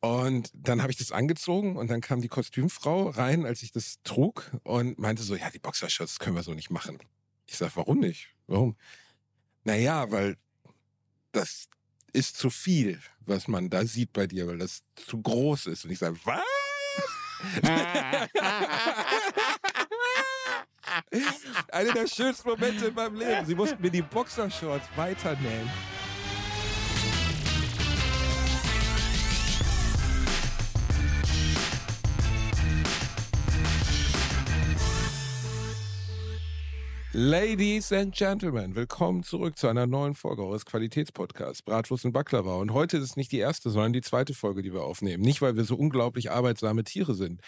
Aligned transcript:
Und 0.00 0.50
dann 0.54 0.80
habe 0.80 0.92
ich 0.92 0.98
das 0.98 1.10
angezogen 1.10 1.76
und 1.76 1.90
dann 1.90 2.00
kam 2.00 2.20
die 2.20 2.28
Kostümfrau 2.28 3.08
rein, 3.10 3.44
als 3.44 3.62
ich 3.62 3.72
das 3.72 3.98
trug 4.04 4.50
und 4.62 4.98
meinte 4.98 5.22
so, 5.24 5.34
ja, 5.34 5.50
die 5.50 5.58
Boxershorts 5.58 6.20
können 6.20 6.36
wir 6.36 6.44
so 6.44 6.54
nicht 6.54 6.70
machen. 6.70 6.98
Ich 7.46 7.56
sag, 7.56 7.76
warum 7.76 7.98
nicht? 7.98 8.28
Warum? 8.46 8.76
Naja, 9.64 10.10
weil 10.10 10.36
das 11.32 11.68
ist 12.12 12.36
zu 12.36 12.50
viel, 12.50 13.00
was 13.20 13.48
man 13.48 13.70
da 13.70 13.84
sieht 13.84 14.12
bei 14.12 14.28
dir, 14.28 14.46
weil 14.46 14.58
das 14.58 14.82
zu 14.94 15.20
groß 15.20 15.66
ist. 15.66 15.84
Und 15.84 15.90
ich 15.90 15.98
sage, 15.98 16.16
was? 16.24 16.42
Einer 21.72 21.92
der 21.92 22.06
schönsten 22.06 22.48
Momente 22.48 22.86
in 22.86 22.94
meinem 22.94 23.16
Leben. 23.16 23.46
Sie 23.46 23.54
mussten 23.54 23.80
mir 23.80 23.90
die 23.90 24.02
Boxershorts 24.02 24.88
weiternähen. 24.96 25.68
Ladies 37.20 37.90
and 37.90 38.14
Gentlemen, 38.14 38.76
willkommen 38.76 39.24
zurück 39.24 39.58
zu 39.58 39.66
einer 39.66 39.88
neuen 39.88 40.14
Folge 40.14 40.44
eures 40.44 40.64
Qualitätspodcasts 40.64 41.62
Bratwurst 41.62 42.04
und 42.04 42.12
Baklava. 42.12 42.54
Und 42.54 42.72
heute 42.72 42.98
ist 42.98 43.02
es 43.02 43.16
nicht 43.16 43.32
die 43.32 43.40
erste, 43.40 43.70
sondern 43.70 43.92
die 43.92 44.02
zweite 44.02 44.34
Folge, 44.34 44.62
die 44.62 44.72
wir 44.72 44.84
aufnehmen. 44.84 45.24
Nicht, 45.24 45.42
weil 45.42 45.56
wir 45.56 45.64
so 45.64 45.74
unglaublich 45.74 46.30
arbeitsame 46.30 46.84
Tiere 46.84 47.16
sind, 47.16 47.40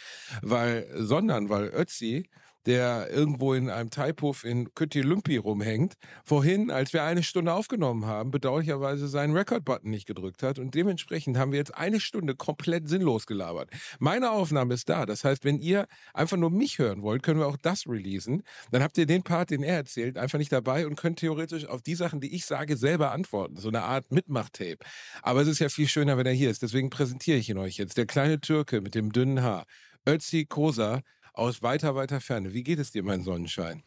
weil, 0.42 0.88
sondern 0.96 1.50
weil 1.50 1.68
Ötzi 1.68 2.28
der 2.66 3.10
irgendwo 3.10 3.54
in 3.54 3.70
einem 3.70 3.90
Taipuff 3.90 4.44
in 4.44 4.74
Küttilümpi 4.74 5.36
rumhängt, 5.38 5.94
vorhin, 6.24 6.70
als 6.70 6.92
wir 6.92 7.02
eine 7.02 7.22
Stunde 7.22 7.52
aufgenommen 7.52 8.06
haben, 8.06 8.30
bedauerlicherweise 8.30 9.08
seinen 9.08 9.36
Record-Button 9.36 9.90
nicht 9.90 10.06
gedrückt 10.06 10.42
hat 10.42 10.58
und 10.58 10.74
dementsprechend 10.74 11.38
haben 11.38 11.52
wir 11.52 11.58
jetzt 11.58 11.74
eine 11.74 12.00
Stunde 12.00 12.34
komplett 12.34 12.88
sinnlos 12.88 13.26
gelabert. 13.26 13.70
Meine 13.98 14.30
Aufnahme 14.30 14.74
ist 14.74 14.88
da. 14.88 15.06
Das 15.06 15.24
heißt, 15.24 15.44
wenn 15.44 15.58
ihr 15.58 15.86
einfach 16.12 16.36
nur 16.36 16.50
mich 16.50 16.78
hören 16.78 17.02
wollt, 17.02 17.22
können 17.22 17.40
wir 17.40 17.46
auch 17.46 17.56
das 17.56 17.86
releasen. 17.86 18.42
Dann 18.70 18.82
habt 18.82 18.98
ihr 18.98 19.06
den 19.06 19.22
Part, 19.22 19.50
den 19.50 19.62
er 19.62 19.76
erzählt, 19.76 20.18
einfach 20.18 20.38
nicht 20.38 20.52
dabei 20.52 20.86
und 20.86 20.96
könnt 20.96 21.18
theoretisch 21.18 21.66
auf 21.66 21.82
die 21.82 21.94
Sachen, 21.94 22.20
die 22.20 22.34
ich 22.34 22.44
sage, 22.44 22.76
selber 22.76 23.12
antworten. 23.12 23.56
So 23.56 23.68
eine 23.68 23.82
Art 23.82 24.10
Mitmachtape. 24.12 24.78
Aber 25.22 25.40
es 25.40 25.48
ist 25.48 25.58
ja 25.58 25.68
viel 25.68 25.88
schöner, 25.88 26.16
wenn 26.18 26.26
er 26.26 26.32
hier 26.32 26.50
ist. 26.50 26.62
Deswegen 26.62 26.90
präsentiere 26.90 27.38
ich 27.38 27.48
ihn 27.48 27.58
euch 27.58 27.76
jetzt. 27.76 27.96
Der 27.96 28.06
kleine 28.06 28.40
Türke 28.40 28.80
mit 28.80 28.94
dem 28.94 29.12
dünnen 29.12 29.42
Haar. 29.42 29.64
Ötzi 30.06 30.46
Kosa 30.46 31.02
aus 31.32 31.62
weiter, 31.62 31.94
weiter 31.94 32.20
Ferne. 32.20 32.52
Wie 32.52 32.62
geht 32.62 32.78
es 32.78 32.90
dir, 32.90 33.02
mein 33.02 33.22
Sonnenschein? 33.22 33.82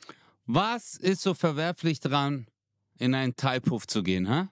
Was 0.46 0.96
ist 0.96 1.22
so 1.22 1.34
verwerflich 1.34 2.00
dran, 2.00 2.48
in 2.98 3.16
einen 3.16 3.36
Teilpuff 3.36 3.88
zu 3.88 4.04
gehen, 4.04 4.30
hä? 4.30 4.48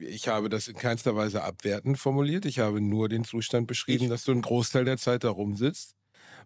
Ich 0.00 0.28
habe 0.28 0.48
das 0.48 0.68
in 0.68 0.76
keinster 0.76 1.14
Weise 1.14 1.42
abwertend 1.44 1.98
formuliert. 1.98 2.44
Ich 2.44 2.58
habe 2.58 2.80
nur 2.80 3.08
den 3.08 3.24
Zustand 3.24 3.66
beschrieben, 3.66 4.04
ich 4.04 4.10
dass 4.10 4.24
du 4.24 4.32
einen 4.32 4.42
Großteil 4.42 4.84
der 4.84 4.98
Zeit 4.98 5.24
da 5.24 5.30
rumsitzt 5.30 5.94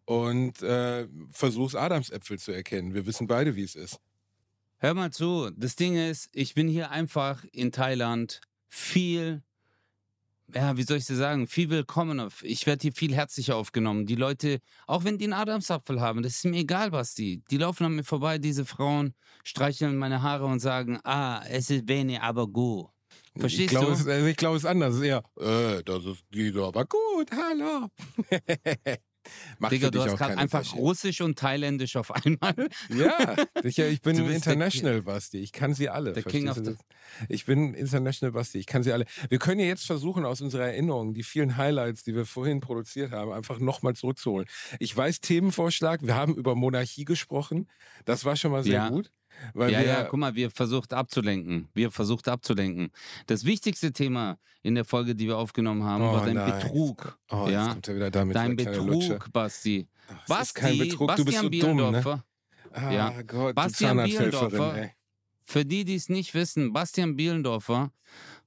und 0.05 0.62
äh, 0.62 1.09
versuchst, 1.31 1.77
Adamsäpfel 1.77 2.39
zu 2.39 2.53
erkennen. 2.53 2.94
Wir 2.94 3.06
wissen 3.06 3.27
beide, 3.27 3.56
wie 3.56 3.62
es 3.62 3.75
ist. 3.75 4.00
Hör 4.78 4.94
mal 4.94 5.12
zu. 5.12 5.50
Das 5.56 5.77
Ding 5.77 5.97
ist, 5.97 6.28
ich 6.33 6.55
bin 6.55 6.69
hier 6.69 6.91
einfach 6.91 7.44
in 7.53 7.70
Thailand 7.72 8.41
viel 8.69 9.42
ja, 10.55 10.77
wie 10.77 10.83
soll 10.83 10.98
ich 10.98 11.06
dir 11.06 11.17
sagen, 11.17 11.47
viel 11.47 11.70
willkommener. 11.70 12.28
Ich 12.42 12.67
werde 12.67 12.83
hier 12.83 12.92
viel 12.92 13.14
herzlicher 13.14 13.56
aufgenommen. 13.56 14.06
Die 14.06 14.14
Leute, 14.14 14.61
auch 14.86 15.05
wenn 15.05 15.19
die 15.19 15.25
einen 15.25 15.33
Adamsapfel 15.33 16.00
haben, 16.00 16.22
das 16.22 16.36
ist 16.36 16.44
mir 16.44 16.59
egal, 16.59 16.91
Basti. 16.91 17.42
Die 17.50 17.56
laufen 17.56 17.84
an 17.84 17.94
mir 17.94 18.05
vorbei, 18.05 18.39
diese 18.39 18.64
Frauen, 18.64 19.14
streicheln 19.44 19.97
meine 19.97 20.22
Haare 20.22 20.44
und 20.44 20.61
sagen, 20.61 20.98
ah, 21.05 21.42
es 21.48 21.70
ist 21.70 21.89
wenig, 21.89 22.20
aber 22.20 22.47
gut. 22.47 22.89
Verstehst 23.36 23.72
ich 23.72 23.78
glaub, 23.78 23.86
du? 23.86 23.92
Es, 23.92 24.06
ich 24.06 24.36
glaube, 24.36 24.56
es 24.56 24.64
ist 24.64 24.69
anders. 24.69 24.94
Es 24.94 25.00
ist 25.00 25.06
eher, 25.06 25.22
äh, 25.41 25.83
das 25.84 26.05
ist 26.05 26.22
geht 26.31 26.56
aber 26.56 26.84
gut, 26.84 27.31
hallo. 27.33 27.89
Macht 29.59 29.73
Digga, 29.73 29.91
du 29.91 30.03
hast 30.03 30.17
gerade 30.17 30.39
einfach 30.39 30.75
Russisch 30.75 31.20
und 31.20 31.39
Thailändisch 31.39 31.97
auf 31.97 32.11
einmal. 32.11 32.69
Ja, 32.89 33.37
sicher, 33.62 33.89
ich 33.89 34.01
bin 34.01 34.17
international, 34.28 35.03
Basti. 35.03 35.38
Ich 35.38 35.53
kann 35.53 35.75
sie 35.75 35.88
alle. 35.88 36.12
Der 36.12 36.22
King 36.22 36.49
of 36.49 36.56
the 36.56 36.77
ich 37.28 37.44
bin 37.44 37.75
international, 37.75 38.33
Basti. 38.33 38.59
Ich 38.59 38.66
kann 38.66 38.83
sie 38.83 38.93
alle. 38.93 39.05
Wir 39.28 39.38
können 39.38 39.60
ja 39.60 39.66
jetzt 39.66 39.87
versuchen, 39.87 40.25
aus 40.25 40.41
unserer 40.41 40.66
Erinnerung 40.66 41.15
die 41.15 41.22
vielen 41.22 41.56
Highlights, 41.56 42.05
die 42.05 42.15
wir 42.15 42.27
vorhin 42.27 42.60
produziert 42.60 43.12
haben, 43.12 43.33
einfach 43.33 43.59
nochmal 43.59 43.94
zurückzuholen. 43.94 44.49
Ich 44.78 44.97
weiß 44.97 45.21
Themenvorschlag. 45.21 46.03
Wir 46.03 46.15
haben 46.15 46.34
über 46.34 46.54
Monarchie 46.54 47.04
gesprochen. 47.04 47.69
Das 48.04 48.25
war 48.25 48.37
schon 48.37 48.53
mal 48.53 48.62
sehr 48.62 48.72
ja. 48.72 48.89
gut. 48.89 49.10
Weil 49.54 49.72
ja, 49.72 49.81
wir, 49.81 49.87
ja, 49.87 50.04
guck 50.04 50.19
mal, 50.19 50.34
wir 50.34 50.50
versucht 50.50 50.93
abzulenken. 50.93 51.69
Wir 51.75 51.91
versucht 51.91 52.28
abzulenken. 52.28 52.91
Das 53.26 53.44
wichtigste 53.44 53.93
Thema 53.93 54.38
in 54.62 54.75
der 54.75 54.84
Folge, 54.84 55.15
die 55.15 55.26
wir 55.26 55.37
aufgenommen 55.37 55.84
haben, 55.84 56.03
oh, 56.03 56.12
war 56.12 56.25
dein 56.25 56.34
nein. 56.34 56.60
Betrug. 56.60 57.19
Oh, 57.31 57.48
ja? 57.48 57.65
jetzt 57.65 57.72
kommt 57.72 57.88
er 57.88 57.94
wieder 57.97 58.10
damit. 58.10 58.37
Dein 58.37 58.56
Betrug, 58.56 59.32
Basti. 59.32 59.88
Ach, 60.09 60.26
Basti, 60.28 60.42
ist 60.42 60.54
kein 60.54 60.78
Betrug, 60.78 61.09
Bastian 61.09 61.44
du 61.44 61.50
bist 61.50 61.62
so 61.62 61.66
dumm, 61.69 61.91
ne? 61.91 62.22
Ah, 62.72 62.91
ja. 62.91 63.22
Gott, 63.22 63.54
Bastian 63.54 64.03
Bielendorfer, 64.03 64.91
für 65.44 65.65
die, 65.65 65.84
die 65.84 65.97
es 65.97 66.09
nicht 66.09 66.32
wissen, 66.34 66.72
Bastian 66.72 67.16
Bielendorfer 67.16 67.91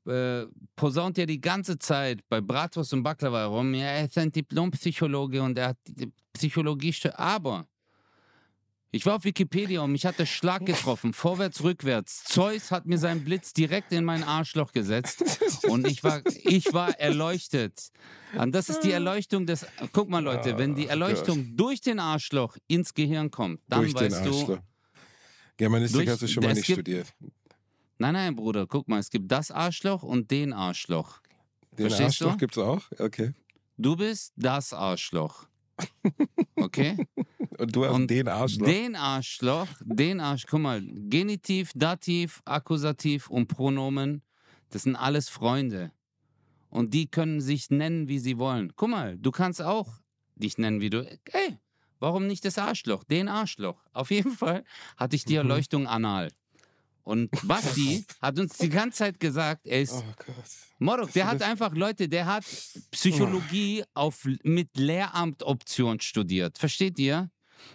äh, 0.07 0.45
posaunt 0.75 1.17
ja 1.17 1.25
die 1.25 1.41
ganze 1.41 1.77
Zeit 1.77 2.27
bei 2.29 2.41
Bratwurst 2.41 2.93
und 2.93 3.03
Baklava 3.03 3.39
herum, 3.39 3.73
ja, 3.73 3.85
er 3.85 4.05
ist 4.05 4.17
ein 4.17 4.31
Diplompsychologe 4.31 5.41
und 5.41 5.57
er 5.57 5.69
hat 5.69 5.77
Psychologie, 6.33 6.93
aber 7.13 7.67
ich 8.95 9.05
war 9.05 9.17
auf 9.17 9.25
Wikipedia 9.25 9.81
und 9.81 9.91
mich 9.91 10.05
hat 10.05 10.19
der 10.19 10.25
Schlag 10.25 10.65
getroffen, 10.65 11.11
vorwärts, 11.11 11.61
rückwärts. 11.63 12.23
Zeus 12.23 12.71
hat 12.71 12.85
mir 12.85 12.97
seinen 12.97 13.25
Blitz 13.25 13.51
direkt 13.51 13.91
in 13.91 14.05
mein 14.05 14.23
Arschloch 14.23 14.71
gesetzt 14.71 15.21
und 15.67 15.85
ich 15.85 16.01
war, 16.01 16.21
ich 16.45 16.71
war 16.71 16.97
erleuchtet. 16.97 17.89
Und 18.37 18.55
das 18.55 18.69
ist 18.69 18.79
die 18.85 18.91
Erleuchtung 18.91 19.45
des, 19.45 19.65
guck 19.91 20.09
mal 20.09 20.23
Leute, 20.23 20.57
wenn 20.57 20.75
die 20.75 20.87
Erleuchtung 20.87 21.57
durch 21.57 21.81
den 21.81 21.99
Arschloch 21.99 22.55
ins 22.67 22.93
Gehirn 22.93 23.29
kommt, 23.31 23.59
dann 23.67 23.81
durch 23.81 23.95
weißt 23.95 24.25
du... 24.25 24.59
Germanistik 25.57 25.99
durch, 25.99 26.09
hast 26.09 26.21
du 26.21 26.27
schon 26.29 26.43
mal 26.43 26.53
nicht 26.53 26.65
gibt, 26.65 26.77
studiert. 26.77 27.13
Nein, 27.97 28.13
nein, 28.13 28.33
Bruder, 28.33 28.65
guck 28.65 28.87
mal, 28.87 28.99
es 28.99 29.09
gibt 29.09 29.29
das 29.29 29.51
Arschloch 29.51 30.03
und 30.03 30.31
den 30.31 30.53
Arschloch. 30.53 31.19
Den 31.77 31.89
Verstehst 31.89 32.21
Arschloch 32.21 32.31
du? 32.31 32.37
gibt's 32.37 32.57
auch? 32.57 32.81
Okay. 32.97 33.33
Du 33.77 33.97
bist 33.97 34.31
das 34.37 34.71
Arschloch. 34.71 35.47
Okay? 36.55 37.07
Und 37.57 37.75
du 37.75 37.85
hast 37.85 37.93
und 37.93 38.11
den 38.11 38.27
Arschloch. 38.27 38.65
Den 38.65 38.95
Arschloch, 38.95 39.67
den 39.81 40.19
Arsch, 40.19 40.45
guck 40.45 40.59
mal, 40.59 40.81
Genitiv, 40.81 41.71
Dativ, 41.73 42.41
Akkusativ 42.43 43.29
und 43.29 43.47
Pronomen, 43.47 44.21
das 44.71 44.83
sind 44.83 44.97
alles 44.97 45.29
Freunde. 45.29 45.93
Und 46.69 46.93
die 46.93 47.07
können 47.07 47.39
sich 47.39 47.69
nennen, 47.69 48.09
wie 48.09 48.19
sie 48.19 48.37
wollen. 48.37 48.73
Guck 48.75 48.89
mal, 48.89 49.17
du 49.17 49.31
kannst 49.31 49.61
auch 49.61 50.01
dich 50.35 50.57
nennen, 50.57 50.81
wie 50.81 50.89
du. 50.89 51.09
Ey, 51.31 51.57
warum 51.99 52.27
nicht 52.27 52.43
das 52.43 52.57
Arschloch? 52.57 53.05
Den 53.05 53.29
Arschloch. 53.29 53.81
Auf 53.93 54.11
jeden 54.11 54.31
Fall 54.31 54.65
hatte 54.97 55.15
ich 55.15 55.23
die 55.23 55.33
mhm. 55.33 55.49
Erleuchtung 55.49 55.87
anal. 55.87 56.29
Und 57.05 57.29
Basti 57.47 58.03
hat 58.21 58.37
uns 58.39 58.57
die 58.57 58.69
ganze 58.69 58.97
Zeit 58.97 59.19
gesagt, 59.19 59.65
er 59.65 59.81
ist. 59.81 59.93
Oh 59.93 60.03
Gott. 60.17 60.35
Morok, 60.79 61.13
der 61.13 61.27
hat 61.27 61.41
einfach 61.41 61.73
Leute, 61.73 62.09
der 62.09 62.25
hat 62.25 62.43
Psychologie 62.91 63.83
auf, 63.93 64.27
mit 64.43 64.75
Lehramtoption 64.75 66.01
studiert. 66.01 66.57
Versteht 66.57 66.99
ihr? 66.99 67.29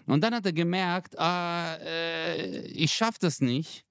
Und 0.07 0.23
dann 0.23 0.35
hat 0.35 0.45
er 0.45 0.53
gemerkt, 0.53 1.19
ah, 1.19 1.77
äh, 1.77 2.67
ich 2.67 2.93
schaff 2.93 3.19
das 3.19 3.41
nicht. 3.41 3.87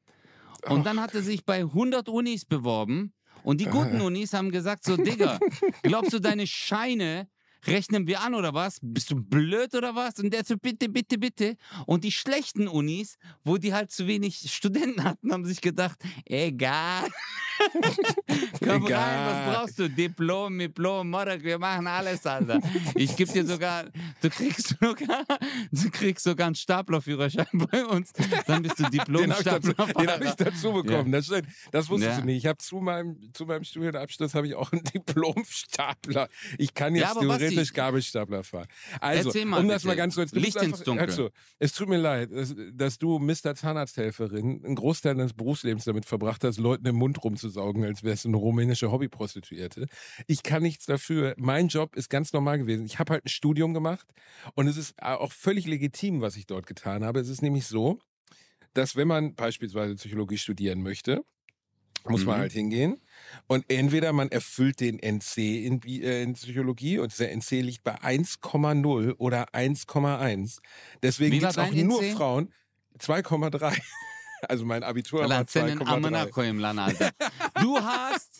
Und 0.67 0.85
dann 0.85 0.99
hat 1.01 1.15
er 1.15 1.23
sich 1.23 1.45
bei 1.45 1.59
100 1.59 2.09
Unis 2.09 2.45
beworben. 2.45 3.13
Und 3.43 3.61
die 3.61 3.65
guten 3.65 4.01
Unis 4.01 4.33
haben 4.33 4.51
gesagt 4.51 4.83
so, 4.83 4.97
Digga, 4.97 5.39
glaubst 5.81 6.13
du, 6.13 6.19
deine 6.19 6.45
Scheine 6.45 7.29
rechnen 7.65 8.07
wir 8.07 8.21
an 8.21 8.35
oder 8.35 8.53
was? 8.53 8.79
Bist 8.81 9.11
du 9.11 9.15
blöd 9.15 9.75
oder 9.75 9.95
was? 9.95 10.19
Und 10.19 10.33
der 10.33 10.43
so, 10.43 10.57
bitte, 10.57 10.89
bitte, 10.89 11.17
bitte. 11.17 11.55
Und 11.85 12.03
die 12.03 12.11
schlechten 12.11 12.67
Unis, 12.67 13.17
wo 13.43 13.57
die 13.57 13.73
halt 13.73 13.91
zu 13.91 14.07
wenig 14.07 14.51
Studenten 14.51 15.03
hatten, 15.03 15.31
haben 15.31 15.45
sich 15.45 15.61
gedacht, 15.61 15.99
egal. 16.25 17.07
Komm 18.59 18.85
egal. 18.85 18.99
rein, 18.99 19.25
was 19.25 19.55
brauchst 19.55 19.79
du? 19.79 19.89
Diplom, 19.89 20.57
Diplom, 20.59 21.09
Morok, 21.09 21.43
wir 21.43 21.59
machen 21.59 21.87
alles, 21.87 22.25
Alter. 22.25 22.59
Ich 22.95 23.15
gebe 23.15 23.31
dir 23.31 23.45
sogar, 23.45 23.85
du 24.21 24.29
kriegst 24.29 24.77
sogar, 24.79 25.25
du 25.71 25.89
kriegst 25.91 26.23
sogar 26.23 26.47
einen 26.47 26.55
Staplerführerschein 26.55 27.47
bei 27.71 27.85
uns. 27.85 28.11
Dann 28.47 28.63
bist 28.63 28.79
du 28.79 28.89
Diplom-Stapler. 28.89 29.73
Den 29.73 30.07
habe 30.07 30.25
ich, 30.25 30.33
dazu 30.33 30.73
bekommen. 30.73 31.13
Ja. 31.13 31.19
Das, 31.19 31.31
das 31.71 31.89
wusstest 31.89 32.15
ja. 32.15 32.19
du 32.21 32.25
nicht. 32.25 32.37
Ich 32.37 32.45
habe 32.45 32.57
zu 32.57 32.77
meinem, 32.77 33.17
zu 33.33 33.45
meinem 33.45 33.63
Studienabschluss 33.63 34.33
habe 34.33 34.47
ich 34.47 34.55
auch 34.55 34.71
einen 34.71 34.83
Diplom-Stapler. 34.93 36.27
Ich 36.57 36.73
kann 36.73 36.95
jetzt 36.95 37.13
ja, 37.13 37.19
theoretisch 37.19 37.49
theoretisch 37.49 37.73
Gabelstapler 37.73 38.43
fahren. 38.43 38.67
Also, 38.99 39.45
mal, 39.45 39.59
um 39.59 39.67
das 39.67 39.83
mal 39.83 39.95
ganz 39.95 40.15
kurz. 40.15 40.31
Licht 40.33 40.61
ins 40.61 40.83
Dunkel. 40.83 41.05
Also, 41.05 41.29
es 41.59 41.73
tut 41.73 41.89
mir 41.89 41.97
leid, 41.97 42.31
dass, 42.31 42.55
dass 42.73 42.97
du 42.97 43.19
Mr. 43.19 43.55
Zahnarzthelferin 43.55 44.63
einen 44.63 44.75
Großteil 44.75 45.15
deines 45.15 45.33
Berufslebens 45.33 45.85
damit 45.85 46.05
verbracht 46.05 46.43
hast, 46.43 46.57
Leuten 46.57 46.85
im 46.85 46.95
Mund 46.95 47.19
rumzusaugen, 47.49 47.83
als 47.83 48.03
wärst 48.03 48.25
du 48.25 48.29
eine 48.29 48.37
rumänische 48.37 48.91
Hobbyprostituierte. 48.91 49.87
Ich 50.27 50.43
kann 50.43 50.63
nichts 50.63 50.85
dafür. 50.85 51.33
Mein 51.37 51.67
Job 51.67 51.95
ist 51.95 52.09
ganz 52.09 52.33
normal 52.33 52.59
gewesen. 52.59 52.85
Ich 52.85 52.99
habe 52.99 53.13
halt 53.13 53.25
ein 53.25 53.29
Studium 53.29 53.73
gemacht 53.73 54.07
und 54.55 54.67
es 54.67 54.77
ist 54.77 55.01
auch 55.01 55.31
völlig 55.31 55.65
legitim, 55.65 56.21
was 56.21 56.35
ich 56.35 56.45
dort 56.45 56.67
getan 56.67 57.03
habe. 57.03 57.19
Es 57.19 57.29
ist 57.29 57.41
nämlich 57.41 57.65
so, 57.65 57.99
dass 58.73 58.95
wenn 58.95 59.07
man 59.07 59.35
beispielsweise 59.35 59.95
Psychologie 59.95 60.37
studieren 60.37 60.81
möchte, 60.81 61.23
muss 62.05 62.21
mhm. 62.21 62.27
man 62.27 62.37
halt 62.39 62.53
hingehen 62.53 63.01
Und 63.47 63.65
entweder 63.67 64.13
man 64.13 64.29
erfüllt 64.29 64.79
den 64.79 64.99
NC 64.99 65.65
in, 65.65 65.81
äh, 65.83 66.23
in 66.23 66.33
Psychologie 66.33 66.99
und 66.99 67.11
dieser 67.11 67.29
NC 67.29 67.61
liegt 67.61 67.83
bei 67.83 67.95
1,0 67.95 69.15
oder 69.17 69.49
1,1. 69.53 70.59
Deswegen 71.03 71.31
gibt 71.31 71.43
es 71.43 71.57
auch 71.57 71.69
dein 71.69 71.87
nur 71.87 72.01
NC? 72.01 72.15
Frauen 72.15 72.53
2,3. 72.99 73.77
Also 74.47 74.65
mein 74.65 74.83
Abitur 74.83 75.21
war 75.21 75.27
Lancenen 75.27 75.79
2,3. 75.79 75.85
Amanako 75.85 76.41
im 76.41 76.59
Lan, 76.59 76.79
Alter. 76.79 77.11
Du 77.61 77.77
hast, 77.77 78.39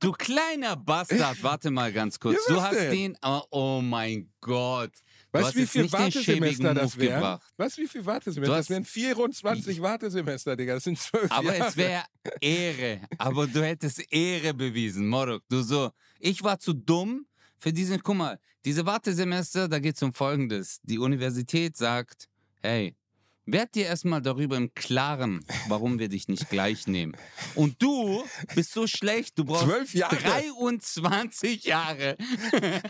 du 0.00 0.12
kleiner 0.12 0.76
Bastard, 0.76 1.36
warte 1.42 1.70
mal 1.70 1.92
ganz 1.92 2.18
kurz. 2.18 2.38
Ja, 2.48 2.54
du 2.54 2.62
hast 2.62 2.74
denn? 2.78 2.90
den, 2.90 3.18
oh, 3.22 3.42
oh 3.50 3.80
mein 3.82 4.30
Gott. 4.40 4.92
Weißt 5.32 5.54
du, 5.54 5.60
wie 5.60 5.66
viel 5.66 5.92
Wartesemester 5.92 6.74
das 6.74 6.98
wären? 6.98 7.38
Weißt 7.56 7.78
du, 7.78 7.82
wie 7.82 7.86
viel 7.86 8.04
Wartesemester? 8.04 8.56
Das 8.56 8.68
wären 8.68 8.84
24 8.84 9.80
Wartesemester, 9.80 10.56
Digga. 10.56 10.74
Das 10.74 10.84
sind 10.84 10.98
zwölf 10.98 11.30
Aber 11.30 11.54
Jahre. 11.56 11.68
es 11.68 11.76
wäre 11.76 12.04
Ehre. 12.40 13.00
Aber 13.16 13.46
du 13.46 13.62
hättest 13.64 14.12
Ehre 14.12 14.52
bewiesen, 14.54 15.06
Morok. 15.06 15.42
Du 15.48 15.62
so, 15.62 15.90
ich 16.18 16.42
war 16.42 16.58
zu 16.58 16.72
dumm 16.72 17.26
für 17.58 17.72
diesen, 17.72 18.02
guck 18.02 18.16
mal, 18.16 18.40
diese 18.64 18.84
Wartesemester, 18.84 19.68
da 19.68 19.78
geht 19.78 19.94
es 19.94 20.02
um 20.02 20.12
Folgendes. 20.12 20.80
Die 20.82 20.98
Universität 20.98 21.76
sagt, 21.76 22.28
hey, 22.60 22.96
werd 23.46 23.74
dir 23.74 23.86
erstmal 23.86 24.22
darüber 24.22 24.56
im 24.56 24.72
Klaren, 24.74 25.44
warum 25.68 25.98
wir 25.98 26.08
dich 26.08 26.28
nicht 26.28 26.48
gleich 26.50 26.86
nehmen. 26.86 27.16
Und 27.54 27.80
du 27.82 28.22
bist 28.54 28.72
so 28.72 28.86
schlecht, 28.86 29.38
du 29.38 29.44
brauchst 29.44 29.64
Zwölf 29.64 29.94
Jahre. 29.94 30.16
23 30.16 31.64
Jahre, 31.64 32.16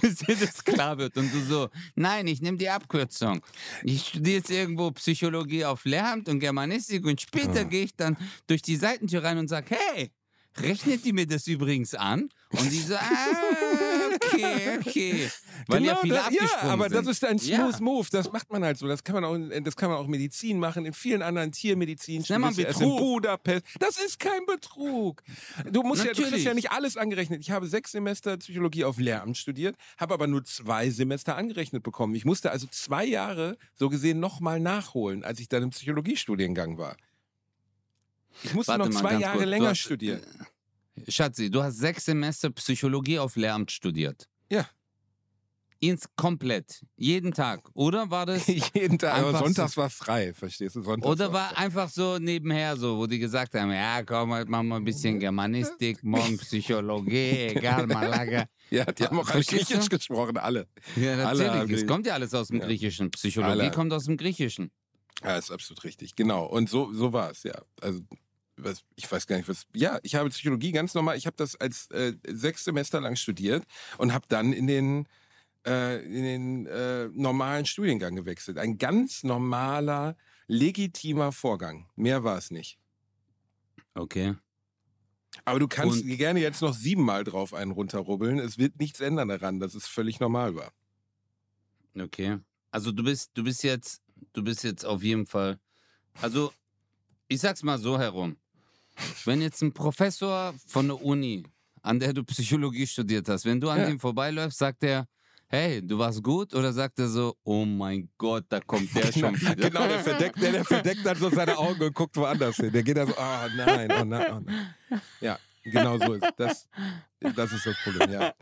bis 0.00 0.16
dir 0.16 0.36
das 0.36 0.64
klar 0.64 0.98
wird. 0.98 1.16
Und 1.16 1.32
du 1.32 1.40
so, 1.40 1.68
nein, 1.94 2.26
ich 2.26 2.40
nehme 2.40 2.58
die 2.58 2.68
Abkürzung. 2.68 3.44
Ich 3.82 4.08
studiere 4.08 4.38
jetzt 4.38 4.50
irgendwo 4.50 4.90
Psychologie 4.92 5.64
auf 5.64 5.84
Lehramt 5.84 6.28
und 6.28 6.40
Germanistik 6.40 7.04
und 7.04 7.20
später 7.20 7.60
Ah. 7.60 7.64
gehe 7.64 7.84
ich 7.84 7.96
dann 7.96 8.16
durch 8.46 8.62
die 8.62 8.76
Seitentür 8.76 9.24
rein 9.24 9.38
und 9.38 9.48
sage, 9.48 9.76
hey, 9.76 10.10
rechnet 10.58 11.04
die 11.04 11.12
mir 11.12 11.26
das 11.26 11.46
übrigens 11.46 11.94
an? 11.94 12.28
Und 12.50 12.70
die 12.70 12.80
so, 12.80 12.94
ah, 12.94 13.00
okay, 14.32 14.78
okay. 14.86 15.30
Weil 15.68 15.84
ja 15.84 15.96
viele 15.96 16.14
Genau 16.16 16.28
da, 16.28 16.30
ja, 16.64 16.70
aber 16.72 16.84
sind. 16.88 16.94
das 16.94 17.06
ist 17.06 17.24
ein 17.24 17.38
Ja. 17.38 17.72
smooth 17.72 17.80
Move. 17.80 18.08
Das 18.10 18.32
macht 18.32 18.50
man 18.52 18.64
halt 18.64 18.78
so. 18.78 18.86
Das 18.86 19.02
kann 19.04 19.14
man 19.14 19.24
auch, 19.24 19.34
in- 19.34 19.64
das 19.64 19.76
kann 19.76 19.90
man 19.90 19.98
auch 19.98 20.04
in 20.04 20.10
Medizin 20.10 20.58
machen, 20.58 20.84
in 20.86 20.92
vielen 20.92 21.22
anderen 21.22 21.52
Tiermedizin. 21.52 22.24
nennt 22.28 22.40
man 22.42 22.56
erst 22.58 22.58
in 22.80 22.88
Betrug. 22.88 22.98
Budapest. 22.98 23.64
Das 23.80 23.98
ist 23.98 24.18
kein 24.18 24.44
Betrug. 24.46 25.22
Du 25.70 25.82
musst 25.82 26.04
ja, 26.04 26.10
du 26.10 26.14
kriegst 26.16 26.30
Natürlich. 26.30 26.44
ja 26.44 26.54
nicht 26.54 26.70
alles 26.70 26.96
angerechnet. 26.96 27.40
Ich 27.40 27.50
habe 27.50 27.66
sechs 27.66 27.92
Semester 27.92 28.36
Psychologie 28.36 28.84
auf 28.84 28.98
Lehramt 28.98 29.36
studiert, 29.38 29.76
habe 29.98 30.14
aber 30.14 30.26
nur 30.26 30.44
zwei 30.44 30.90
Semester 30.90 31.36
angerechnet 31.36 31.82
bekommen. 31.82 32.14
Ich 32.14 32.24
musste 32.24 32.50
also 32.50 32.66
zwei 32.70 33.04
Jahre 33.04 33.56
so 33.74 33.88
gesehen 33.88 34.20
nochmal 34.20 34.60
nachholen, 34.60 35.24
als 35.24 35.40
ich 35.40 35.48
dann 35.48 35.62
im 35.62 35.70
Psychologiestudiengang 35.70 36.78
war. 36.78 36.96
Ich 38.42 38.52
musste 38.54 38.72
Warte 38.72 38.90
noch 38.90 39.00
zwei 39.00 39.14
Jahre 39.14 39.38
kurz. 39.38 39.48
Länger 39.48 39.68
hast- 39.70 39.78
studieren. 39.78 40.20
Schatzi, 41.08 41.50
du 41.50 41.62
hast 41.62 41.78
sechs 41.78 42.04
Semester 42.04 42.50
Psychologie 42.50 43.18
auf 43.18 43.36
Lehramt 43.36 43.70
studiert. 43.70 44.28
Ja. 44.50 44.66
Ins 45.78 46.08
komplett. 46.16 46.82
Jeden 46.96 47.32
Tag. 47.32 47.68
Oder 47.74 48.10
war 48.10 48.24
das? 48.24 48.46
Jeden 48.74 48.98
Tag. 48.98 49.18
Aber 49.18 49.38
sonntags 49.38 49.76
war 49.76 49.90
frei, 49.90 50.32
verstehst 50.32 50.76
du? 50.76 50.82
Sonntags 50.82 51.06
Oder 51.12 51.32
war's 51.34 51.52
war 51.52 51.58
einfach 51.58 51.90
so 51.90 52.18
nebenher 52.18 52.76
so, 52.78 52.96
wo 52.96 53.06
die 53.06 53.18
gesagt 53.18 53.54
haben, 53.54 53.70
ja 53.70 54.02
komm, 54.02 54.32
heute 54.32 54.50
machen 54.50 54.68
wir 54.68 54.76
ein 54.76 54.84
bisschen 54.84 55.20
Germanistik, 55.20 56.02
morgen 56.02 56.38
Psychologie, 56.38 57.48
egal, 57.54 57.86
Malaga. 57.88 58.46
Ja, 58.70 58.86
die 58.86 59.04
haben 59.04 59.18
auch 59.18 59.24
alle 59.28 59.42
Verstehst 59.44 59.70
du? 59.70 59.74
Griechisch 59.74 59.90
gesprochen, 59.90 60.38
alle. 60.38 60.66
Ja, 60.96 61.12
Alle 61.12 61.44
natürlich. 61.44 61.50
haben 61.52 61.74
es 61.74 61.86
kommt 61.86 62.06
ja 62.06 62.14
alles 62.14 62.32
aus 62.32 62.48
dem 62.48 62.60
Ja. 62.60 62.66
Griechischen. 62.66 63.10
Psychologie 63.10 63.50
Alle. 63.60 63.70
kommt 63.70 63.92
aus 63.92 64.04
dem 64.06 64.16
Griechischen. 64.16 64.70
Ja, 65.22 65.36
ist 65.36 65.50
absolut 65.50 65.84
richtig. 65.84 66.16
Genau. 66.16 66.46
Und 66.46 66.70
so, 66.70 66.92
so 66.94 67.12
war 67.12 67.30
es, 67.30 67.42
ja. 67.42 67.54
Also, 67.82 68.00
was, 68.56 68.84
ich 68.96 69.10
weiß 69.10 69.26
gar 69.26 69.36
nicht, 69.36 69.48
was. 69.48 69.66
Ja, 69.74 69.98
ich 70.02 70.14
habe 70.14 70.28
Psychologie 70.30 70.72
ganz 70.72 70.94
normal. 70.94 71.16
Ich 71.16 71.26
habe 71.26 71.36
das 71.36 71.56
als 71.56 71.90
äh, 71.90 72.14
sechs 72.26 72.64
Semester 72.64 73.00
lang 73.00 73.16
studiert 73.16 73.64
und 73.98 74.12
habe 74.12 74.26
dann 74.28 74.52
in 74.52 74.66
den, 74.66 75.06
äh, 75.66 76.02
in 76.04 76.22
den 76.22 76.66
äh, 76.66 77.08
normalen 77.12 77.66
Studiengang 77.66 78.16
gewechselt. 78.16 78.58
Ein 78.58 78.78
ganz 78.78 79.22
normaler, 79.24 80.16
legitimer 80.46 81.32
Vorgang. 81.32 81.88
Mehr 81.96 82.24
war 82.24 82.38
es 82.38 82.50
nicht. 82.50 82.78
Okay. 83.94 84.34
Aber 85.44 85.58
du 85.58 85.68
kannst 85.68 86.02
Und- 86.02 86.16
gerne 86.16 86.40
jetzt 86.40 86.62
noch 86.62 86.74
siebenmal 86.74 87.24
drauf 87.24 87.52
einen 87.52 87.72
runterrubbeln. 87.72 88.38
Es 88.38 88.58
wird 88.58 88.78
nichts 88.80 89.00
ändern 89.00 89.28
daran, 89.28 89.60
dass 89.60 89.74
es 89.74 89.86
völlig 89.86 90.18
normal 90.20 90.54
war. 90.54 90.72
Okay. 91.98 92.38
Also 92.70 92.92
du 92.92 93.02
bist, 93.02 93.30
du 93.34 93.44
bist 93.44 93.62
jetzt, 93.62 94.02
du 94.32 94.42
bist 94.42 94.64
jetzt 94.64 94.84
auf 94.84 95.02
jeden 95.02 95.26
Fall. 95.26 95.58
Also, 96.20 96.52
ich 97.28 97.40
sag's 97.40 97.62
mal 97.62 97.78
so 97.78 97.98
herum. 97.98 98.36
Wenn 99.24 99.40
jetzt 99.40 99.62
ein 99.62 99.72
Professor 99.72 100.54
von 100.66 100.86
der 100.88 101.02
Uni, 101.02 101.44
an 101.82 101.98
der 102.00 102.12
du 102.12 102.24
Psychologie 102.24 102.86
studiert 102.86 103.28
hast, 103.28 103.44
wenn 103.44 103.60
du 103.60 103.68
an 103.70 103.80
Ja. 103.80 103.86
dem 103.86 104.00
vorbeiläufst, 104.00 104.58
sagt 104.58 104.82
er, 104.84 105.06
hey, 105.48 105.80
du 105.86 105.98
warst 105.98 106.22
gut? 106.22 106.54
Oder 106.54 106.72
sagt 106.72 106.98
er 106.98 107.08
so, 107.08 107.36
oh 107.44 107.64
mein 107.64 108.08
Gott, 108.18 108.44
da 108.48 108.60
kommt 108.60 108.94
der 108.96 109.12
schon 109.12 109.40
wieder. 109.40 109.54
Genau, 109.54 109.86
der 109.86 110.00
verdeckt, 110.00 110.40
der, 110.42 110.52
der 110.52 110.64
verdeckt 110.64 111.04
dann 111.06 111.16
so 111.16 111.30
seine 111.30 111.56
Augen 111.56 111.80
und 111.82 111.94
guckt 111.94 112.16
woanders 112.16 112.56
hin. 112.56 112.72
Der 112.72 112.82
geht 112.82 112.96
da 112.96 113.06
so, 113.06 113.12
oh 113.16 113.48
nein, 113.56 113.90
oh 113.92 114.04
nein, 114.04 114.32
oh 114.32 114.40
nein. 114.44 115.00
Ja, 115.20 115.38
genau 115.62 115.98
so 115.98 116.14
ist 116.14 116.26
das. 116.36 116.66
Das 117.34 117.52
ist 117.52 117.64
das 117.66 117.76
Problem, 117.82 118.10
ja. 118.12 118.34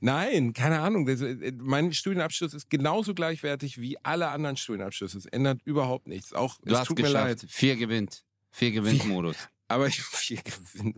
Nein, 0.00 0.52
keine 0.52 0.80
Ahnung. 0.80 1.06
Das, 1.06 1.20
äh, 1.20 1.52
mein 1.58 1.92
Studienabschluss 1.92 2.54
ist 2.54 2.68
genauso 2.70 3.14
gleichwertig 3.14 3.80
wie 3.80 3.96
alle 4.02 4.28
anderen 4.28 4.56
Studienabschlüsse. 4.56 5.18
Es 5.18 5.26
ändert 5.26 5.60
überhaupt 5.64 6.06
nichts. 6.08 6.32
Auch, 6.32 6.56
Du 6.64 6.72
es 6.72 6.80
hast 6.80 6.88
tut 6.88 6.98
mir 6.98 7.04
geschafft. 7.04 7.42
leid. 7.42 7.44
Vier 7.48 7.76
gewinnt. 7.76 8.24
Vier 8.50 8.72
gewinnt 8.72 9.06
Modus. 9.06 9.36
Aber 9.68 9.88
ich 9.88 10.00
vier 10.02 10.42
gewinnen. 10.42 10.94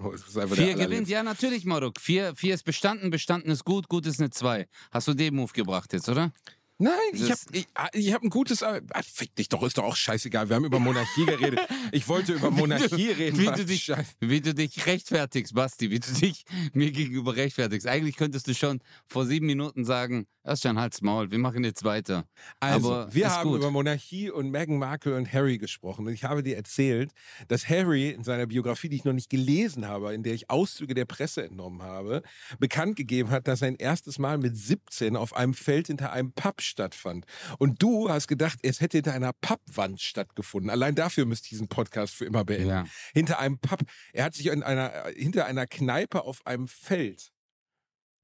Vier 0.52 0.74
gewinnt, 0.74 1.08
ja 1.08 1.22
natürlich, 1.22 1.64
Marok. 1.64 2.00
Vier, 2.00 2.34
vier 2.36 2.54
ist 2.54 2.64
bestanden, 2.64 3.10
bestanden 3.10 3.50
ist 3.50 3.64
gut, 3.64 3.88
gut 3.88 4.06
ist 4.06 4.20
eine 4.20 4.30
Zwei. 4.30 4.68
Hast 4.90 5.08
du 5.08 5.14
den 5.14 5.34
Move 5.34 5.52
gebracht 5.52 5.92
jetzt, 5.92 6.08
oder? 6.08 6.32
Nein, 6.80 6.92
ich 7.12 7.28
habe 7.28 7.40
ich, 7.52 7.66
ah, 7.74 7.88
ich 7.92 8.12
hab 8.12 8.22
ein 8.22 8.30
gutes. 8.30 8.62
Ah, 8.62 8.80
fick 9.02 9.34
dich 9.34 9.48
doch, 9.48 9.64
ist 9.64 9.78
doch 9.78 9.84
auch 9.84 9.96
scheißegal. 9.96 10.48
Wir 10.48 10.54
haben 10.56 10.64
über 10.64 10.78
Monarchie 10.78 11.26
geredet. 11.26 11.58
Ich 11.90 12.06
wollte 12.06 12.34
über 12.34 12.50
Monarchie 12.52 13.08
reden. 13.10 13.36
wie 13.36 13.46
du 13.46 13.64
dich-. 13.64 13.92
Wie 14.20 14.40
du 14.40 14.54
dich 14.54 14.86
rechtfertigst, 14.86 15.54
Basti, 15.54 15.90
wie 15.90 15.98
du 15.98 16.12
dich 16.12 16.44
mir 16.74 16.92
gegenüber 16.92 17.34
rechtfertigst. 17.34 17.86
Eigentlich 17.88 18.16
könntest 18.16 18.46
du 18.46 18.54
schon 18.54 18.80
vor 19.08 19.26
sieben 19.26 19.46
Minuten 19.46 19.84
sagen, 19.84 20.26
erst 20.44 20.62
schon 20.62 20.78
Hals 20.78 21.02
Maul, 21.02 21.32
wir 21.32 21.38
machen 21.38 21.64
jetzt 21.64 21.82
weiter. 21.82 22.26
Also, 22.60 22.92
Aber 22.92 23.12
wir 23.12 23.34
haben 23.34 23.48
gut. 23.48 23.58
über 23.58 23.72
Monarchie 23.72 24.30
und 24.30 24.50
Meghan 24.50 24.78
Markle 24.78 25.16
und 25.16 25.32
Harry 25.32 25.58
gesprochen. 25.58 26.06
Und 26.06 26.12
ich 26.12 26.22
habe 26.24 26.44
dir 26.44 26.56
erzählt, 26.56 27.10
dass 27.48 27.68
Harry 27.68 28.10
in 28.10 28.22
seiner 28.22 28.46
Biografie, 28.46 28.88
die 28.88 28.96
ich 28.96 29.04
noch 29.04 29.12
nicht 29.12 29.30
gelesen 29.30 29.88
habe, 29.88 30.14
in 30.14 30.22
der 30.22 30.34
ich 30.34 30.48
Auszüge 30.48 30.94
der 30.94 31.06
Presse 31.06 31.42
entnommen 31.44 31.82
habe, 31.82 32.22
bekannt 32.60 32.94
gegeben 32.94 33.30
hat, 33.30 33.48
dass 33.48 33.58
sein 33.58 33.74
erstes 33.74 34.18
Mal 34.20 34.38
mit 34.38 34.56
17 34.56 35.16
auf 35.16 35.34
einem 35.34 35.54
Feld 35.54 35.88
hinter 35.88 36.12
einem 36.12 36.32
Pub 36.32 36.62
stattfand. 36.68 37.26
Und 37.58 37.82
du 37.82 38.08
hast 38.08 38.28
gedacht, 38.28 38.58
es 38.62 38.80
hätte 38.80 38.98
hinter 38.98 39.14
einer 39.14 39.32
Pappwand 39.32 40.00
stattgefunden. 40.00 40.70
Allein 40.70 40.94
dafür 40.94 41.26
müsste 41.26 41.46
ich 41.46 41.50
diesen 41.50 41.68
Podcast 41.68 42.14
für 42.14 42.24
immer 42.24 42.44
beenden. 42.44 42.68
Ja. 42.68 42.84
Hinter 43.12 43.38
einem 43.38 43.58
Pub. 43.58 43.80
Er 44.12 44.24
hat 44.24 44.34
sich 44.34 44.46
in 44.46 44.62
einer, 44.62 44.92
hinter 45.14 45.46
einer 45.46 45.66
Kneipe 45.66 46.22
auf 46.22 46.46
einem 46.46 46.68
Feld 46.68 47.32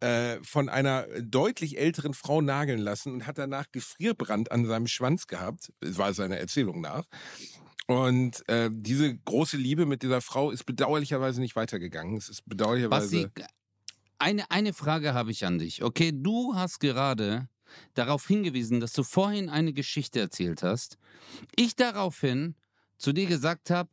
äh, 0.01 0.39
von 0.43 0.69
einer 0.69 1.07
deutlich 1.21 1.79
älteren 1.79 2.15
Frau 2.15 2.41
nageln 2.41 2.81
lassen 2.81 3.13
und 3.13 3.27
hat 3.27 3.39
danach 3.39 3.67
Gefrierbrand 3.73 4.53
an 4.53 4.67
seinem 4.67 4.87
Schwanz 4.87 5.27
gehabt. 5.27 5.73
War 5.81 6.13
seiner 6.15 6.37
Erzählung 6.37 6.81
nach. 6.81 7.05
Und 7.87 8.49
äh, 8.49 8.71
diese 8.73 9.15
große 9.17 9.57
Liebe 9.57 9.85
mit 9.87 10.03
dieser 10.03 10.21
Frau 10.21 10.51
ist 10.51 10.65
bedauerlicherweise 10.65 11.41
nicht 11.41 11.55
weitergegangen. 11.55 12.17
Es 12.17 12.29
ist 12.29 12.43
bedauerlicherweise. 12.47 13.29
Basti, 13.29 13.45
eine, 14.19 14.51
eine 14.51 14.73
Frage 14.73 15.15
habe 15.15 15.31
ich 15.31 15.45
an 15.45 15.59
dich. 15.59 15.83
Okay, 15.83 16.13
du 16.15 16.55
hast 16.55 16.81
gerade 16.81 17.49
darauf 17.95 18.27
hingewiesen, 18.27 18.81
dass 18.81 18.93
du 18.93 19.03
vorhin 19.03 19.49
eine 19.49 19.73
Geschichte 19.73 20.21
erzählt 20.21 20.63
hast. 20.63 20.99
Ich 21.57 21.77
daraufhin 21.77 22.55
zu 22.99 23.13
dir 23.13 23.27
gesagt 23.27 23.71
habe, 23.71 23.91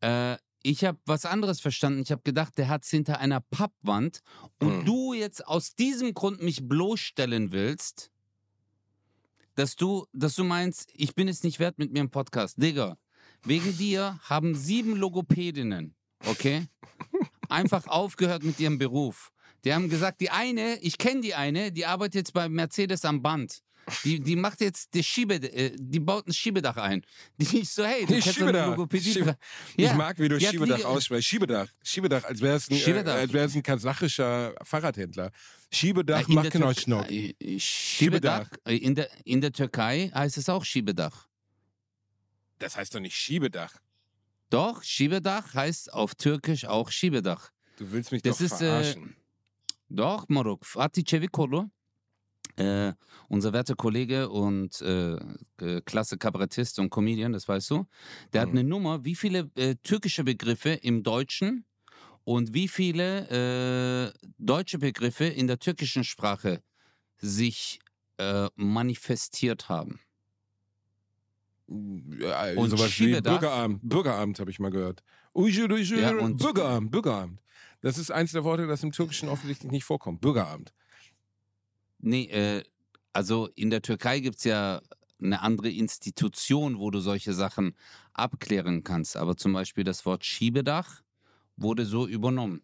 äh, 0.00 0.36
ich 0.62 0.84
habe 0.84 0.98
was 1.06 1.24
anderes 1.26 1.60
verstanden. 1.60 2.02
Ich 2.02 2.12
habe 2.12 2.22
gedacht, 2.22 2.56
der 2.56 2.68
hat 2.68 2.84
es 2.84 2.90
hinter 2.90 3.18
einer 3.18 3.40
Pappwand. 3.40 4.20
Und 4.60 4.78
Hm. 4.78 4.84
du 4.84 5.12
jetzt 5.12 5.46
aus 5.46 5.74
diesem 5.74 6.14
Grund 6.14 6.42
mich 6.42 6.68
bloßstellen 6.68 7.52
willst, 7.52 8.10
dass 9.54 9.76
du, 9.76 10.06
dass 10.12 10.34
du 10.34 10.44
meinst, 10.44 10.92
ich 10.94 11.14
bin 11.14 11.28
es 11.28 11.42
nicht 11.42 11.58
wert 11.58 11.78
mit 11.78 11.92
mir 11.92 12.00
im 12.00 12.10
Podcast. 12.10 12.62
Digga, 12.62 12.96
wegen 13.44 13.76
dir 13.76 14.18
haben 14.22 14.54
sieben 14.54 14.96
Logopädinnen, 14.96 15.94
okay, 16.26 16.66
einfach 17.48 17.86
aufgehört 17.86 18.44
mit 18.44 18.60
ihrem 18.60 18.78
Beruf. 18.78 19.32
Die 19.64 19.72
haben 19.72 19.88
gesagt, 19.88 20.20
die 20.20 20.30
eine, 20.30 20.78
ich 20.80 20.98
kenne 20.98 21.20
die 21.20 21.34
eine, 21.34 21.70
die 21.72 21.86
arbeitet 21.86 22.14
jetzt 22.16 22.32
bei 22.32 22.48
Mercedes 22.48 23.04
am 23.04 23.22
Band. 23.22 23.60
Die, 24.04 24.20
die 24.20 24.36
macht 24.36 24.60
jetzt 24.60 24.94
die 24.94 25.02
Schiebe, 25.02 25.34
äh, 25.34 25.72
die 25.76 25.98
baut 25.98 26.26
ein 26.28 26.32
Schiebedach 26.32 26.76
ein. 26.76 27.04
Die 27.38 27.58
ich 27.58 27.70
so, 27.70 27.84
hey, 27.84 28.06
du 28.06 28.14
Nee, 28.14 28.22
Schiebedach. 28.22 28.76
Schiebe- 29.00 29.36
Ja, 29.76 29.90
Ich 29.90 29.96
mag, 29.96 30.18
wie 30.20 30.28
du 30.28 30.38
die 30.38 30.46
Schiebedach 30.46 30.76
Liege- 30.76 30.88
aussprichst. 30.88 31.28
Schiebedach. 31.28 31.68
Schiebedach, 31.82 32.22
als 32.24 32.40
wäre 32.40 32.56
es 32.56 32.70
ein, 32.70 32.76
Schiebedach. 32.76 33.16
äh, 33.16 33.18
als 33.20 33.32
wär's 33.32 33.54
ein 33.56 33.62
kasachischer 33.64 34.54
Fahrradhändler. 34.62 35.32
Schiebedach 35.72 36.20
Äh, 36.20 36.24
in 36.28 36.34
macht 36.34 36.50
genau 36.52 36.72
Schnock. 36.72 37.10
äh, 37.10 37.34
äh, 37.40 37.58
Schiebedach. 37.58 38.48
äh, 38.66 38.76
In 38.76 38.94
der, 38.94 39.08
in 39.24 39.40
der 39.40 39.52
Türkei 39.52 40.12
heißt 40.14 40.38
es 40.38 40.48
auch 40.48 40.64
Schiebedach. 40.64 41.26
Das 42.60 42.76
heißt 42.76 42.94
doch 42.94 43.00
nicht 43.00 43.16
Schiebedach. 43.16 43.74
Doch, 44.50 44.84
Schiebedach 44.84 45.54
heißt 45.54 45.92
auf 45.92 46.14
Türkisch 46.14 46.66
auch 46.66 46.90
Schiebedach. 46.92 47.50
Du 47.78 47.90
willst 47.90 48.12
mich 48.12 48.22
Das 48.22 48.38
doch 48.38 48.44
ist, 48.44 48.52
äh, 48.52 48.58
verarschen. 48.58 49.16
Doch, 49.94 50.26
Moruk. 50.28 50.64
Fatih 50.64 51.04
Çevikolu, 51.04 51.70
äh, 52.58 52.92
unser 53.28 53.52
werter 53.52 53.74
Kollege 53.76 54.28
und 54.30 54.80
äh, 54.80 55.18
klasse 55.84 56.16
Kabarettist 56.16 56.78
und 56.78 56.88
Comedian, 56.90 57.32
das 57.32 57.46
weißt 57.46 57.70
du, 57.70 57.86
der 58.32 58.42
hat 58.42 58.48
Mhm. 58.48 58.58
eine 58.58 58.68
Nummer, 58.68 59.04
wie 59.04 59.14
viele 59.14 59.50
äh, 59.56 59.74
türkische 59.82 60.24
Begriffe 60.24 60.70
im 60.70 61.02
Deutschen 61.02 61.66
und 62.24 62.54
wie 62.54 62.68
viele 62.68 63.28
äh, 64.16 64.28
deutsche 64.38 64.78
Begriffe 64.78 65.24
in 65.26 65.46
der 65.46 65.58
türkischen 65.58 66.04
Sprache 66.04 66.62
sich 67.18 67.80
äh, 68.18 68.48
manifestiert 68.56 69.68
haben. 69.68 70.00
Ja, 71.68 72.52
und 72.54 72.70
sowas 72.70 72.98
wie 72.98 73.20
Bürgeramt. 73.20 73.80
Bürgeramt 73.82 74.40
habe 74.40 74.50
ich 74.50 74.58
mal 74.58 74.70
gehört. 74.70 75.02
Ja, 75.34 76.10
und- 76.18 76.38
Bürgeramt, 76.38 76.90
Bürgeramt. 76.90 77.41
Das 77.82 77.98
ist 77.98 78.10
eins 78.10 78.32
der 78.32 78.44
Worte, 78.44 78.66
das 78.66 78.82
im 78.82 78.92
Türkischen 78.92 79.28
offensichtlich 79.28 79.70
nicht 79.70 79.84
vorkommt. 79.84 80.20
Bürgeramt. 80.20 80.72
Nee, 81.98 82.24
äh, 82.26 82.62
also 83.12 83.48
in 83.54 83.70
der 83.70 83.82
Türkei 83.82 84.20
gibt 84.20 84.38
es 84.38 84.44
ja 84.44 84.80
eine 85.20 85.42
andere 85.42 85.68
Institution, 85.68 86.78
wo 86.78 86.90
du 86.90 87.00
solche 87.00 87.34
Sachen 87.34 87.76
abklären 88.12 88.84
kannst. 88.84 89.16
Aber 89.16 89.36
zum 89.36 89.52
Beispiel 89.52 89.84
das 89.84 90.06
Wort 90.06 90.24
Schiebedach 90.24 91.02
wurde 91.56 91.84
so 91.84 92.06
übernommen. 92.06 92.62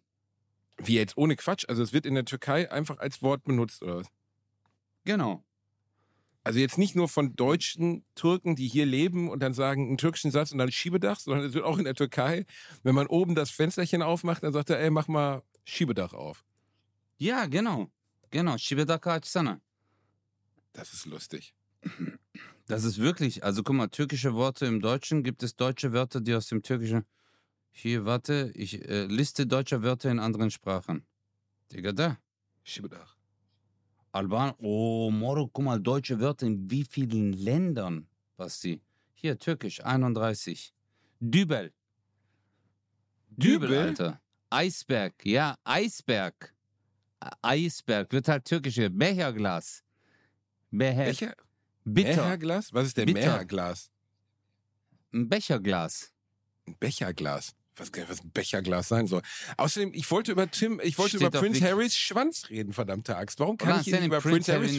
Wie 0.77 0.95
jetzt 0.95 1.17
ohne 1.17 1.35
Quatsch. 1.35 1.65
Also 1.67 1.83
es 1.83 1.93
wird 1.93 2.05
in 2.05 2.15
der 2.15 2.25
Türkei 2.25 2.71
einfach 2.71 2.99
als 2.99 3.21
Wort 3.21 3.43
benutzt, 3.43 3.83
oder 3.83 3.97
was? 3.97 4.07
Genau. 5.03 5.43
Also 6.43 6.59
jetzt 6.59 6.77
nicht 6.77 6.95
nur 6.95 7.09
von 7.09 7.35
deutschen 7.35 8.05
Türken, 8.15 8.55
die 8.55 8.67
hier 8.67 8.85
leben 8.85 9.29
und 9.29 9.41
dann 9.41 9.53
sagen 9.53 9.87
einen 9.87 9.97
türkischen 9.97 10.31
Satz 10.31 10.51
und 10.51 10.57
dann 10.57 10.71
Schiebedach, 10.71 11.19
sondern 11.19 11.45
es 11.45 11.53
wird 11.53 11.65
auch 11.65 11.77
in 11.77 11.83
der 11.83 11.95
Türkei, 11.95 12.45
wenn 12.83 12.95
man 12.95 13.07
oben 13.07 13.35
das 13.35 13.51
Fensterchen 13.51 14.01
aufmacht, 14.01 14.43
dann 14.43 14.53
sagt 14.53 14.69
er, 14.69 14.79
ey, 14.79 14.89
mach 14.89 15.07
mal 15.07 15.43
Schiebedach 15.65 16.13
auf. 16.13 16.45
Ja, 17.17 17.45
genau. 17.45 17.91
Genau. 18.31 18.57
Schiebedach 18.57 19.05
açsana. 19.05 19.59
Das 20.73 20.93
ist 20.93 21.05
lustig. 21.05 21.53
Das 22.67 22.83
ist 22.83 22.99
wirklich, 22.99 23.43
also 23.43 23.63
guck 23.63 23.75
mal, 23.75 23.87
türkische 23.87 24.33
Worte 24.35 24.65
im 24.65 24.79
Deutschen 24.79 25.23
gibt 25.23 25.43
es 25.43 25.55
deutsche 25.55 25.91
Wörter, 25.91 26.21
die 26.21 26.35
aus 26.35 26.47
dem 26.47 26.61
Türkischen. 26.61 27.03
Hier, 27.71 28.05
warte, 28.05 28.51
ich 28.53 28.87
äh, 28.87 29.05
liste 29.05 29.47
deutsche 29.47 29.81
Wörter 29.81 30.11
in 30.11 30.19
anderen 30.19 30.51
Sprachen. 30.51 31.05
Digga, 31.71 31.91
da. 31.91 32.17
Schiebedach. 32.63 33.18
Alban, 34.11 34.53
oh, 34.59 35.11
Moro, 35.11 35.47
guck 35.47 35.65
mal, 35.65 35.79
deutsche 35.79 36.19
Wörter 36.19 36.47
in 36.47 36.69
wie 36.69 36.83
vielen 36.83 37.33
Ländern, 37.33 38.07
Basti? 38.37 38.81
Hier, 39.13 39.37
Türkisch, 39.37 39.83
31. 39.83 40.73
Dübel. 41.19 41.71
Dübel, 43.29 43.67
Dübel? 43.69 43.87
Alter. 43.89 44.21
Eisberg, 44.49 45.13
ja, 45.25 45.57
Eisberg. 45.63 46.53
Eisberg 47.41 48.11
wird 48.11 48.27
halt 48.27 48.45
türkisch. 48.45 48.75
hier. 48.75 48.89
Becherglas. 48.89 49.83
Becher. 50.71 51.05
Becher? 51.05 51.35
Bitter. 51.83 52.25
Mehrglas? 52.25 52.73
Was 52.73 52.87
ist 52.87 52.97
denn 52.97 53.05
Bitter. 53.07 53.35
Mehrglas? 53.35 53.91
Ein 55.13 55.27
Becherglas. 55.27 56.13
Ein 56.67 56.75
Becherglas. 56.79 57.55
Was, 57.79 57.91
was 58.07 58.21
ein 58.21 58.31
Becherglas 58.31 58.87
sein 58.89 59.07
soll. 59.07 59.21
Außerdem, 59.57 59.93
ich 59.93 60.09
wollte 60.11 60.31
über 60.31 60.49
Tim, 60.51 60.79
ich 60.83 60.97
wollte 60.97 61.17
Steht 61.17 61.27
über 61.27 61.39
Prince 61.39 61.63
Harrys 61.63 61.95
Schwanz 61.95 62.49
reden, 62.49 62.73
verdammte 62.73 63.15
Axt. 63.15 63.39
Warum 63.39 63.57
kann 63.57 63.69
Ulan 63.69 63.81
ich 63.81 63.87
nicht 63.87 64.05
über 64.05 64.19
Prince 64.19 64.51
Prince 64.51 64.53
Harry 64.53 64.67
Harrys... 64.67 64.77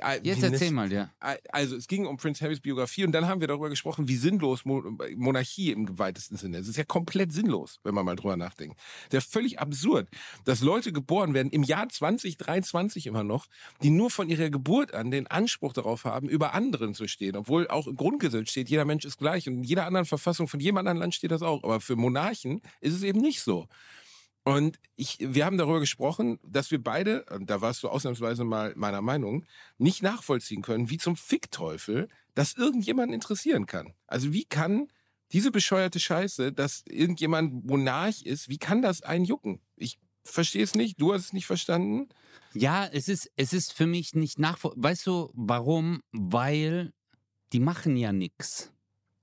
Ah, 0.00 0.16
Jetzt 0.22 0.42
erzähl 0.42 0.70
mal, 0.70 0.92
ja. 0.92 1.10
Also 1.50 1.76
es 1.76 1.86
ging 1.86 2.06
um 2.06 2.16
Prince 2.16 2.44
Harrys 2.44 2.60
Biografie 2.60 3.04
und 3.04 3.12
dann 3.12 3.26
haben 3.26 3.40
wir 3.40 3.48
darüber 3.48 3.70
gesprochen, 3.70 4.08
wie 4.08 4.16
sinnlos 4.16 4.64
Mo 4.64 4.82
Monarchie 5.16 5.70
im 5.70 5.98
weitesten 5.98 6.36
Sinne 6.36 6.58
ist. 6.58 6.64
Es 6.64 6.70
ist 6.70 6.76
ja 6.76 6.84
komplett 6.84 7.32
sinnlos, 7.32 7.80
wenn 7.82 7.94
man 7.94 8.04
mal 8.04 8.16
drüber 8.16 8.36
nachdenkt. 8.36 8.78
Der 9.12 9.18
ist 9.18 9.32
völlig 9.32 9.60
absurd, 9.60 10.08
dass 10.44 10.60
Leute 10.60 10.92
geboren 10.92 11.34
werden 11.34 11.50
im 11.50 11.62
Jahr 11.62 11.88
2023 11.88 13.06
immer 13.06 13.24
noch, 13.24 13.46
die 13.82 13.90
nur 13.90 14.10
von 14.10 14.28
ihrer 14.28 14.50
Geburt 14.50 14.92
an 14.92 15.10
den 15.10 15.26
Anspruch 15.26 15.72
darauf 15.72 16.04
haben, 16.04 16.28
über 16.28 16.52
anderen 16.52 16.94
zu 16.94 17.08
stehen. 17.08 17.36
Obwohl 17.36 17.68
auch 17.68 17.86
im 17.86 17.96
Grundgesetz 17.96 18.50
steht, 18.50 18.68
jeder 18.68 18.84
Mensch 18.84 19.04
ist 19.04 19.18
gleich 19.18 19.48
und 19.48 19.58
in 19.58 19.64
jeder 19.64 19.86
anderen 19.86 20.06
Verfassung 20.06 20.48
von 20.48 20.60
jedem 20.60 20.76
anderen 20.78 20.98
Land 20.98 21.14
steht 21.14 21.30
das 21.30 21.42
auch. 21.42 21.62
Aber 21.64 21.80
für 21.80 21.96
Monarchen 21.96 22.60
ist 22.80 22.94
es 22.94 23.02
eben 23.02 23.20
nicht 23.20 23.40
so. 23.40 23.68
Und 24.44 24.78
ich, 24.96 25.18
wir 25.20 25.46
haben 25.46 25.56
darüber 25.56 25.78
gesprochen, 25.78 26.40
dass 26.42 26.70
wir 26.70 26.82
beide, 26.82 27.24
da 27.40 27.60
warst 27.60 27.82
du 27.82 27.88
ausnahmsweise 27.88 28.44
mal 28.44 28.72
meiner 28.76 29.00
Meinung, 29.00 29.44
nicht 29.78 30.02
nachvollziehen 30.02 30.62
können, 30.62 30.90
wie 30.90 30.98
zum 30.98 31.16
Fickteufel 31.16 32.08
das 32.34 32.54
irgendjemanden 32.54 33.14
interessieren 33.14 33.66
kann. 33.66 33.94
Also 34.06 34.32
wie 34.32 34.44
kann 34.44 34.88
diese 35.32 35.50
bescheuerte 35.50 36.00
Scheiße, 36.00 36.52
dass 36.52 36.82
irgendjemand 36.86 37.66
Monarch 37.66 38.22
ist, 38.22 38.48
wie 38.48 38.58
kann 38.58 38.82
das 38.82 39.02
einen 39.02 39.24
jucken? 39.24 39.60
Ich 39.76 39.98
verstehe 40.24 40.64
es 40.64 40.74
nicht, 40.74 41.00
du 41.00 41.14
hast 41.14 41.26
es 41.26 41.32
nicht 41.32 41.46
verstanden. 41.46 42.08
Ja, 42.52 42.86
es 42.86 43.08
ist, 43.08 43.30
es 43.36 43.52
ist 43.52 43.72
für 43.72 43.86
mich 43.86 44.14
nicht 44.14 44.38
nachvollziehbar. 44.38 44.90
Weißt 44.90 45.06
du, 45.06 45.30
warum? 45.34 46.02
Weil 46.12 46.92
die 47.52 47.60
machen 47.60 47.96
ja 47.96 48.12
nichts. 48.12 48.72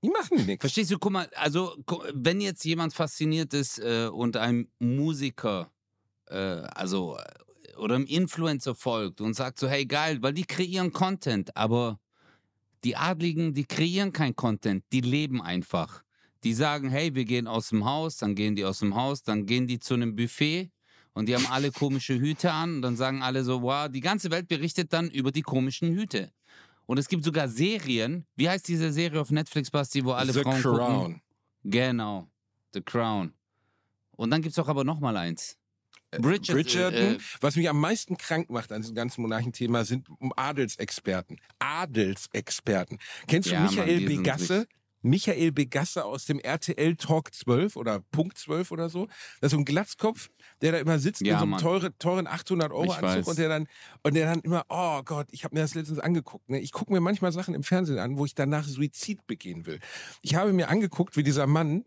Die 0.02 0.08
machen 0.08 0.46
nichts. 0.46 0.62
Verstehst 0.62 0.90
du? 0.90 0.98
Guck 0.98 1.12
mal, 1.12 1.28
also 1.36 1.76
wenn 2.14 2.40
jetzt 2.40 2.64
jemand 2.64 2.94
fasziniert 2.94 3.52
ist 3.52 3.78
äh, 3.78 4.08
und 4.10 4.36
einem 4.36 4.68
Musiker, 4.78 5.70
äh, 6.26 6.36
also 6.36 7.18
äh, 7.18 7.76
oder 7.76 7.96
einem 7.96 8.06
Influencer 8.06 8.74
folgt 8.74 9.20
und 9.20 9.34
sagt 9.34 9.58
so, 9.58 9.68
hey 9.68 9.86
geil, 9.86 10.18
weil 10.22 10.32
die 10.32 10.44
kreieren 10.44 10.92
Content, 10.92 11.54
aber 11.56 12.00
die 12.84 12.96
Adligen, 12.96 13.52
die 13.52 13.64
kreieren 13.64 14.12
kein 14.12 14.34
Content, 14.34 14.84
die 14.92 15.02
leben 15.02 15.42
einfach. 15.42 16.02
Die 16.44 16.54
sagen, 16.54 16.88
hey, 16.88 17.14
wir 17.14 17.26
gehen 17.26 17.46
aus 17.46 17.68
dem 17.68 17.84
Haus, 17.84 18.16
dann 18.16 18.34
gehen 18.34 18.56
die 18.56 18.64
aus 18.64 18.78
dem 18.78 18.94
Haus, 18.94 19.22
dann 19.22 19.44
gehen 19.44 19.66
die 19.66 19.78
zu 19.78 19.94
einem 19.94 20.16
Buffet 20.16 20.70
und 21.12 21.28
die 21.28 21.34
haben 21.34 21.46
alle 21.46 21.70
komische 21.72 22.18
Hüte 22.18 22.52
an 22.52 22.76
und 22.76 22.82
dann 22.82 22.96
sagen 22.96 23.22
alle 23.22 23.44
so, 23.44 23.60
wow, 23.60 23.88
die 23.90 24.00
ganze 24.00 24.30
Welt 24.30 24.48
berichtet 24.48 24.92
dann 24.94 25.10
über 25.10 25.30
die 25.30 25.42
komischen 25.42 25.92
Hüte. 25.92 26.32
Und 26.90 26.98
es 26.98 27.06
gibt 27.06 27.22
sogar 27.22 27.46
Serien, 27.46 28.26
wie 28.34 28.48
heißt 28.48 28.66
diese 28.66 28.90
Serie 28.90 29.20
auf 29.20 29.30
Netflix, 29.30 29.70
Basti, 29.70 30.04
wo 30.04 30.10
alle 30.10 30.32
The 30.32 30.42
Frauen 30.42 30.60
gucken? 30.60 30.76
Crown. 30.76 31.22
Genau, 31.62 32.28
The 32.74 32.80
Crown. 32.80 33.32
Und 34.16 34.30
dann 34.32 34.42
gibt 34.42 34.50
es 34.54 34.58
auch 34.58 34.66
aber 34.66 34.82
noch 34.82 34.98
mal 34.98 35.16
eins. 35.16 35.56
Bridget, 36.10 36.52
Bridgerton. 36.52 37.14
Äh, 37.14 37.18
Was 37.40 37.54
mich 37.54 37.68
am 37.68 37.78
meisten 37.78 38.16
krank 38.16 38.50
macht 38.50 38.72
an 38.72 38.80
diesem 38.82 38.96
ganzen 38.96 39.22
Monarchenthema 39.22 39.84
sind 39.84 40.08
Adelsexperten. 40.34 41.40
Adelsexperten. 41.60 42.98
Kennst 43.28 43.50
du 43.50 43.54
Ja, 43.54 43.60
Michael 43.60 44.06
Begasse? 44.06 44.66
Michael 45.02 45.52
Begasse 45.52 46.04
aus 46.04 46.24
dem 46.26 46.38
RTL 46.38 46.96
Talk 46.96 47.34
12 47.34 47.76
oder 47.76 48.00
Punkt 48.12 48.38
12 48.38 48.70
oder 48.70 48.88
so. 48.88 49.06
Das 49.40 49.48
ist 49.48 49.50
so 49.52 49.58
ein 49.58 49.64
Glatzkopf, 49.64 50.28
der 50.62 50.72
da 50.72 50.78
immer 50.78 50.98
sitzt 50.98 51.22
Ja, 51.22 51.34
in 51.34 51.38
so 51.38 51.42
einem 51.42 51.50
Mann. 51.52 51.60
teure, 51.60 51.96
teuren 51.98 52.26
800 52.26 52.70
Euro 52.72 52.84
Ich 52.84 52.90
Anzug 52.92 53.02
weiß. 53.04 53.28
und 53.28 53.38
der 53.38 53.48
dann 53.48 53.66
und 54.02 54.14
der 54.14 54.26
dann 54.26 54.40
immer, 54.40 54.64
oh 54.68 55.02
Gott, 55.04 55.28
ich 55.30 55.44
habe 55.44 55.54
mir 55.54 55.62
das 55.62 55.74
letztens 55.74 55.98
angeguckt. 55.98 56.48
Ne? 56.50 56.60
Ich 56.60 56.72
gucke 56.72 56.92
mir 56.92 57.00
manchmal 57.00 57.32
Sachen 57.32 57.54
im 57.54 57.62
Fernsehen 57.62 57.98
an, 57.98 58.18
wo 58.18 58.24
ich 58.26 58.34
danach 58.34 58.66
Suizid 58.66 59.26
begehen 59.26 59.66
will. 59.66 59.80
Ich 60.22 60.34
habe 60.34 60.52
mir 60.52 60.68
angeguckt, 60.68 61.16
wie 61.16 61.22
dieser 61.22 61.46
Mann, 61.46 61.84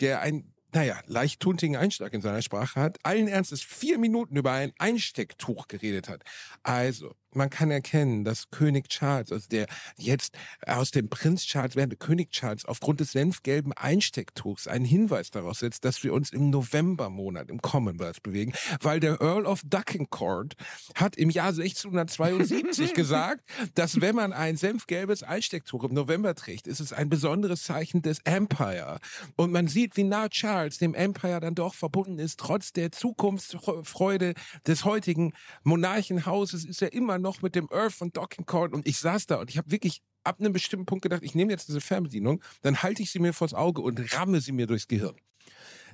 der 0.00 0.20
ein 0.20 0.52
naja, 0.72 1.00
leicht 1.06 1.40
tuntigen 1.40 1.74
Einschlag 1.76 2.14
in 2.14 2.20
seiner 2.20 2.42
Sprache 2.42 2.80
hat, 2.80 2.98
allen 3.02 3.26
Ernstes 3.26 3.60
vier 3.60 3.98
Minuten 3.98 4.36
über 4.36 4.52
ein 4.52 4.72
Einstecktuch 4.78 5.66
geredet 5.66 6.08
hat. 6.08 6.22
Also, 6.62 7.16
man 7.34 7.50
kann 7.50 7.70
erkennen, 7.70 8.24
dass 8.24 8.50
König 8.50 8.88
Charles, 8.88 9.32
also 9.32 9.48
der 9.48 9.66
jetzt 9.96 10.36
aus 10.66 10.90
dem 10.90 11.08
Prinz 11.08 11.44
Charles 11.44 11.76
werdende 11.76 11.96
König 11.96 12.30
Charles 12.30 12.64
aufgrund 12.64 13.00
des 13.00 13.12
senfgelben 13.12 13.72
Einstecktuchs 13.72 14.66
einen 14.66 14.84
Hinweis 14.84 15.30
darauf 15.30 15.58
setzt, 15.58 15.84
dass 15.84 16.02
wir 16.02 16.12
uns 16.12 16.30
im 16.32 16.50
Novembermonat 16.50 17.48
im 17.48 17.62
Commonwealth 17.62 18.22
bewegen, 18.22 18.52
weil 18.80 19.00
der 19.00 19.20
Earl 19.20 19.46
of 19.46 19.62
Duckincourt 19.64 20.56
hat 20.94 21.16
im 21.16 21.30
Jahr 21.30 21.48
1672 21.48 22.94
gesagt, 22.94 23.42
dass 23.74 24.00
wenn 24.00 24.16
man 24.16 24.32
ein 24.32 24.56
senfgelbes 24.56 25.22
Einstecktuch 25.22 25.84
im 25.84 25.94
November 25.94 26.34
trägt, 26.34 26.66
ist 26.66 26.80
es 26.80 26.92
ein 26.92 27.08
besonderes 27.08 27.62
Zeichen 27.62 28.02
des 28.02 28.18
Empire. 28.24 28.98
Und 29.36 29.52
man 29.52 29.68
sieht, 29.68 29.96
wie 29.96 30.04
nah 30.04 30.28
Charles 30.28 30.78
dem 30.78 30.94
Empire 30.94 31.40
dann 31.40 31.54
doch 31.54 31.74
verbunden 31.74 32.18
ist, 32.18 32.40
trotz 32.40 32.72
der 32.72 32.92
Zukunftsfreude 32.92 34.34
des 34.66 34.84
heutigen 34.84 35.32
Monarchenhauses 35.62 36.64
ist 36.64 36.82
er 36.82 36.92
immer 36.92 37.19
noch 37.20 37.42
mit 37.42 37.54
dem 37.54 37.68
Earl 37.70 37.90
von 37.90 38.12
Dockingcourt 38.12 38.72
und 38.72 38.86
ich 38.86 38.98
saß 38.98 39.26
da 39.26 39.36
und 39.36 39.50
ich 39.50 39.58
habe 39.58 39.70
wirklich 39.70 40.02
ab 40.24 40.40
einem 40.40 40.52
bestimmten 40.52 40.86
Punkt 40.86 41.02
gedacht, 41.02 41.22
ich 41.22 41.34
nehme 41.34 41.50
jetzt 41.52 41.68
diese 41.68 41.80
Fernbedienung, 41.80 42.42
dann 42.62 42.82
halte 42.82 43.02
ich 43.02 43.10
sie 43.10 43.18
mir 43.18 43.32
vors 43.32 43.54
Auge 43.54 43.80
und 43.82 44.00
ramme 44.16 44.40
sie 44.40 44.52
mir 44.52 44.66
durchs 44.66 44.88
Gehirn. 44.88 45.16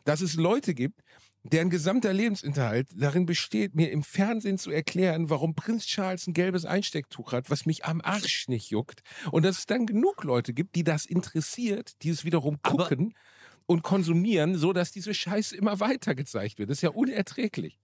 Dass 0.04 0.20
es 0.20 0.34
Leute 0.34 0.74
gibt, 0.74 1.00
deren 1.44 1.70
gesamter 1.70 2.12
Lebensinhalt 2.12 2.88
darin 2.96 3.24
besteht, 3.26 3.74
mir 3.76 3.90
im 3.92 4.02
Fernsehen 4.02 4.58
zu 4.58 4.70
erklären, 4.72 5.30
warum 5.30 5.54
Prinz 5.54 5.86
Charles 5.86 6.26
ein 6.26 6.32
gelbes 6.34 6.64
Einstecktuch 6.64 7.32
hat, 7.32 7.50
was 7.50 7.66
mich 7.66 7.84
am 7.84 8.00
Arsch 8.00 8.48
nicht 8.48 8.70
juckt. 8.70 9.02
Und 9.30 9.44
dass 9.44 9.58
es 9.58 9.66
dann 9.66 9.86
genug 9.86 10.24
Leute 10.24 10.52
gibt, 10.52 10.74
die 10.74 10.82
das 10.84 11.06
interessiert, 11.06 11.92
die 12.02 12.10
es 12.10 12.24
wiederum 12.24 12.58
Aber- 12.62 12.78
gucken 12.88 13.14
und 13.66 13.82
konsumieren, 13.82 14.56
so 14.56 14.72
dass 14.72 14.90
diese 14.90 15.14
Scheiße 15.14 15.56
immer 15.56 15.78
weiter 15.78 16.14
gezeigt 16.16 16.58
wird. 16.58 16.70
Das 16.70 16.78
ist 16.78 16.82
ja 16.82 16.90
unerträglich. 16.90 17.78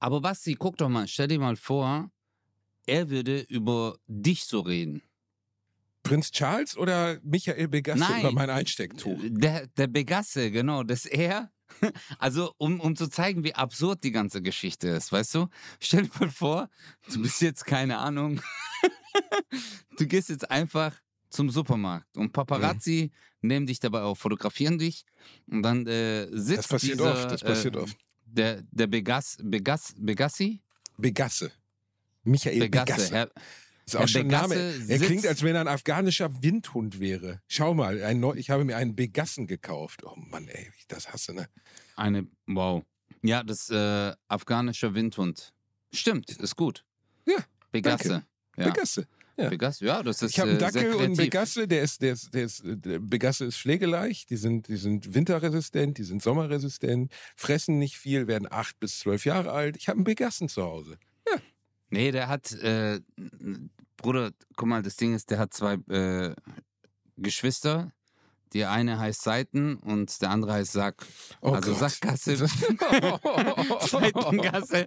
aber 0.00 0.20
Basti, 0.20 0.54
guck 0.54 0.76
doch 0.76 0.88
mal, 0.88 1.08
stell 1.08 1.28
dir 1.28 1.38
mal 1.38 1.56
vor, 1.56 2.10
er 2.86 3.10
würde 3.10 3.40
über 3.48 3.98
dich 4.06 4.44
so 4.44 4.60
reden. 4.60 5.02
Prinz 6.02 6.30
Charles 6.30 6.76
oder 6.76 7.18
Michael 7.22 7.68
Begasse 7.68 8.00
Nein. 8.00 8.20
über 8.20 8.32
mein 8.32 8.50
Einstecktuch? 8.50 9.18
Der, 9.24 9.66
der 9.68 9.86
Begasse, 9.86 10.50
genau, 10.50 10.82
das 10.82 11.06
er. 11.06 11.50
Also, 12.18 12.52
um, 12.58 12.78
um 12.78 12.94
zu 12.94 13.08
zeigen, 13.08 13.42
wie 13.42 13.54
absurd 13.54 14.04
die 14.04 14.12
ganze 14.12 14.42
Geschichte 14.42 14.88
ist, 14.88 15.10
weißt 15.10 15.34
du? 15.34 15.48
Stell 15.80 16.02
dir 16.02 16.10
mal 16.20 16.30
vor, 16.30 16.68
du 17.10 17.22
bist 17.22 17.40
jetzt, 17.40 17.64
keine 17.64 17.98
Ahnung, 17.98 18.40
du 19.98 20.06
gehst 20.06 20.28
jetzt 20.28 20.48
einfach 20.50 20.94
zum 21.30 21.50
Supermarkt 21.50 22.16
und 22.16 22.32
Paparazzi 22.32 23.10
nehmen 23.40 23.66
dich 23.66 23.80
dabei 23.80 24.02
auf, 24.02 24.18
fotografieren 24.18 24.78
dich 24.78 25.04
und 25.46 25.62
dann 25.62 25.86
äh, 25.86 26.28
sitzt 26.30 26.58
Das 26.58 26.68
passiert 26.68 27.00
dieser, 27.00 27.12
oft, 27.12 27.30
das 27.32 27.42
passiert 27.42 27.76
äh, 27.76 27.80
oft. 27.80 27.96
Der, 28.24 28.62
der 28.70 28.86
Begass, 28.86 29.38
Begass, 29.42 29.94
Begassi? 29.98 30.60
Begasse. 30.96 31.50
Michael 32.24 32.60
Begasse. 32.60 32.86
Begasse. 32.86 33.14
Herr, 33.14 33.30
ist 33.86 33.96
auch 33.96 34.00
Herr 34.00 34.08
schon 34.08 34.20
ein 34.22 34.26
Name. 34.28 34.54
Begasse 34.54 34.92
Er 34.92 34.98
klingt, 34.98 35.26
als 35.26 35.42
wenn 35.42 35.54
er 35.54 35.60
ein 35.60 35.68
afghanischer 35.68 36.42
Windhund 36.42 37.00
wäre. 37.00 37.40
Schau 37.48 37.74
mal, 37.74 38.02
ein 38.02 38.22
ich 38.36 38.50
habe 38.50 38.64
mir 38.64 38.76
einen 38.76 38.96
Begassen 38.96 39.46
gekauft. 39.46 40.04
Oh 40.04 40.14
Mann, 40.16 40.48
ey, 40.48 40.70
ich 40.78 40.86
das 40.88 41.12
hasse, 41.12 41.34
ne? 41.34 41.48
Eine, 41.96 42.26
wow. 42.46 42.82
Ja, 43.22 43.42
das 43.42 43.70
äh, 43.70 44.12
afghanische 44.28 44.94
Windhund. 44.94 45.52
Stimmt, 45.92 46.30
ist 46.30 46.56
gut. 46.56 46.84
Ja, 47.26 47.38
Begasse. 47.70 48.24
Ja. 48.56 48.64
Begasse. 48.66 49.06
Ja. 49.36 49.48
Begasse, 49.48 49.84
ja, 49.84 50.02
das 50.02 50.22
ist 50.22 50.30
Ich 50.30 50.38
habe 50.38 50.50
einen 50.50 50.58
äh, 50.58 50.62
Dackel 50.62 50.94
und 50.94 51.02
einen. 51.02 51.16
Begasse, 51.16 51.66
der 51.66 51.82
ist, 51.82 52.02
der 52.02 52.12
ist, 52.12 52.32
der 52.32 52.44
ist, 52.44 52.62
der 52.64 53.00
Begasse 53.00 53.46
ist 53.46 53.58
pflegeleicht, 53.58 54.30
die 54.30 54.36
sind, 54.36 54.68
die 54.68 54.76
sind 54.76 55.12
winterresistent, 55.12 55.98
die 55.98 56.04
sind 56.04 56.22
sommerresistent, 56.22 57.12
fressen 57.34 57.80
nicht 57.80 57.98
viel, 57.98 58.28
werden 58.28 58.46
acht 58.48 58.78
bis 58.78 59.00
zwölf 59.00 59.24
Jahre 59.24 59.50
alt. 59.50 59.76
Ich 59.76 59.88
habe 59.88 59.96
einen 59.96 60.04
Begassen 60.04 60.48
zu 60.48 60.62
Hause. 60.62 60.98
Nee, 61.94 62.10
der 62.10 62.28
hat, 62.28 62.50
äh, 62.52 63.00
Bruder, 63.96 64.32
guck 64.56 64.68
mal, 64.68 64.82
das 64.82 64.96
Ding 64.96 65.14
ist, 65.14 65.30
der 65.30 65.38
hat 65.38 65.54
zwei 65.54 65.74
äh, 65.88 66.34
Geschwister. 67.16 67.92
Die 68.52 68.64
eine 68.64 69.00
heißt 69.00 69.22
Seiten 69.22 69.74
und 69.76 70.20
der 70.22 70.30
andere 70.30 70.52
heißt 70.52 70.72
Sack. 70.72 71.04
Oh 71.40 71.50
also 71.52 71.70
Gott. 71.72 71.80
Sackgasse, 71.80 72.36
Seitengasse. 73.80 74.86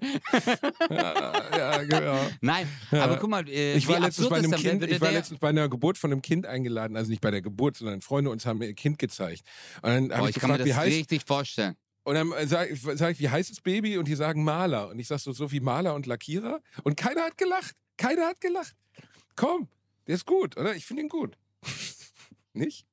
ja, 0.89 1.57
ja, 1.57 1.83
genau. 1.83 2.29
Nein, 2.39 2.67
Ja. 2.91 3.03
aber 3.03 3.17
guck 3.17 3.29
mal, 3.29 3.47
äh, 3.49 3.75
Ich 3.75 3.87
war, 3.87 3.99
letztens 3.99 4.29
bei 4.29 4.37
einem 4.37 4.51
dann, 4.51 4.59
kind, 4.61 4.83
ich 4.85 5.01
war 5.01 5.11
letztens 5.11 5.39
bei 5.39 5.49
einer 5.49 5.67
Geburt 5.67 5.97
von 5.97 6.13
einem 6.13 6.21
Kind 6.21 6.45
eingeladen, 6.45 6.95
also 6.95 7.09
nicht 7.09 7.21
bei 7.21 7.31
der 7.31 7.41
Geburt, 7.41 7.75
sondern 7.75 7.99
Freunde 7.99 8.31
uns 8.31 8.45
haben 8.45 8.61
ihr 8.61 8.73
Kind 8.73 8.99
gezeigt. 8.99 9.43
Und 9.81 9.89
dann 9.89 10.13
habe 10.13 10.29
ich 10.29 10.37
ich 10.37 10.41
kann 10.41 10.49
mir 10.51 10.57
gefragt, 10.59 10.65
wie 10.65 10.69
das 10.69 10.77
heißt 10.77 10.97
richtig 10.97 11.23
vorstellen. 11.25 11.75
Und 12.07 12.15
dann 12.15 12.47
sage 12.47 12.73
sag 12.95 13.11
ich, 13.11 13.19
wie 13.19 13.27
heißt 13.27 13.49
das 13.49 13.59
Baby? 13.59 13.97
Und 13.97 14.07
die 14.07 14.15
sagen 14.15 14.41
Maler. 14.41 14.87
Und 14.87 14.97
ich 14.97 15.09
sage 15.09 15.19
so, 15.19 15.33
so 15.33 15.51
wie 15.51 15.59
Maler 15.59 15.93
und 15.93 16.05
Lackierer. 16.05 16.61
Und 16.83 16.95
keiner 16.95 17.23
hat 17.23 17.37
gelacht. 17.37 17.75
Keiner 17.97 18.27
hat 18.27 18.39
gelacht. 18.39 18.73
Komm, 19.35 19.67
der 20.07 20.15
ist 20.15 20.25
gut, 20.25 20.55
oder? 20.55 20.73
Ich 20.73 20.85
finde 20.85 21.03
ihn 21.03 21.09
gut. 21.09 21.37
Nicht? 22.53 22.85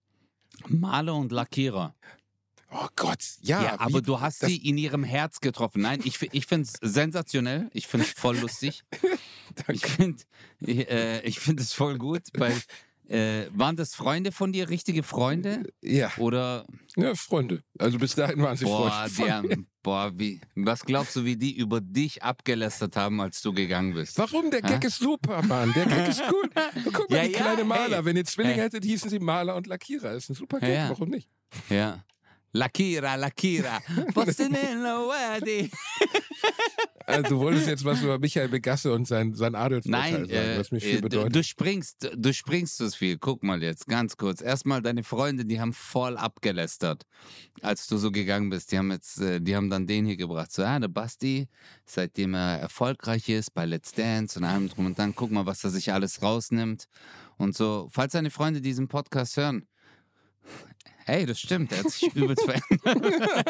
Maler 0.66 1.14
und 1.14 1.30
Lackierer. 1.30 1.94
Oh 2.72 2.88
Gott, 2.96 3.20
ja. 3.42 3.62
Ja, 3.62 3.78
aber 3.78 3.98
wie- 3.98 4.02
du 4.02 4.20
hast 4.20 4.40
sie 4.40 4.56
in 4.56 4.76
ihrem 4.76 5.04
Herz 5.04 5.38
getroffen. 5.38 5.82
Nein, 5.82 6.00
ich, 6.02 6.20
ich 6.32 6.46
finde 6.46 6.68
es 6.68 6.92
sensationell. 6.92 7.70
Ich 7.72 7.86
finde 7.86 8.06
es 8.06 8.12
voll 8.14 8.36
lustig. 8.38 8.82
ich 9.68 9.86
finde 9.86 10.24
äh, 10.66 11.20
ich 11.20 11.38
find 11.38 11.60
es 11.60 11.72
voll 11.72 11.98
gut, 11.98 12.22
weil 12.32 12.60
äh, 13.08 13.46
waren 13.52 13.76
das 13.76 13.94
Freunde 13.94 14.32
von 14.32 14.52
dir, 14.52 14.68
richtige 14.70 15.02
Freunde? 15.02 15.64
Ja, 15.82 16.10
Oder 16.18 16.66
ja, 16.96 17.14
Freunde. 17.14 17.62
Also 17.78 17.98
bis 17.98 18.14
dahin 18.14 18.40
waren 18.42 18.56
sie 18.56 18.64
boah, 18.64 19.06
Freunde. 19.08 19.48
der, 19.48 19.58
boah, 19.82 20.12
wie, 20.16 20.40
was 20.54 20.84
glaubst 20.84 21.14
du, 21.16 21.24
wie 21.24 21.36
die 21.36 21.56
über 21.56 21.80
dich 21.80 22.22
abgelästert 22.22 22.96
haben, 22.96 23.20
als 23.20 23.42
du 23.42 23.52
gegangen 23.52 23.94
bist? 23.94 24.16
Warum? 24.18 24.50
Der 24.50 24.62
Gag 24.62 24.82
Hä? 24.82 24.86
ist 24.86 24.98
super, 24.98 25.42
Mann. 25.42 25.72
Der 25.74 25.86
Gag 25.86 26.08
ist 26.08 26.22
gut. 26.28 26.50
Guck 26.92 27.10
mal, 27.10 27.16
Ja, 27.18 27.24
die 27.26 27.32
ja, 27.32 27.38
kleine 27.40 27.64
Maler. 27.64 27.96
hey. 27.96 28.04
Wenn 28.04 28.16
ihr 28.16 28.24
Zwillinge 28.24 28.54
Hey. 28.56 28.62
hättet, 28.64 28.84
hießen 28.84 29.10
sie 29.10 29.18
Maler 29.18 29.56
und 29.56 29.66
Lackierer. 29.66 30.12
Ist 30.12 30.30
ein 30.30 30.34
super 30.34 30.60
Gag. 30.60 30.70
Ja. 30.74 30.88
Warum 30.90 31.10
nicht? 31.10 31.28
Ja. 31.68 32.04
Lakira, 32.54 33.16
Lakira. 33.16 33.80
Was 34.14 34.36
denn 34.36 34.54
in 34.54 34.82
the 34.82 35.70
Also, 37.06 37.28
du 37.28 37.38
wolltest 37.38 37.66
jetzt 37.66 37.84
was 37.84 38.00
über 38.02 38.18
Michael 38.18 38.48
Begasse 38.48 38.90
und 38.90 39.06
sein, 39.06 39.34
sein 39.34 39.54
Adelsurteil 39.54 40.12
Nein, 40.12 40.26
sagen, 40.26 40.30
äh, 40.30 40.58
was 40.58 40.72
mich 40.72 40.84
äh, 40.84 40.86
viel 40.86 40.96
du, 40.96 41.02
bedeutet. 41.02 41.36
du 41.36 41.44
springst, 41.44 42.10
du 42.16 42.32
springst 42.32 42.78
zu 42.78 42.90
viel. 42.90 43.18
Guck 43.18 43.42
mal 43.42 43.62
jetzt, 43.62 43.86
ganz 43.86 44.16
kurz. 44.16 44.40
Erstmal 44.40 44.80
deine 44.80 45.02
Freunde, 45.02 45.44
die 45.44 45.60
haben 45.60 45.74
voll 45.74 46.16
abgelästert, 46.16 47.04
als 47.60 47.88
du 47.88 47.98
so 47.98 48.10
gegangen 48.10 48.48
bist. 48.48 48.72
Die 48.72 48.78
haben 48.78 48.90
jetzt, 48.90 49.20
äh, 49.20 49.38
die 49.38 49.54
haben 49.54 49.68
dann 49.68 49.86
den 49.86 50.06
hier 50.06 50.16
gebracht. 50.16 50.50
So, 50.50 50.62
ja, 50.62 50.78
der 50.78 50.88
Basti, 50.88 51.46
seitdem 51.84 52.32
er 52.32 52.60
erfolgreich 52.60 53.28
ist 53.28 53.52
bei 53.52 53.66
Let's 53.66 53.92
Dance 53.92 54.38
und 54.38 54.46
allem 54.46 54.70
drum 54.70 54.86
und 54.86 54.98
dann, 54.98 55.14
guck 55.14 55.30
mal, 55.30 55.44
was 55.44 55.62
er 55.62 55.70
sich 55.70 55.92
alles 55.92 56.22
rausnimmt. 56.22 56.88
Und 57.36 57.54
so, 57.54 57.88
falls 57.92 58.12
deine 58.12 58.30
Freunde 58.30 58.62
diesen 58.62 58.88
Podcast 58.88 59.36
hören, 59.36 59.68
Hey, 61.06 61.26
das 61.26 61.40
stimmt, 61.40 61.72
er 61.72 61.80
hat 61.80 61.90
sich 61.90 62.14
übelst 62.14 62.44
verändert. 62.50 63.46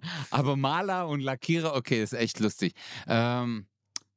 Aber 0.30 0.56
Maler 0.56 1.08
und 1.08 1.20
Lackierer, 1.20 1.74
okay, 1.74 2.02
ist 2.02 2.12
echt 2.12 2.40
lustig. 2.40 2.74
Ähm, 3.06 3.66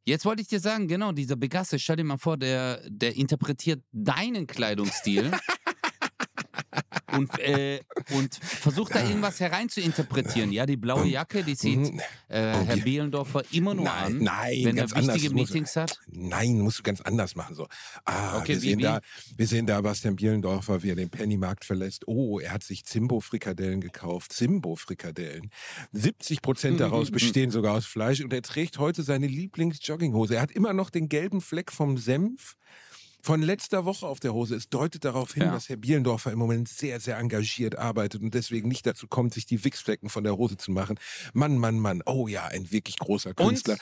jetzt 0.06 0.26
wollte 0.26 0.42
ich 0.42 0.48
dir 0.48 0.60
sagen, 0.60 0.88
genau, 0.88 1.12
dieser 1.12 1.36
Begasse, 1.36 1.78
stell 1.78 1.98
dir 1.98 2.04
mal 2.04 2.18
vor, 2.18 2.38
der, 2.38 2.82
der 2.88 3.16
interpretiert 3.16 3.84
deinen 3.92 4.48
Kleidungsstil 4.48 5.32
und, 7.14 7.38
äh, 7.40 7.80
und 8.16 8.36
versucht 8.36 8.96
da 8.96 9.04
irgendwas 9.04 9.40
herein 9.40 9.70
zu 9.70 9.82
interpretieren. 9.82 10.52
Ja, 10.52 10.66
die 10.66 10.78
blaue 10.78 11.08
Jacke, 11.08 11.44
die 11.44 11.56
zieht 11.56 11.80
Mhm. 11.80 12.00
äh, 12.28 12.54
Herr 12.66 12.78
Bielendorfer 12.78 13.44
immer 13.52 13.74
nur 13.74 13.86
Nein, 13.86 14.04
an, 14.04 14.18
nein, 14.24 14.58
wenn 14.66 14.78
er 14.78 14.84
anders. 14.96 15.16
wichtige 15.16 15.34
muss- 15.34 15.50
Meetings 15.50 15.76
hat. 15.76 16.00
Nein, 16.08 16.60
musst 16.60 16.80
du 16.80 16.84
ganz 16.84 17.02
anders 17.02 17.36
machen. 17.36 17.56
So. 17.56 17.68
Ah, 18.06 18.38
Okay, 18.40 18.50
wir, 18.50 18.56
wie- 18.56 18.60
sehen 18.60 18.80
wie? 18.80 18.84
Da, 18.84 19.02
wir 19.38 19.48
sehen 19.48 19.66
da 19.66 19.82
Bastian 19.82 20.16
Bielendorfer, 20.16 20.84
wie 20.84 20.90
er 20.90 20.96
den 20.96 21.10
Pennymarkt 21.10 21.66
verlässt. 21.66 22.08
Oh, 22.08 22.40
er 22.40 22.52
hat 22.52 22.64
sich 22.64 22.86
Zimbo-Frikadellen 22.86 23.82
gekauft. 23.82 24.34
Zimbo-Frikadellen. 24.34 25.50
70 25.92 26.42
Prozent 26.42 26.80
daraus 26.80 27.12
bestehen 27.12 27.52
sogar 27.52 27.76
aus 27.76 27.86
Fleisch 27.86 28.22
und 28.22 28.34
er 28.34 28.42
trägt 28.42 28.78
heute 28.78 29.04
seine 29.04 29.28
Lieblings-Jogginghose. 29.28 30.36
Er 30.36 30.42
hat 30.42 30.52
immer 30.52 30.74
noch 30.74 30.90
den 30.90 31.10
gelben 31.10 31.42
Fleck 31.42 31.72
vom 31.72 31.98
Senf 31.98 32.56
von 33.22 33.42
letzter 33.42 33.86
Woche 33.86 34.08
auf 34.08 34.20
der 34.20 34.34
Hose. 34.34 34.56
Es 34.56 34.70
deutet 34.70 35.06
darauf 35.06 35.34
hin, 35.34 35.44
Ja. 35.44 35.52
dass 35.52 35.70
Herr 35.70 35.78
Bielendorfer 35.78 36.32
im 36.32 36.40
Moment 36.40 36.68
sehr, 36.70 37.00
sehr 37.00 37.18
engagiert 37.18 37.78
arbeitet 37.78 38.22
und 38.22 38.34
deswegen 38.34 38.68
nicht 38.68 38.86
dazu 38.86 39.08
kommt, 39.08 39.34
sich 39.34 39.46
die 39.46 39.64
Wichsflecken 39.64 40.10
von 40.10 40.24
der 40.24 40.38
Hose 40.38 40.58
zu 40.58 40.72
machen. 40.72 41.00
Mann, 41.34 41.58
Mann, 41.58 41.80
Mann. 41.80 42.02
Oh 42.06 42.28
ja, 42.28 42.46
ein 42.48 42.72
wirklich 42.72 42.98
großer 42.98 43.34
Künstler. 43.34 43.78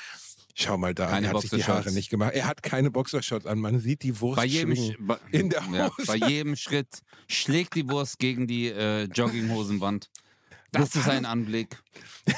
Schau 0.55 0.77
mal 0.77 0.93
da, 0.93 1.07
Keine 1.07 1.27
er 1.27 1.33
hat 1.33 1.41
sich 1.41 1.51
die. 1.51 1.63
Haare 1.63 1.91
nicht 1.93 2.09
gemacht. 2.09 2.33
Er 2.33 2.45
hat 2.47 2.63
keine 2.63 2.91
Boxershorts 2.91 3.45
an. 3.45 3.59
Man 3.59 3.79
sieht 3.79 4.03
die 4.03 4.19
Wurst 4.19 4.35
Bei 4.37 4.45
jedem, 4.45 4.75
schwingen. 4.75 4.95
Sch- 4.95 5.05
bei, 5.07 5.17
in 5.31 5.49
der 5.49 5.63
ja, 5.71 5.89
Hose. 5.97 6.05
bei 6.07 6.15
jedem 6.27 6.55
Schritt 6.57 6.99
schlägt 7.29 7.75
die 7.75 7.87
Wurst 7.89 8.19
gegen 8.19 8.45
die 8.47 8.67
äh, 8.67 9.03
Jogginghosenwand. 9.03 10.09
Das 10.71 10.95
ist 10.95 11.07
ein 11.07 11.25
Anblick. 11.25 11.77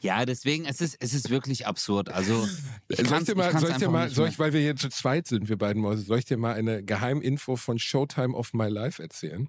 Ja, 0.00 0.24
deswegen, 0.26 0.64
es 0.66 0.80
ist, 0.80 0.96
es 1.00 1.14
ist 1.14 1.30
wirklich 1.30 1.66
absurd. 1.66 2.08
Also, 2.08 2.48
ich 2.88 2.98
soll 3.06 3.18
ich 3.18 3.24
dir 3.24 3.34
mal, 3.34 3.52
ich 3.52 3.58
soll 3.58 3.70
ich 3.70 3.76
dir 3.76 3.88
mal 3.90 4.08
soll 4.10 4.28
ich, 4.28 4.38
weil 4.38 4.52
wir 4.52 4.60
hier 4.60 4.76
zu 4.76 4.88
zweit 4.88 5.26
sind, 5.26 5.48
wir 5.48 5.56
beiden 5.58 5.82
Mäuse, 5.82 6.02
soll 6.02 6.18
ich 6.18 6.24
dir 6.24 6.36
mal 6.36 6.54
eine 6.54 6.82
Geheiminfo 6.82 7.56
von 7.56 7.78
Showtime 7.78 8.34
of 8.34 8.52
My 8.54 8.68
Life 8.68 9.02
erzählen? 9.02 9.48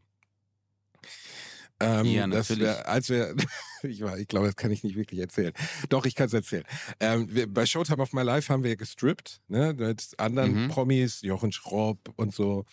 Ähm, 1.79 2.05
Ja, 2.05 2.27
natürlich. 2.27 2.63
Wir, 2.63 2.87
als 2.87 3.09
wir, 3.09 3.35
ich, 3.83 4.01
war- 4.01 4.17
ich 4.17 4.27
glaube, 4.27 4.47
das 4.47 4.55
kann 4.55 4.71
ich 4.71 4.83
nicht 4.83 4.95
wirklich 4.95 5.19
erzählen. 5.19 5.53
Doch, 5.89 6.05
ich 6.05 6.15
kann 6.15 6.27
es 6.27 6.33
erzählen. 6.33 6.63
Ähm, 6.99 7.33
wir, 7.33 7.51
bei 7.51 7.65
Showtime 7.65 8.01
of 8.03 8.13
My 8.13 8.21
Life 8.21 8.51
haben 8.53 8.63
wir 8.63 8.75
gestrippt, 8.75 9.41
ne, 9.47 9.73
mit 9.73 10.13
anderen 10.17 10.65
Mhm. 10.65 10.67
Promis, 10.69 11.21
Jochen 11.21 11.51
Schropp 11.51 12.13
und 12.17 12.33
so. 12.35 12.65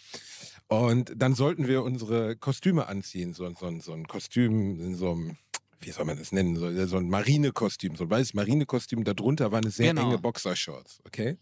Und 0.66 1.12
dann 1.16 1.34
sollten 1.34 1.66
wir 1.66 1.82
unsere 1.82 2.36
Kostüme 2.36 2.86
anziehen, 2.88 3.32
so, 3.32 3.50
so, 3.54 3.80
so 3.80 3.92
ein 3.94 4.06
Kostüm 4.06 4.78
in 4.78 4.94
so 4.96 5.12
einem, 5.12 5.36
wie 5.80 5.90
soll 5.90 6.04
man 6.04 6.16
das 6.18 6.32
nennen, 6.32 6.56
so, 6.56 6.86
so 6.86 6.96
ein 6.96 7.08
Marinekostüm, 7.08 7.96
so 7.96 8.04
ein 8.04 8.10
weißes 8.10 8.34
Marinekostüm, 8.34 9.04
darunter 9.04 9.52
waren 9.52 9.64
eine 9.64 9.70
sehr 9.70 9.88
Genau. 9.94 10.08
enge 10.08 10.18
Boxershorts, 10.18 11.00
okay? 11.06 11.36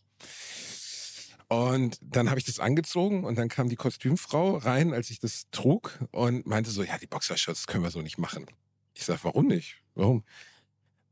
Und 1.48 1.98
dann 2.02 2.28
habe 2.28 2.40
ich 2.40 2.46
das 2.46 2.58
angezogen 2.58 3.24
und 3.24 3.36
dann 3.38 3.48
kam 3.48 3.68
die 3.68 3.76
Kostümfrau 3.76 4.56
rein, 4.56 4.92
als 4.92 5.10
ich 5.10 5.20
das 5.20 5.46
trug 5.52 5.98
und 6.10 6.44
meinte 6.46 6.70
so, 6.70 6.82
ja, 6.82 6.98
die 6.98 7.06
Boxershorts 7.06 7.66
können 7.68 7.84
wir 7.84 7.90
so 7.90 8.02
nicht 8.02 8.18
machen. 8.18 8.46
Ich 8.94 9.04
sag, 9.04 9.22
warum 9.24 9.46
nicht? 9.46 9.76
Warum? 9.94 10.24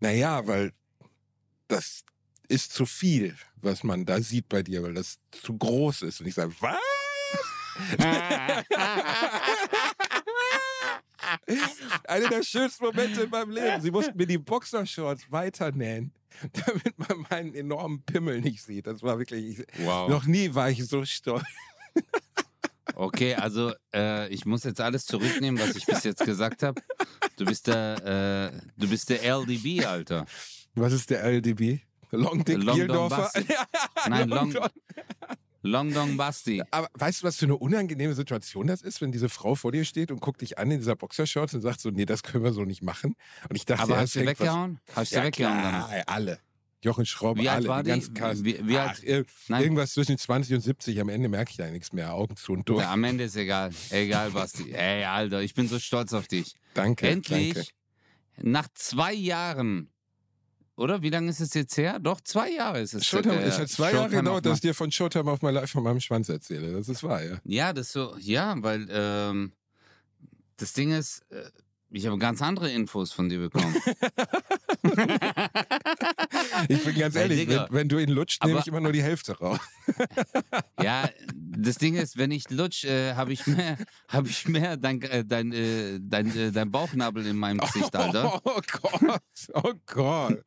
Naja, 0.00 0.46
weil 0.46 0.72
das 1.68 2.04
ist 2.48 2.72
zu 2.72 2.84
viel, 2.84 3.36
was 3.56 3.84
man 3.84 4.04
da 4.06 4.20
sieht 4.20 4.48
bei 4.48 4.62
dir, 4.62 4.82
weil 4.82 4.94
das 4.94 5.18
zu 5.30 5.56
groß 5.56 6.02
ist. 6.02 6.20
Und 6.20 6.26
ich 6.26 6.34
sage, 6.34 6.52
was? 6.60 6.76
Einer 12.08 12.28
der 12.28 12.42
schönsten 12.42 12.84
Momente 12.84 13.22
in 13.22 13.30
meinem 13.30 13.50
Leben. 13.50 13.80
Sie 13.80 13.90
mussten 13.90 14.16
mir 14.16 14.26
die 14.26 14.38
Boxershorts 14.38 15.30
weiternähen, 15.30 16.12
damit 16.52 16.98
man 16.98 17.26
meinen 17.30 17.54
enormen 17.54 18.02
Pimmel 18.02 18.40
nicht 18.40 18.62
sieht. 18.62 18.86
Das 18.86 19.02
war 19.02 19.18
wirklich, 19.18 19.58
ich, 19.60 19.66
Wow. 19.84 20.08
noch 20.08 20.26
nie 20.26 20.54
war 20.54 20.70
ich 20.70 20.84
so 20.86 21.04
stolz. 21.04 21.44
Okay, 22.96 23.34
also 23.34 23.72
äh, 23.94 24.28
ich 24.28 24.44
muss 24.46 24.62
jetzt 24.64 24.80
alles 24.80 25.04
zurücknehmen, 25.06 25.60
was 25.60 25.74
ich 25.74 25.84
bis 25.86 26.04
jetzt 26.04 26.24
gesagt 26.24 26.62
habe. 26.62 26.80
Du 27.36 27.44
bist 27.44 27.66
der, 27.66 28.52
äh, 28.54 28.60
du 28.76 28.88
bist 28.88 29.08
der 29.10 29.22
LDB, 29.24 29.84
Alter. 29.84 30.26
Was 30.74 30.92
ist 30.92 31.10
der 31.10 31.24
LDB? 31.24 31.80
Long 32.10 32.44
Dick 32.44 32.62
Long? 32.62 33.08
Basti. 33.08 33.44
Nein, 34.08 34.28
Long- 34.28 34.52
Don. 34.52 34.68
Long 35.66 35.92
Dong 35.94 36.16
Basti. 36.16 36.62
Aber 36.70 36.88
weißt 36.94 37.22
du, 37.22 37.26
was 37.26 37.36
für 37.36 37.46
eine 37.46 37.56
unangenehme 37.56 38.14
Situation 38.14 38.66
das 38.66 38.82
ist, 38.82 39.00
wenn 39.00 39.12
diese 39.12 39.28
Frau 39.28 39.54
vor 39.54 39.72
dir 39.72 39.84
steht 39.84 40.10
und 40.10 40.20
guckt 40.20 40.42
dich 40.42 40.58
an 40.58 40.70
in 40.70 40.78
dieser 40.78 40.94
Boxershorts 40.94 41.54
und 41.54 41.62
sagt 41.62 41.80
so, 41.80 41.90
nee, 41.90 42.04
das 42.04 42.22
können 42.22 42.44
wir 42.44 42.52
so 42.52 42.64
nicht 42.64 42.82
machen. 42.82 43.16
Und 43.48 43.56
ich 43.56 43.64
dachte, 43.64 43.82
Aber 43.84 43.94
ja, 43.94 44.00
hast 44.02 44.14
du 44.14 44.20
was- 44.20 44.26
weggehauen? 44.26 44.78
Hast 44.94 45.12
du 45.12 45.16
Ja, 45.16 45.24
weggehauen 45.24 45.58
klar, 45.58 45.88
dann? 45.90 46.02
alle. 46.06 46.38
Jochen 46.82 47.06
Schraub, 47.06 47.38
Wie 47.38 47.48
alle, 47.48 47.82
die 47.82 47.88
ganzen 47.88 48.12
Cast. 48.12 48.44
Wie- 48.44 48.60
wie 48.68 48.76
alt- 48.76 49.02
Ach, 49.02 49.58
irgendwas 49.58 49.94
zwischen 49.94 50.18
20 50.18 50.52
und 50.56 50.60
70. 50.60 51.00
Am 51.00 51.08
Ende 51.08 51.30
merke 51.30 51.50
ich 51.50 51.56
da 51.56 51.70
nichts 51.70 51.94
mehr. 51.94 52.12
Augen 52.12 52.36
zu 52.36 52.52
und 52.52 52.68
durch. 52.68 52.82
Ja, 52.82 52.92
am 52.92 53.02
Ende 53.04 53.24
ist 53.24 53.36
egal. 53.36 53.70
Egal, 53.88 54.32
Basti. 54.32 54.70
Ey, 54.74 55.04
Alter, 55.04 55.40
ich 55.40 55.54
bin 55.54 55.66
so 55.66 55.78
stolz 55.78 56.12
auf 56.12 56.28
dich. 56.28 56.52
Danke. 56.74 57.08
Endlich, 57.08 57.54
Danke. 57.54 57.70
nach 58.42 58.68
zwei 58.74 59.14
Jahren, 59.14 59.88
oder? 60.76 61.02
Wie 61.02 61.10
lange 61.10 61.30
ist 61.30 61.40
es 61.40 61.54
jetzt 61.54 61.76
her? 61.76 61.98
Doch, 61.98 62.20
zwei 62.20 62.50
Jahre 62.50 62.80
ist 62.80 62.94
es. 62.94 63.06
Showtime, 63.06 63.40
äh, 63.40 63.44
es 63.44 63.58
hat 63.58 63.68
zwei 63.68 63.90
Showtime 63.90 64.00
Jahre 64.00 64.16
gedauert, 64.16 64.46
dass 64.46 64.56
ich 64.56 64.62
dir 64.62 64.74
von 64.74 64.90
Showtime 64.90 65.30
auf 65.30 65.42
My 65.42 65.50
Life 65.50 65.68
von 65.68 65.82
meinem 65.82 66.00
Schwanz 66.00 66.28
erzähle. 66.28 66.72
Das 66.72 66.88
ist 66.88 67.02
wahr, 67.02 67.22
ja. 67.22 67.40
Ja, 67.44 67.72
das 67.72 67.92
so, 67.92 68.16
ja, 68.18 68.54
weil 68.58 68.86
ähm, 68.90 69.52
das 70.56 70.72
Ding 70.72 70.92
ist, 70.92 71.22
äh, 71.30 71.44
ich 71.94 72.06
habe 72.06 72.18
ganz 72.18 72.42
andere 72.42 72.70
Infos 72.70 73.12
von 73.12 73.28
dir 73.28 73.38
bekommen. 73.38 73.74
Ich 76.68 76.84
bin 76.84 76.94
ganz 76.94 77.14
ehrlich, 77.14 77.48
wenn, 77.48 77.66
wenn 77.70 77.88
du 77.88 77.98
ihn 77.98 78.08
lutscht, 78.10 78.44
nehme 78.44 78.60
ich 78.60 78.66
immer 78.66 78.80
nur 78.80 78.92
die 78.92 79.02
Hälfte 79.02 79.36
raus. 79.38 79.58
ja, 80.82 81.08
das 81.34 81.76
Ding 81.76 81.94
ist, 81.94 82.16
wenn 82.16 82.30
ich 82.30 82.50
lutsch, 82.50 82.84
äh, 82.84 83.14
habe 83.14 83.32
ich 83.32 83.46
mehr, 83.46 83.76
habe 84.08 84.28
ich 84.28 84.46
mehr 84.48 84.76
dein, 84.76 85.02
äh, 85.02 85.24
dein, 85.24 85.52
äh, 85.52 85.98
dein, 86.00 86.36
äh, 86.36 86.52
dein 86.52 86.70
Bauchnabel 86.70 87.26
in 87.26 87.36
meinem 87.36 87.58
Gesicht, 87.58 87.94
Alter. 87.96 88.40
Oh 88.44 88.60
Gott, 88.82 89.22
oh 89.54 89.72
Gott. 89.86 90.44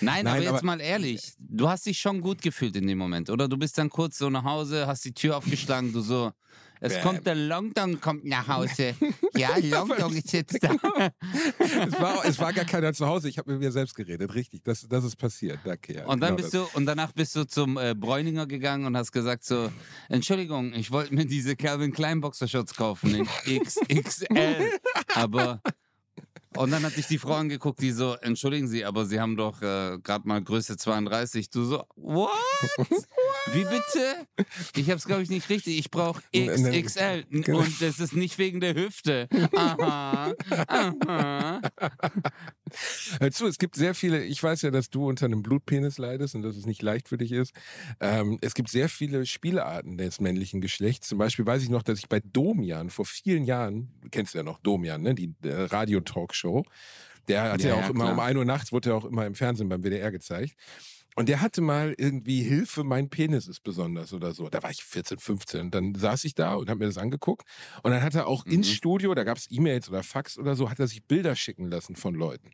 Nein, 0.00 0.24
Nein, 0.24 0.26
aber 0.26 0.40
jetzt 0.40 0.48
aber- 0.50 0.66
mal 0.66 0.80
ehrlich, 0.80 1.34
du 1.38 1.68
hast 1.68 1.86
dich 1.86 1.98
schon 1.98 2.20
gut 2.20 2.42
gefühlt 2.42 2.74
in 2.76 2.86
dem 2.86 2.98
Moment, 2.98 3.30
oder? 3.30 3.48
Du 3.48 3.56
bist 3.56 3.78
dann 3.78 3.90
kurz 3.90 4.18
so 4.18 4.28
nach 4.28 4.44
Hause, 4.44 4.86
hast 4.86 5.04
die 5.04 5.14
Tür 5.14 5.36
aufgeschlagen, 5.36 5.92
du 5.92 6.00
so, 6.00 6.32
es 6.80 6.94
Bäm. 6.94 7.02
kommt 7.02 7.26
der 7.26 7.34
Longdong 7.34 8.00
kommt 8.00 8.24
nach 8.24 8.48
Hause. 8.48 8.94
Ja, 9.36 9.56
Longdong 9.62 10.14
ist 10.14 10.32
jetzt 10.32 10.62
da. 10.62 10.70
Es 11.58 12.00
war, 12.00 12.24
es 12.24 12.38
war 12.38 12.52
gar 12.52 12.64
keiner 12.64 12.92
zu 12.92 13.06
Hause, 13.06 13.28
ich 13.28 13.38
habe 13.38 13.52
mit 13.52 13.60
mir 13.60 13.72
selbst 13.72 13.94
geredet, 13.94 14.34
richtig. 14.34 14.62
Das, 14.64 14.86
das 14.88 15.04
ist 15.04 15.16
passiert. 15.16 15.58
Danke, 15.64 15.94
ja. 15.94 16.06
Und 16.06 16.20
dann 16.20 16.36
genau 16.36 16.42
bist 16.42 16.54
du 16.54 16.76
und 16.76 16.86
danach 16.86 17.12
bist 17.12 17.34
du 17.36 17.44
zum 17.44 17.76
äh, 17.76 17.94
Bräuninger 17.94 18.46
gegangen 18.46 18.86
und 18.86 18.96
hast 18.96 19.12
gesagt 19.12 19.44
so, 19.44 19.70
Entschuldigung, 20.08 20.72
ich 20.74 20.90
wollte 20.90 21.14
mir 21.14 21.26
diese 21.26 21.56
Calvin 21.56 21.92
Klein 21.92 22.20
Boxershorts 22.20 22.74
kaufen 22.74 23.14
in 23.14 23.26
XXL, 24.02 24.72
aber 25.14 25.60
und 26.56 26.70
dann 26.70 26.82
hat 26.82 26.96
dich 26.96 27.06
die 27.06 27.18
Frau 27.18 27.34
angeguckt, 27.34 27.80
die 27.80 27.92
so, 27.92 28.14
entschuldigen 28.14 28.68
Sie, 28.68 28.84
aber 28.84 29.04
Sie 29.06 29.20
haben 29.20 29.36
doch 29.36 29.60
äh, 29.62 29.98
gerade 30.02 30.26
mal 30.26 30.42
Größe 30.42 30.76
32. 30.76 31.50
Du 31.50 31.64
so, 31.64 31.84
what? 31.96 32.30
Wie 33.52 33.64
bitte? 33.64 34.26
Ich 34.76 34.90
hab's 34.90 35.04
glaube 35.06 35.22
ich 35.22 35.30
nicht 35.30 35.48
richtig. 35.48 35.78
Ich 35.78 35.90
brauche 35.90 36.22
XXL 36.34 37.24
Genau. 37.30 37.58
und 37.60 37.80
das 37.80 37.98
ist 37.98 38.14
nicht 38.14 38.36
wegen 38.38 38.60
der 38.60 38.74
Hüfte. 38.74 39.28
Aha, 39.54 40.32
aha. 40.66 41.60
Hör 43.20 43.30
zu, 43.30 43.46
es 43.46 43.58
gibt 43.58 43.76
sehr 43.76 43.94
viele, 43.94 44.24
ich 44.24 44.42
weiß 44.42 44.62
ja, 44.62 44.70
dass 44.70 44.90
du 44.90 45.08
unter 45.08 45.26
einem 45.26 45.42
Blutpenis 45.42 45.98
leidest 45.98 46.34
und 46.34 46.42
dass 46.42 46.56
es 46.56 46.66
nicht 46.66 46.82
leicht 46.82 47.08
für 47.08 47.18
dich 47.18 47.32
ist. 47.32 47.52
Ähm, 48.00 48.38
es 48.40 48.54
gibt 48.54 48.68
sehr 48.68 48.88
viele 48.88 49.26
Spielarten 49.26 49.98
des 49.98 50.20
männlichen 50.20 50.60
Geschlechts. 50.60 51.08
Zum 51.08 51.18
Beispiel 51.18 51.46
weiß 51.46 51.62
ich 51.62 51.70
noch, 51.70 51.82
dass 51.82 51.98
ich 51.98 52.08
bei 52.08 52.20
Domian 52.20 52.90
vor 52.90 53.04
vielen 53.04 53.44
Jahren, 53.44 53.88
du 54.02 54.08
kennst 54.10 54.34
ja 54.34 54.42
noch 54.42 54.58
Domian, 54.60 55.02
ne? 55.02 55.14
die 55.14 55.34
äh, 55.42 55.52
Radio-Talkshow, 55.52 56.64
der 57.28 57.52
hat 57.52 57.62
ja, 57.62 57.70
Ja, 57.70 57.74
auch 57.76 57.82
ja, 57.82 57.90
immer 57.90 58.12
um 58.12 58.20
1 58.20 58.36
Uhr 58.36 58.44
nachts, 58.44 58.72
wurde 58.72 58.90
ja 58.90 58.96
auch 58.96 59.04
immer 59.04 59.26
im 59.26 59.34
Fernsehen 59.34 59.68
beim 59.68 59.82
WDR 59.82 60.10
gezeigt. 60.10 60.54
Und 61.18 61.28
der 61.28 61.40
hatte 61.40 61.62
mal 61.62 61.96
irgendwie 61.98 62.44
Hilfe, 62.44 62.84
mein 62.84 63.10
Penis 63.10 63.48
ist 63.48 63.64
besonders 63.64 64.12
oder 64.12 64.34
so. 64.34 64.48
Da 64.48 64.62
war 64.62 64.70
ich 64.70 64.84
14, 64.84 65.18
15. 65.18 65.60
Und 65.62 65.74
dann 65.74 65.96
saß 65.96 66.22
ich 66.22 66.36
da 66.36 66.54
und 66.54 66.70
habe 66.70 66.78
mir 66.78 66.86
das 66.86 66.96
angeguckt. 66.96 67.44
Und 67.82 67.90
dann 67.90 68.04
hat 68.04 68.14
er 68.14 68.28
auch 68.28 68.46
ins 68.46 68.68
Mhm. 68.68 68.72
Studio, 68.72 69.14
da 69.16 69.24
gab 69.24 69.36
es 69.36 69.50
E-Mails 69.50 69.88
oder 69.88 70.04
Fax 70.04 70.38
oder 70.38 70.54
so, 70.54 70.70
hat 70.70 70.78
er 70.78 70.86
sich 70.86 71.02
Bilder 71.02 71.34
schicken 71.34 71.64
lassen 71.64 71.96
von 71.96 72.14
Leuten. 72.14 72.52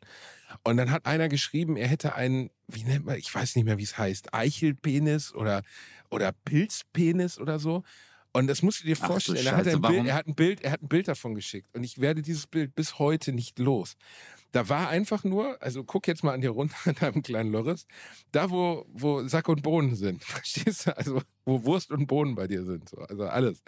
Und 0.63 0.77
dann 0.77 0.89
hat 0.89 1.05
einer 1.05 1.29
geschrieben, 1.29 1.77
er 1.77 1.87
hätte 1.87 2.15
einen, 2.15 2.49
wie 2.67 2.83
nennt 2.83 3.05
man, 3.05 3.17
ich 3.17 3.31
weiß 3.31 3.55
nicht 3.55 3.65
mehr, 3.65 3.77
wie 3.77 3.83
es 3.83 3.99
heißt, 3.99 4.33
Eichelpenis 4.33 5.35
oder, 5.35 5.61
oder 6.09 6.31
Pilzpenis 6.31 7.37
oder 7.37 7.59
so. 7.59 7.83
Und 8.33 8.47
das 8.47 8.63
musst 8.63 8.81
du 8.81 8.87
dir 8.87 8.97
Ach 8.99 9.05
du 9.05 9.13
vorstellen. 9.13 9.45
Er 9.45 9.57
hat, 9.57 9.63
Bild, 9.65 10.07
er, 10.07 10.15
hat 10.15 10.27
ein 10.27 10.33
Bild, 10.33 10.61
er 10.61 10.71
hat 10.71 10.81
ein 10.81 10.87
Bild 10.87 11.07
davon 11.07 11.35
geschickt. 11.35 11.69
Und 11.75 11.83
ich 11.83 12.01
werde 12.01 12.23
dieses 12.23 12.47
Bild 12.47 12.73
bis 12.73 12.97
heute 12.97 13.31
nicht 13.31 13.59
los. 13.59 13.95
Da 14.55 14.69
war 14.69 14.87
einfach 14.87 15.25
nur, 15.25 15.61
also 15.61 15.83
guck 15.83 16.07
jetzt 16.07 16.23
mal 16.23 16.33
an 16.33 16.39
dir 16.39 16.51
runter, 16.51 16.77
an 16.85 16.95
deinem 16.95 17.21
kleinen 17.21 17.51
Loris, 17.51 17.85
da 18.31 18.49
wo, 18.49 18.85
wo 18.87 19.27
Sack 19.27 19.49
und 19.49 19.61
Bohnen 19.63 19.95
sind, 19.95 20.23
verstehst 20.23 20.87
du? 20.87 20.95
Also 20.97 21.21
wo 21.43 21.65
Wurst 21.65 21.91
und 21.91 22.07
Bohnen 22.07 22.35
bei 22.35 22.47
dir 22.47 22.63
sind, 22.63 22.87
so, 22.87 22.99
also 22.99 23.25
alles. 23.25 23.61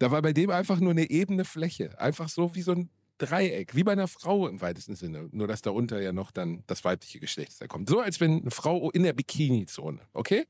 Da 0.00 0.10
war 0.10 0.20
bei 0.22 0.32
dem 0.32 0.50
einfach 0.50 0.80
nur 0.80 0.90
eine 0.90 1.08
ebene 1.08 1.44
Fläche, 1.44 1.96
einfach 2.00 2.28
so 2.28 2.56
wie 2.56 2.62
so 2.62 2.72
ein 2.72 2.90
Dreieck, 3.18 3.76
wie 3.76 3.84
bei 3.84 3.92
einer 3.92 4.08
Frau 4.08 4.48
im 4.48 4.60
weitesten 4.60 4.96
Sinne, 4.96 5.28
nur 5.30 5.46
dass 5.46 5.62
darunter 5.62 6.02
ja 6.02 6.12
noch 6.12 6.32
dann 6.32 6.64
das 6.66 6.84
weibliche 6.84 7.20
Geschlecht 7.20 7.52
da 7.60 7.68
kommt. 7.68 7.88
So 7.88 8.00
als 8.00 8.18
wenn 8.18 8.40
eine 8.40 8.50
Frau 8.50 8.90
in 8.90 9.04
der 9.04 9.12
Bikini-Zone, 9.12 10.00
okay? 10.14 10.48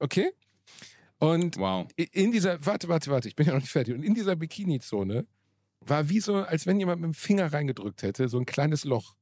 Okay? 0.00 0.32
Und 1.18 1.56
Wow. 1.56 1.88
in 1.96 2.30
dieser, 2.30 2.64
warte, 2.66 2.88
warte, 2.88 3.10
warte, 3.10 3.26
ich 3.26 3.36
bin 3.36 3.46
ja 3.46 3.54
noch 3.54 3.60
nicht 3.60 3.72
fertig. 3.72 3.94
Und 3.94 4.02
in 4.02 4.12
dieser 4.12 4.36
Bikini-Zone 4.36 5.26
war 5.80 6.08
wie 6.08 6.20
so, 6.20 6.36
als 6.36 6.66
wenn 6.66 6.78
jemand 6.80 7.00
mit 7.00 7.08
dem 7.08 7.14
Finger 7.14 7.52
reingedrückt 7.52 8.02
hätte, 8.02 8.28
so 8.28 8.38
ein 8.38 8.46
kleines 8.46 8.84
Loch. 8.84 9.14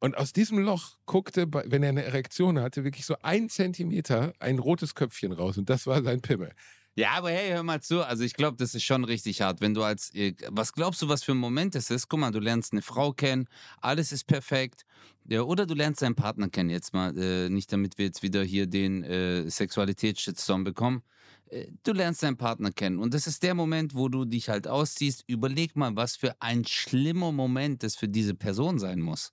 Und 0.00 0.16
aus 0.16 0.32
diesem 0.32 0.58
Loch 0.58 0.96
guckte, 1.06 1.46
wenn 1.52 1.82
er 1.82 1.90
eine 1.90 2.02
Erektion 2.02 2.58
hatte, 2.60 2.82
wirklich 2.82 3.06
so 3.06 3.16
ein 3.22 3.48
Zentimeter 3.48 4.32
ein 4.40 4.58
rotes 4.58 4.94
Köpfchen 4.94 5.32
raus. 5.32 5.58
Und 5.58 5.70
das 5.70 5.86
war 5.86 6.02
sein 6.02 6.20
Pimmel. 6.20 6.52
Ja, 6.94 7.12
aber 7.12 7.30
hey, 7.30 7.50
hör 7.52 7.62
mal 7.62 7.80
zu. 7.80 8.04
Also 8.06 8.22
ich 8.22 8.34
glaube, 8.34 8.58
das 8.58 8.74
ist 8.74 8.82
schon 8.84 9.04
richtig 9.04 9.40
hart, 9.40 9.60
wenn 9.62 9.72
du 9.72 9.82
als, 9.82 10.14
äh, 10.14 10.34
was 10.50 10.72
glaubst 10.74 11.00
du, 11.00 11.08
was 11.08 11.22
für 11.22 11.32
ein 11.32 11.38
Moment 11.38 11.74
es 11.74 11.90
ist? 11.90 12.08
Guck 12.08 12.20
mal, 12.20 12.30
du 12.30 12.38
lernst 12.38 12.72
eine 12.72 12.82
Frau 12.82 13.12
kennen, 13.12 13.48
alles 13.80 14.12
ist 14.12 14.24
perfekt. 14.26 14.84
Ja, 15.26 15.42
oder 15.42 15.64
du 15.66 15.72
lernst 15.74 16.02
deinen 16.02 16.16
Partner 16.16 16.48
kennen 16.50 16.68
jetzt 16.68 16.92
mal, 16.92 17.16
äh, 17.16 17.48
nicht 17.48 17.72
damit 17.72 17.96
wir 17.96 18.04
jetzt 18.06 18.22
wieder 18.22 18.42
hier 18.42 18.66
den 18.66 19.04
äh, 19.04 19.48
Sexualitätsshitstorm 19.48 20.64
bekommen. 20.64 21.02
Äh, 21.46 21.68
Du 21.82 21.92
lernst 21.92 22.22
deinen 22.22 22.36
Partner 22.36 22.72
kennen 22.72 22.98
und 22.98 23.14
das 23.14 23.26
ist 23.26 23.42
der 23.42 23.54
Moment, 23.54 23.94
wo 23.94 24.08
du 24.10 24.24
dich 24.26 24.50
halt 24.50 24.68
ausziehst. 24.68 25.24
Überleg 25.26 25.74
mal, 25.76 25.96
was 25.96 26.16
für 26.16 26.34
ein 26.40 26.64
schlimmer 26.66 27.32
Moment 27.32 27.82
das 27.82 27.96
für 27.96 28.08
diese 28.08 28.34
Person 28.34 28.78
sein 28.78 29.00
muss. 29.00 29.32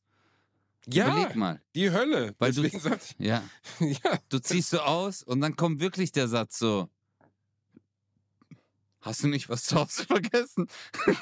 Überleg 0.88 1.36
mal. 1.36 1.62
die 1.76 1.92
Hölle. 1.92 2.34
Weil 2.40 2.54
du- 2.54 2.62
Deswegen 2.62 2.82
sagt, 2.82 3.16
Ja, 3.20 3.44
ja, 3.82 4.18
du 4.30 4.40
ziehst 4.40 4.70
so 4.70 4.80
aus 4.80 5.24
und 5.24 5.42
dann 5.42 5.56
kommt 5.58 5.82
wirklich 5.82 6.12
der 6.14 6.28
Satz 6.30 6.58
so. 6.58 6.88
Hast 9.02 9.24
du 9.24 9.28
nicht 9.28 9.50
was 9.50 9.64
zu 9.64 9.78
Hause 9.78 10.06
vergessen? 10.06 10.68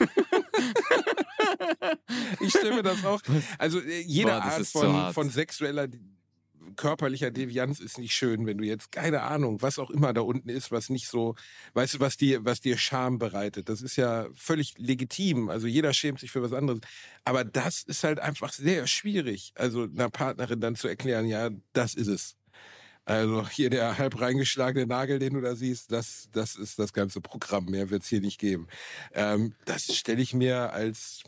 ich 2.40 2.54
mir 2.54 2.84
das 2.84 3.06
auch. 3.06 3.22
Also 3.58 3.80
äh, 3.80 4.02
jede 4.02 4.32
Boah, 4.32 4.44
Art 4.44 4.68
von, 4.68 5.14
von 5.14 5.30
sexueller, 5.30 5.88
körperlicher 6.76 7.32
Devianz 7.32 7.80
ist 7.80 7.98
nicht 7.98 8.14
schön, 8.14 8.46
wenn 8.46 8.58
du 8.58 8.64
jetzt 8.64 8.92
keine 8.92 9.24
Ahnung, 9.24 9.62
was 9.62 9.80
auch 9.80 9.90
immer 9.90 10.14
da 10.14 10.22
unten 10.22 10.50
ist, 10.50 10.72
was 10.72 10.90
nicht 10.90 11.08
so, 11.08 11.36
weißt 11.74 11.96
du, 11.96 12.00
was 12.00 12.18
dir, 12.18 12.46
was 12.46 12.62
dir 12.62 12.78
Scham 12.78 13.20
bereitet. 13.20 13.70
Das 13.70 13.82
ist 13.82 13.96
ja 13.96 14.28
völlig 14.34 14.78
legitim. 14.78 15.50
Also 15.50 15.68
jeder 15.68 15.94
schämt 15.94 16.20
sich 16.20 16.32
für 16.32 16.42
was 16.42 16.54
anderes. 16.54 16.82
Aber 17.26 17.44
das 17.44 17.84
ist 17.84 18.04
halt 18.04 18.20
einfach 18.20 18.54
sehr 18.54 18.88
schwierig. 18.88 19.54
Also 19.56 19.84
einer 19.84 20.10
Partnerin 20.10 20.62
dann 20.62 20.76
zu 20.76 20.88
erklären, 20.88 21.28
ja, 21.28 21.50
das 21.74 21.94
ist 21.94 22.08
es. 22.08 22.37
Also 23.08 23.48
hier 23.48 23.70
der 23.70 23.98
halb 23.98 24.20
reingeschlagene 24.20 24.86
Nagel, 24.86 25.18
den 25.18 25.34
du 25.36 25.42
da 25.42 25.56
siehst, 25.56 25.92
das, 25.94 26.28
das 26.34 26.56
ist 26.58 26.78
das 26.78 26.92
ganze 26.92 27.22
Programm. 27.22 27.66
Mehr 27.66 27.90
wird 27.90 28.04
es 28.04 28.10
hier 28.10 28.20
nicht 28.20 28.38
geben. 28.38 28.68
Ähm, 29.14 29.56
das 29.64 29.96
stelle 29.96 30.22
ich 30.22 30.34
mir 30.34 30.74
als 30.74 31.24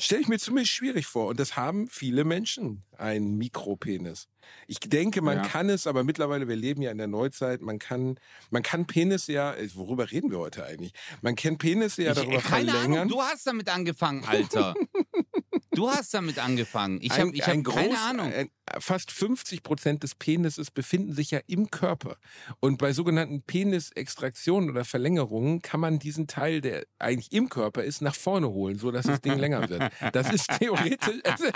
stelle 0.00 0.20
ich 0.20 0.28
mir 0.28 0.38
ziemlich 0.38 0.70
schwierig 0.70 1.06
vor. 1.06 1.26
Und 1.28 1.40
das 1.40 1.56
haben 1.56 1.88
viele 1.88 2.24
Menschen, 2.24 2.84
ein 2.98 3.36
Mikropenis. 3.36 4.28
Ich 4.68 4.78
denke, 4.80 5.22
man 5.22 5.38
Ja. 5.38 5.42
kann 5.42 5.68
es, 5.70 5.86
aber 5.88 6.04
mittlerweile, 6.04 6.46
wir 6.46 6.54
leben 6.56 6.82
ja 6.82 6.90
in 6.92 6.98
der 6.98 7.08
Neuzeit, 7.08 7.62
man 7.62 7.78
kann, 7.80 8.16
man 8.50 8.62
kann 8.62 8.86
Penis 8.86 9.26
ja, 9.26 9.54
äh, 9.54 9.68
worüber 9.74 10.10
reden 10.12 10.30
wir 10.30 10.38
heute 10.38 10.64
eigentlich? 10.64 10.92
Man 11.22 11.34
kann 11.36 11.58
Penis 11.58 11.96
ja 11.96 12.10
Ich- 12.12 12.16
darüber 12.18 12.38
keine 12.38 12.70
verlängern. 12.70 12.98
Ahnung, 13.00 13.08
du 13.08 13.22
hast 13.22 13.44
damit 13.46 13.68
angefangen, 13.70 14.24
Alter. 14.24 14.74
du 15.72 15.90
hast 15.90 16.12
damit 16.14 16.38
angefangen. 16.38 16.98
Ich 17.02 17.12
habe 17.12 17.30
hab 17.30 17.44
keine 17.44 17.62
groß- 17.62 17.94
Ahnung. 18.08 18.32
Ein, 18.32 18.50
fast 18.80 19.10
50 19.10 19.62
Prozent 19.62 20.02
des 20.02 20.14
Penises 20.14 20.70
befinden 20.70 21.14
sich 21.14 21.30
ja 21.30 21.40
im 21.46 21.70
Körper. 21.70 22.16
Und 22.60 22.76
bei 22.78 22.92
sogenannten 22.92 23.42
Penisextraktionen 23.42 24.70
oder 24.70 24.84
Verlängerungen 24.84 25.62
kann 25.62 25.80
man 25.80 25.98
diesen 25.98 26.26
Teil, 26.26 26.60
der 26.60 26.84
eigentlich 26.98 27.32
im 27.32 27.48
Körper 27.48 27.82
ist, 27.84 28.02
nach 28.02 28.14
vorne 28.14 28.48
holen, 28.50 28.78
sodass 28.78 29.06
das 29.06 29.20
Ding 29.20 29.38
länger 29.38 29.68
wird. 29.68 29.90
Das 30.12 30.30
ist 30.32 30.48
theoretisch, 30.58 31.20
es 31.24 31.40
ist, 31.40 31.52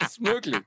es 0.00 0.08
ist 0.08 0.20
möglich. 0.20 0.60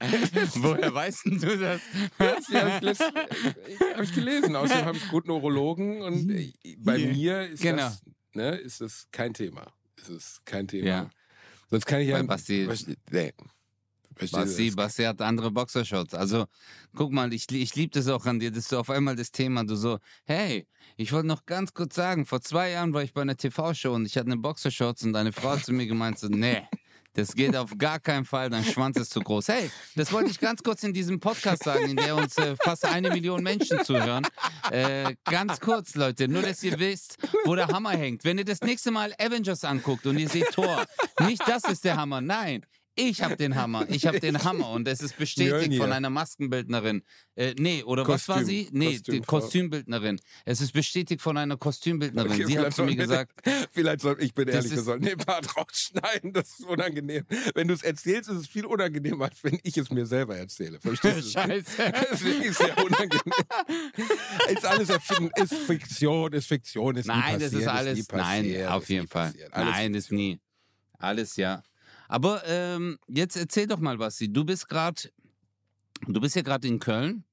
Woher 0.56 0.92
weißt 0.94 1.26
denn 1.26 1.38
du 1.40 1.58
das? 1.58 1.80
Das 2.18 2.48
ja, 2.48 2.70
habe 2.72 2.90
ich, 2.90 3.00
hab 3.00 4.02
ich 4.02 4.14
gelesen. 4.14 4.56
Außerdem 4.56 4.84
habe 4.84 4.96
ich 4.96 5.08
guten 5.08 5.30
Urologen 5.30 6.02
und 6.02 6.30
äh, 6.30 6.52
bei 6.78 6.98
mir 6.98 7.48
ist, 7.48 7.62
Genau. 7.62 7.82
das, 7.82 8.02
ne, 8.34 8.56
ist 8.56 8.80
das 8.80 9.06
kein 9.12 9.32
Thema. 9.32 9.72
Es 10.00 10.08
ist 10.08 10.46
kein 10.46 10.68
Thema. 10.68 10.86
Ja. 10.86 11.10
Sonst 11.70 11.86
kann 11.86 12.00
ich 12.00 12.08
ja. 12.08 12.16
Basti- 12.66 12.96
nee. 13.10 13.32
Basti. 14.32 14.70
Basti 14.70 15.02
hat 15.02 15.20
andere 15.20 15.50
Boxershorts. 15.50 16.14
Also, 16.14 16.46
guck 16.94 17.12
mal, 17.12 17.32
ich, 17.34 17.50
ich 17.52 17.74
liebe 17.74 17.90
das 17.92 18.08
auch 18.08 18.24
an 18.24 18.38
dir, 18.38 18.50
dass 18.50 18.68
du 18.68 18.78
auf 18.78 18.88
einmal 18.88 19.14
das 19.14 19.30
Thema, 19.30 19.62
du 19.64 19.76
so, 19.76 19.98
hey, 20.24 20.66
ich 20.96 21.12
wollte 21.12 21.26
noch 21.26 21.44
ganz 21.44 21.74
kurz 21.74 21.94
sagen, 21.96 22.24
vor 22.24 22.40
zwei 22.40 22.70
Jahren 22.70 22.94
war 22.94 23.02
ich 23.02 23.12
bei 23.12 23.20
einer 23.20 23.36
TV-Show 23.36 23.92
und 23.92 24.06
ich 24.06 24.16
hatte 24.16 24.28
eine 24.28 24.38
Boxershorts 24.38 25.02
und 25.02 25.14
eine 25.16 25.32
Frau 25.32 25.50
hat 25.50 25.64
zu 25.66 25.72
mir 25.72 25.86
gemeint, 25.86 26.18
so, 26.18 26.28
nee, 26.28 26.62
das 27.16 27.34
geht 27.34 27.56
auf 27.56 27.76
gar 27.78 27.98
keinen 27.98 28.24
Fall, 28.24 28.50
dein 28.50 28.64
Schwanz 28.64 28.98
ist 28.98 29.12
zu 29.12 29.20
groß. 29.20 29.48
Hey, 29.48 29.70
das 29.94 30.12
wollte 30.12 30.30
ich 30.30 30.38
ganz 30.38 30.62
kurz 30.62 30.82
in 30.82 30.92
diesem 30.92 31.18
Podcast 31.18 31.64
sagen, 31.64 31.88
in 31.88 31.96
der 31.96 32.14
uns 32.14 32.36
äh, 32.36 32.54
fast 32.62 32.84
eine 32.84 33.08
Million 33.10 33.42
Menschen 33.42 33.82
zuhören. 33.84 34.26
Äh, 34.70 35.14
ganz 35.24 35.60
kurz, 35.60 35.94
Leute, 35.94 36.28
nur 36.28 36.42
dass 36.42 36.62
ihr 36.62 36.78
wisst, 36.78 37.18
wo 37.44 37.54
der 37.54 37.68
Hammer 37.68 37.90
hängt. 37.90 38.24
Wenn 38.24 38.36
ihr 38.36 38.44
das 38.44 38.60
nächste 38.60 38.90
Mal 38.90 39.14
Avengers 39.18 39.64
anguckt 39.64 40.06
und 40.06 40.18
ihr 40.18 40.28
seht 40.28 40.50
Thor, 40.52 40.84
nicht 41.20 41.42
das 41.46 41.64
ist 41.64 41.84
der 41.84 41.96
Hammer, 41.96 42.20
nein. 42.20 42.66
Ich 42.98 43.22
habe 43.22 43.36
den 43.36 43.54
Hammer, 43.56 43.86
ich 43.90 44.06
habe 44.06 44.20
den 44.20 44.42
Hammer 44.42 44.70
und 44.70 44.88
es 44.88 45.00
ist 45.02 45.16
bestätigt 45.18 45.52
Mjölnir. 45.54 45.80
von 45.82 45.92
einer 45.92 46.08
Maskenbildnerin. 46.08 47.02
Äh, 47.34 47.54
nee, 47.58 47.82
oder 47.82 48.08
was 48.08 48.26
war 48.26 48.38
Kostüm- 48.38 48.44
sie? 48.46 48.68
Nee, 48.72 48.88
die 48.92 49.20
Kostümfrau. 49.20 49.40
Kostümbildnerin. 49.40 50.20
Es 50.46 50.62
ist 50.62 50.72
bestätigt 50.72 51.20
von 51.20 51.36
einer 51.36 51.58
Kostümbildnerin. 51.58 52.32
Okay, 52.32 52.46
sie 52.46 52.58
hat 52.58 52.72
zu 52.74 52.84
mir 52.84 52.96
gesagt, 52.96 53.32
Vielleicht 53.72 54.00
soll, 54.00 54.16
ich 54.22 54.32
bin 54.32 54.46
Das 54.46 54.54
ehrlich, 54.56 54.70
wir 54.72 54.78
ist- 54.78 54.84
sollten 54.86 55.04
den 55.04 55.18
Part 55.18 55.56
rausschneiden, 55.58 56.32
das 56.32 56.58
ist 56.58 56.64
unangenehm. 56.66 57.26
Wenn 57.54 57.68
du 57.68 57.74
es 57.74 57.82
erzählst, 57.82 58.30
ist 58.30 58.36
es 58.38 58.46
viel 58.46 58.64
unangenehmer, 58.64 59.26
als 59.26 59.44
wenn 59.44 59.58
ich 59.62 59.76
es 59.76 59.90
mir 59.90 60.06
selber 60.06 60.36
erzähle. 60.38 60.80
Verstehst 60.80 61.18
du? 61.18 61.22
Scheiße. 61.40 61.92
Das 61.92 62.12
ist 62.12 62.24
wirklich 62.24 62.56
sehr 62.56 62.78
unangenehm. 62.82 63.32
ist 64.48 64.64
alles 64.64 64.88
erfinden, 64.88 65.30
ist 65.36 65.52
Fiktion, 65.54 66.32
ist 66.32 66.46
Fiktion, 66.46 66.96
ist 66.96 67.06
nie 67.06 67.12
Nein, 67.12 67.34
das 67.40 67.50
passiert, 67.52 67.62
ist 67.62 67.68
alles. 67.68 67.98
nie 67.98 68.04
nein, 68.12 68.18
passiert, 68.42 68.70
auf 68.70 68.82
ist 68.84 68.88
nie 68.88 68.94
jeden 68.96 69.08
Fall. 69.08 69.34
Nein, 69.54 69.94
ist 69.94 70.12
nie. 70.12 70.40
Alles 70.98 71.36
ja. 71.36 71.62
Aber 72.08 72.42
ähm, 72.46 72.98
jetzt 73.08 73.36
erzähl 73.36 73.66
doch 73.66 73.78
mal, 73.80 73.96
Basti. 73.98 74.32
Du 74.32 74.44
bist 74.44 74.68
gerade, 74.68 75.02
du 76.06 76.20
bist 76.20 76.36
ja 76.36 76.42
gerade 76.42 76.66
in 76.68 76.78
Köln. 76.78 77.24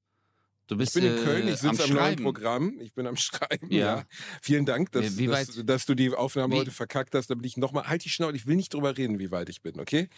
Du 0.66 0.76
Ich 0.76 0.78
bist 0.78 0.94
bin 0.94 1.04
in 1.04 1.16
äh, 1.16 1.20
Köln, 1.22 1.48
ich 1.48 1.62
am 1.62 1.74
sitze 1.76 1.84
am 1.84 1.90
neuen 1.90 1.98
Schreiben. 2.06 2.24
Programm, 2.24 2.74
ich 2.80 2.94
bin 2.94 3.06
am 3.06 3.16
Schreiben. 3.18 3.70
Ja. 3.70 3.78
Ja. 3.98 4.04
Vielen 4.42 4.64
Dank, 4.64 4.90
dass, 4.92 5.14
dass, 5.16 5.60
dass 5.64 5.86
du 5.86 5.94
die 5.94 6.10
Aufnahme 6.10 6.54
wie- 6.54 6.58
heute 6.60 6.70
verkackt 6.70 7.14
hast, 7.14 7.28
damit 7.28 7.44
ich 7.46 7.56
nochmal, 7.58 7.86
halt 7.88 8.04
die 8.04 8.08
Schnauze, 8.08 8.36
ich 8.36 8.46
will 8.46 8.56
nicht 8.56 8.72
drüber 8.72 8.96
reden, 8.96 9.18
wie 9.18 9.30
weit 9.30 9.48
ich 9.50 9.60
bin, 9.62 9.78
okay? 9.78 10.08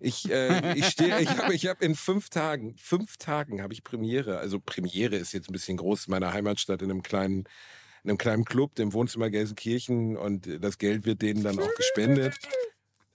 Ich, 0.00 0.28
äh, 0.28 0.76
ich 0.76 0.86
stehe, 0.86 1.20
ich 1.20 1.28
habe 1.38 1.54
ich 1.54 1.66
hab 1.68 1.80
in 1.80 1.94
fünf 1.94 2.28
Tagen, 2.28 2.74
fünf 2.76 3.16
Tagen 3.18 3.62
habe 3.62 3.72
ich 3.72 3.84
Premiere. 3.84 4.38
Also 4.38 4.58
Premiere 4.58 5.14
ist 5.14 5.32
jetzt 5.32 5.48
ein 5.48 5.52
bisschen 5.52 5.76
groß 5.76 6.06
in 6.06 6.10
meiner 6.10 6.32
Heimatstadt 6.32 6.82
in 6.82 6.90
einem 6.90 7.04
kleinen, 7.04 7.44
in 8.02 8.10
einem 8.10 8.18
kleinen 8.18 8.44
Club, 8.44 8.74
dem 8.74 8.92
Wohnzimmer 8.92 9.30
Gelsenkirchen 9.30 10.16
und 10.16 10.48
das 10.62 10.78
Geld 10.78 11.06
wird 11.06 11.22
denen 11.22 11.44
dann 11.44 11.58
auch 11.60 11.72
gespendet. 11.76 12.34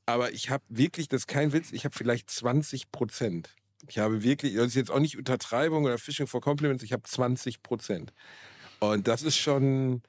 Aber 0.10 0.32
ich 0.34 0.50
habe 0.50 0.64
wirklich, 0.70 1.08
das 1.08 1.22
ist 1.22 1.28
kein 1.28 1.54
Witz, 1.54 1.72
ich 1.72 1.86
habe 1.86 1.96
vielleicht 1.96 2.30
20 2.30 2.92
Prozent. 2.92 3.56
Ich 3.88 4.00
habe 4.00 4.24
wirklich, 4.24 4.56
das 4.56 4.68
ist 4.68 4.76
jetzt 4.76 4.92
auch 4.92 5.00
nicht 5.00 5.18
Untertreibung 5.18 5.86
oder 5.86 5.98
Fishing 5.98 6.28
for 6.28 6.42
Compliments, 6.42 6.84
ich 6.84 6.94
habe 6.94 7.04
20 7.04 7.62
Prozent. 7.62 8.12
Und 8.80 9.08
das 9.08 9.22
ist 9.22 9.38
schon 9.38 10.02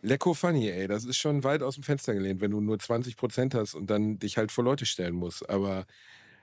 lecko 0.00 0.34
funny, 0.34 0.68
ey. 0.68 0.86
Das 0.86 1.04
ist 1.04 1.16
schon 1.16 1.42
weit 1.42 1.62
aus 1.62 1.74
dem 1.74 1.82
Fenster 1.82 2.14
gelehnt, 2.14 2.40
wenn 2.40 2.52
du 2.52 2.60
nur 2.60 2.78
20 2.78 3.16
Prozent 3.16 3.54
hast 3.54 3.74
und 3.74 3.88
dann 3.88 4.18
dich 4.18 4.36
halt 4.36 4.52
vor 4.52 4.62
Leute 4.62 4.86
stellen 4.86 5.14
musst. 5.14 5.48
Aber 5.50 5.86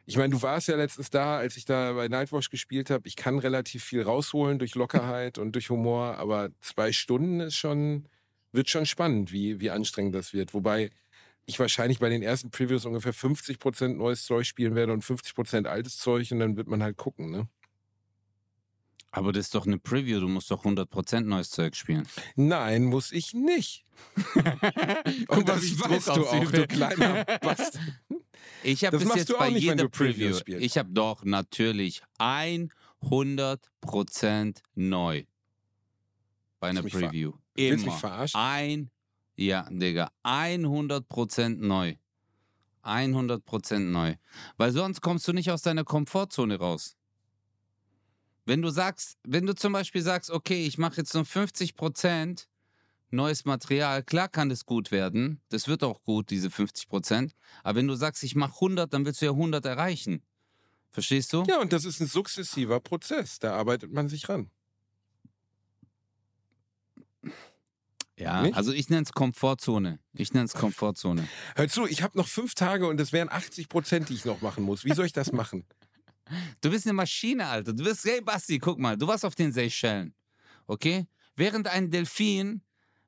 ich 0.06 0.18
meine, 0.18 0.32
du 0.32 0.42
warst 0.42 0.68
ja 0.68 0.76
letztens 0.76 1.10
da, 1.10 1.38
als 1.38 1.56
ich 1.56 1.66
da 1.66 1.94
bei 1.94 2.08
Nightwatch 2.10 2.50
gespielt 2.50 2.90
habe. 2.90 3.08
Ich 3.08 3.16
kann 3.16 3.40
relativ 3.40 3.84
viel 3.84 4.02
rausholen 4.02 4.60
durch 4.60 4.76
Lockerheit 4.76 5.38
und 5.38 5.54
durch 5.54 5.70
Humor, 5.70 6.18
aber 6.18 6.50
zwei 6.60 6.92
Stunden 6.92 7.40
ist 7.40 7.56
schon, 7.56 8.10
wird 8.52 8.70
schon 8.70 8.86
spannend, 8.86 9.32
wie, 9.32 9.62
wie 9.62 9.70
anstrengend 9.70 10.16
das 10.16 10.34
wird. 10.34 10.54
Wobei 10.54 10.90
ich 11.46 11.60
wahrscheinlich 11.60 12.00
bei 12.00 12.10
den 12.10 12.22
ersten 12.22 12.52
Previews 12.52 12.86
ungefähr 12.86 13.14
50% 13.14 13.96
neues 13.96 14.24
Zeug 14.24 14.46
spielen 14.46 14.76
werde 14.76 14.94
und 14.94 15.04
50% 15.04 15.66
altes 15.66 15.98
Zeug 15.98 16.32
und 16.32 16.40
dann 16.40 16.58
wird 16.58 16.68
man 16.68 16.84
halt 16.84 16.98
gucken, 16.98 17.32
ne? 17.32 17.48
Aber 19.12 19.32
das 19.32 19.46
ist 19.46 19.56
doch 19.56 19.66
eine 19.66 19.80
Preview. 19.80 20.20
Du 20.20 20.28
musst 20.28 20.52
doch 20.52 20.64
100% 20.64 21.22
neues 21.22 21.50
Zeug 21.50 21.76
spielen. 21.76 22.08
Nein, 22.36 22.86
muss 22.86 23.12
ich 23.12 23.34
nicht. 23.34 23.84
Und 25.28 25.50
das 25.50 25.64
weißt 25.80 26.10
du 26.10 26.28
auch, 26.28 26.52
du 26.52 26.68
kleiner 26.68 27.26
Bastard. 27.42 27.80
Ich 28.62 28.86
habe 28.86 29.00
bis 29.00 29.08
machst 29.08 29.20
jetzt 29.20 29.30
du 29.30 29.36
auch 29.36 29.40
bei 29.40 29.50
nicht, 29.50 29.64
jeder 29.64 29.90
Preview. 29.90 30.36
spielst. 30.36 30.64
Ich 30.64 30.78
habe 30.78 30.92
doch 30.92 31.24
natürlich 31.24 32.04
100% 32.20 34.58
neu. 34.76 35.24
Bei 36.60 36.70
einer 36.70 36.84
Willst 36.84 36.96
Preview. 36.96 37.34
Willst 37.56 37.72
du 37.72 37.76
mich 37.78 37.86
Immer. 37.86 37.98
verarschen? 37.98 38.40
Ja, 39.40 39.66
Digga, 39.72 40.12
100% 40.26 41.66
neu. 41.66 41.96
100% 42.84 43.80
neu. 43.80 44.16
Weil 44.58 44.72
sonst 44.74 45.00
kommst 45.00 45.26
du 45.30 45.32
nicht 45.32 45.50
aus 45.50 45.62
deiner 45.62 45.86
Komfortzone 45.86 46.60
raus. 46.60 46.98
Wenn 48.44 48.62
du 48.62 48.70
sagst, 48.70 49.18
wenn 49.24 49.46
du 49.46 49.56
zum 49.56 49.72
Beispiel 49.72 50.02
sagst, 50.02 50.30
okay, 50.30 50.68
ich 50.68 50.78
mache 50.78 50.98
jetzt 50.98 51.14
nur 51.14 51.24
50% 51.24 52.48
neues 53.12 53.46
Material, 53.46 54.04
klar 54.04 54.28
kann 54.28 54.50
das 54.50 54.66
gut 54.66 54.92
werden. 54.92 55.40
Das 55.48 55.70
wird 55.70 55.86
auch 55.86 56.04
gut, 56.04 56.32
diese 56.32 56.50
50%. 56.50 57.32
Aber 57.64 57.78
wenn 57.78 57.88
du 57.88 57.96
sagst, 57.96 58.24
ich 58.24 58.36
mache 58.36 58.56
100, 58.56 58.94
dann 58.94 59.06
willst 59.06 59.22
du 59.22 59.28
ja 59.28 59.32
100 59.32 59.66
erreichen. 59.66 60.22
Verstehst 60.92 61.32
du? 61.32 61.44
Ja, 61.48 61.62
und 61.62 61.72
das 61.72 61.86
ist 61.86 62.02
ein 62.02 62.08
sukzessiver 62.08 62.82
Prozess. 62.82 63.40
Da 63.40 63.54
arbeitet 63.56 63.94
man 63.94 64.10
sich 64.10 64.28
ran. 64.28 64.52
Ja, 68.20 68.42
Nicht? 68.42 68.56
also 68.56 68.74
ich 68.74 68.90
nenne 68.90 69.04
es 69.04 69.14
Komfortzone. 69.14 70.00
Ich 70.14 70.34
nenne 70.34 70.46
es 70.46 70.54
Komfortzone. 70.54 71.28
Hör 71.56 71.70
zu, 71.70 71.88
ich 71.88 72.04
habe 72.04 72.18
noch 72.18 72.28
fünf 72.28 72.54
Tage 72.54 72.86
und 72.88 73.00
es 73.00 73.14
wären 73.14 73.30
80 73.30 73.70
Prozent, 73.70 74.10
die 74.10 74.14
ich 74.14 74.26
noch 74.26 74.42
machen 74.42 74.64
muss. 74.64 74.84
Wie 74.84 74.94
soll 74.94 75.06
ich 75.06 75.14
das 75.14 75.32
machen? 75.32 75.66
Du 76.62 76.70
bist 76.70 76.86
eine 76.86 76.94
Maschine, 76.94 77.48
Alter. 77.48 77.74
Du 77.74 77.84
bist, 77.84 78.04
hey 78.06 78.22
Basti, 78.22 78.60
guck 78.60 78.78
mal, 78.78 78.98
du 78.98 79.08
warst 79.08 79.24
auf 79.24 79.36
den 79.36 79.52
Seychellen. 79.54 80.14
Okay? 80.68 81.08
Während 81.36 81.68
ein 81.68 81.90
Delfin 81.90 82.62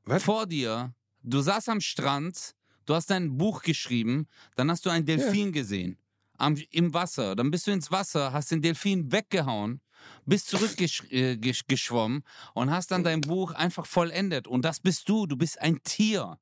Was? 0.06 0.24
vor 0.24 0.46
dir, 0.48 0.94
du 1.22 1.42
saßt 1.42 1.70
am 1.70 1.82
Strand, 1.82 2.56
du 2.86 2.96
hast 2.96 3.10
dein 3.10 3.38
Buch 3.38 3.62
geschrieben, 3.62 4.28
dann 4.56 4.72
hast 4.72 4.86
du 4.86 4.90
einen 4.90 5.06
Delfin 5.06 5.52
gesehen. 5.52 5.98
Am, 6.38 6.56
Im 6.72 6.94
Wasser. 6.94 7.36
Dann 7.36 7.52
bist 7.52 7.68
du 7.68 7.72
ins 7.72 7.92
Wasser, 7.92 8.34
hast 8.34 8.50
den 8.50 8.62
Delfin 8.62 9.12
weggehauen, 9.12 9.82
bist 10.26 10.48
zurückgeschwommen 10.50 12.20
äh, 12.20 12.60
und 12.60 12.72
hast 12.72 12.92
dann 12.92 13.04
dein 13.04 13.22
Buch 13.22 13.52
einfach 13.52 13.86
vollendet. 13.86 14.48
Und 14.48 14.64
das 14.64 14.80
bist 14.80 15.08
du. 15.10 15.26
Du 15.26 15.38
bist 15.38 15.62
ein 15.62 15.82
Tier. 15.84 16.40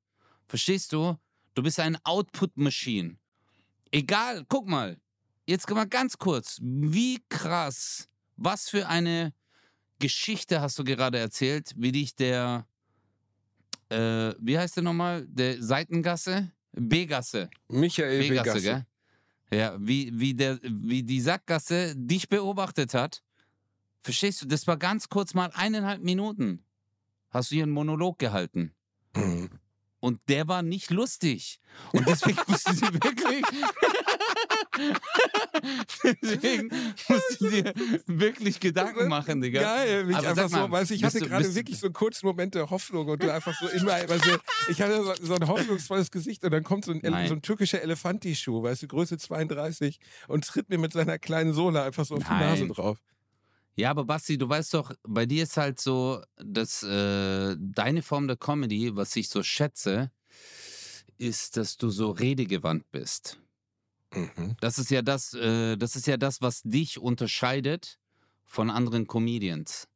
Verstehst 0.48 0.94
du? 0.94 1.18
Du 1.54 1.64
bist 1.64 1.80
ein 1.80 1.98
Output-Machine. 2.04 3.18
Egal, 3.92 4.46
guck 4.48 4.68
mal. 4.68 4.98
Jetzt 5.46 5.70
mal 5.70 5.88
ganz 5.88 6.18
kurz. 6.18 6.60
Wie 6.62 7.24
krass, 7.28 8.08
was 8.38 8.70
für 8.70 8.88
eine 8.88 9.34
Geschichte 10.00 10.62
hast 10.62 10.78
du 10.80 10.84
gerade 10.84 11.18
erzählt, 11.18 11.74
wie 11.76 11.92
dich 11.92 12.16
der, 12.16 12.68
äh, 13.90 14.34
wie 14.40 14.58
heißt 14.58 14.78
der 14.78 14.84
nochmal? 14.84 15.26
Der 15.28 15.62
Seitengasse? 15.62 16.52
B-Gasse. 16.72 17.50
Michael 17.68 18.30
B-Gasse, 18.30 18.62
gell? 18.62 18.86
Ja, 19.52 19.76
wie, 19.80 20.12
wie, 20.14 20.36
der, 20.36 20.60
wie 20.62 21.04
die 21.04 21.22
Sackgasse 21.22 21.96
dich 21.96 22.30
beobachtet 22.30 22.94
hat. 22.94 23.24
Verstehst 24.02 24.42
du? 24.42 24.46
Das 24.48 24.68
war 24.68 24.78
ganz 24.78 25.10
kurz 25.10 25.34
mal 25.34 25.52
eineinhalb 25.54 26.02
Minuten. 26.04 26.64
Hast 27.30 27.52
du 27.52 27.56
hier 27.56 27.64
einen 27.64 27.74
Monolog 27.74 28.18
gehalten. 28.18 28.74
Mhm. 29.16 29.50
Und 30.00 30.22
der 30.30 30.48
war 30.48 30.62
nicht 30.62 30.92
lustig. 30.92 31.60
Und 31.92 32.08
deswegen 32.08 32.40
musst 32.48 32.70
du 32.70 32.74
dir 32.74 32.94
wirklich. 32.94 33.44
deswegen 36.22 36.70
musst 37.10 37.42
du 37.42 37.50
dir 37.50 37.74
wirklich 38.06 38.62
Gedanken 38.62 39.10
machen, 39.10 39.42
Digga. 39.42 39.62
Geil, 39.62 40.06
mich 40.06 40.16
Aber 40.16 40.30
einfach 40.30 40.50
mal, 40.50 40.66
so, 40.68 40.72
weißt 40.72 40.92
du, 40.92 40.96
ich 40.96 41.04
hatte 41.04 41.20
gerade 41.20 41.54
wirklich 41.54 41.80
so 41.80 41.88
einen 41.88 41.94
kurzen 41.94 42.26
Moment 42.28 42.56
der 42.56 42.70
Hoffnung 42.70 43.10
und 43.10 43.22
du 43.22 43.34
einfach 43.34 43.54
so 43.60 43.68
immer, 43.68 44.00
du, 44.06 44.40
ich 44.70 44.82
hatte 44.82 45.04
so, 45.04 45.14
so 45.22 45.36
ein 45.36 45.46
hoffnungsvolles 45.48 46.12
Gesicht 46.12 46.46
und 46.46 46.52
dann 46.52 46.64
kommt 46.64 46.86
so 46.86 46.94
ein, 46.94 47.02
Nein. 47.04 47.28
so 47.28 47.34
ein 47.34 47.42
türkischer 47.42 47.82
Elefantischuh, 47.82 48.64
weißt 48.64 48.84
du, 48.84 48.88
Größe 48.88 49.18
32 49.18 50.00
und 50.30 50.46
tritt 50.46 50.70
mir 50.70 50.78
mit 50.78 50.94
seiner 50.94 51.20
kleinen 51.20 51.54
Sohle 51.54 51.84
einfach 51.84 52.06
so 52.06 52.16
auf 52.16 52.24
die 52.24 52.30
Nase 52.30 52.68
drauf. 52.68 53.00
Ja, 53.80 53.92
aber 53.92 54.04
Basti, 54.04 54.38
du 54.38 54.50
weißt 54.50 54.74
doch, 54.74 54.92
bei 55.04 55.26
dir 55.26 55.44
ist 55.44 55.56
halt 55.56 55.80
so, 55.80 56.22
dass 56.36 56.84
äh, 56.84 57.56
deine 57.58 58.02
Form 58.02 58.28
der 58.28 58.36
Comedy, 58.36 58.94
was 58.94 59.16
ich 59.16 59.30
so 59.30 59.42
schätze, 59.42 60.12
ist, 61.18 61.56
dass 61.56 61.78
du 61.78 61.90
so 61.90 62.12
redegewandt 62.12 62.92
bist. 62.92 63.40
Mhm. 64.14 64.58
Das 64.60 64.80
ist 64.80 64.92
ja 64.92 65.02
das, 65.02 65.34
äh, 65.34 65.78
das 65.78 65.96
ist 65.96 66.08
ja 66.08 66.18
das, 66.18 66.42
was 66.42 66.62
dich 66.64 67.00
unterscheidet 67.00 68.00
von 68.44 68.70
anderen 68.70 69.08
Comedians. 69.08 69.88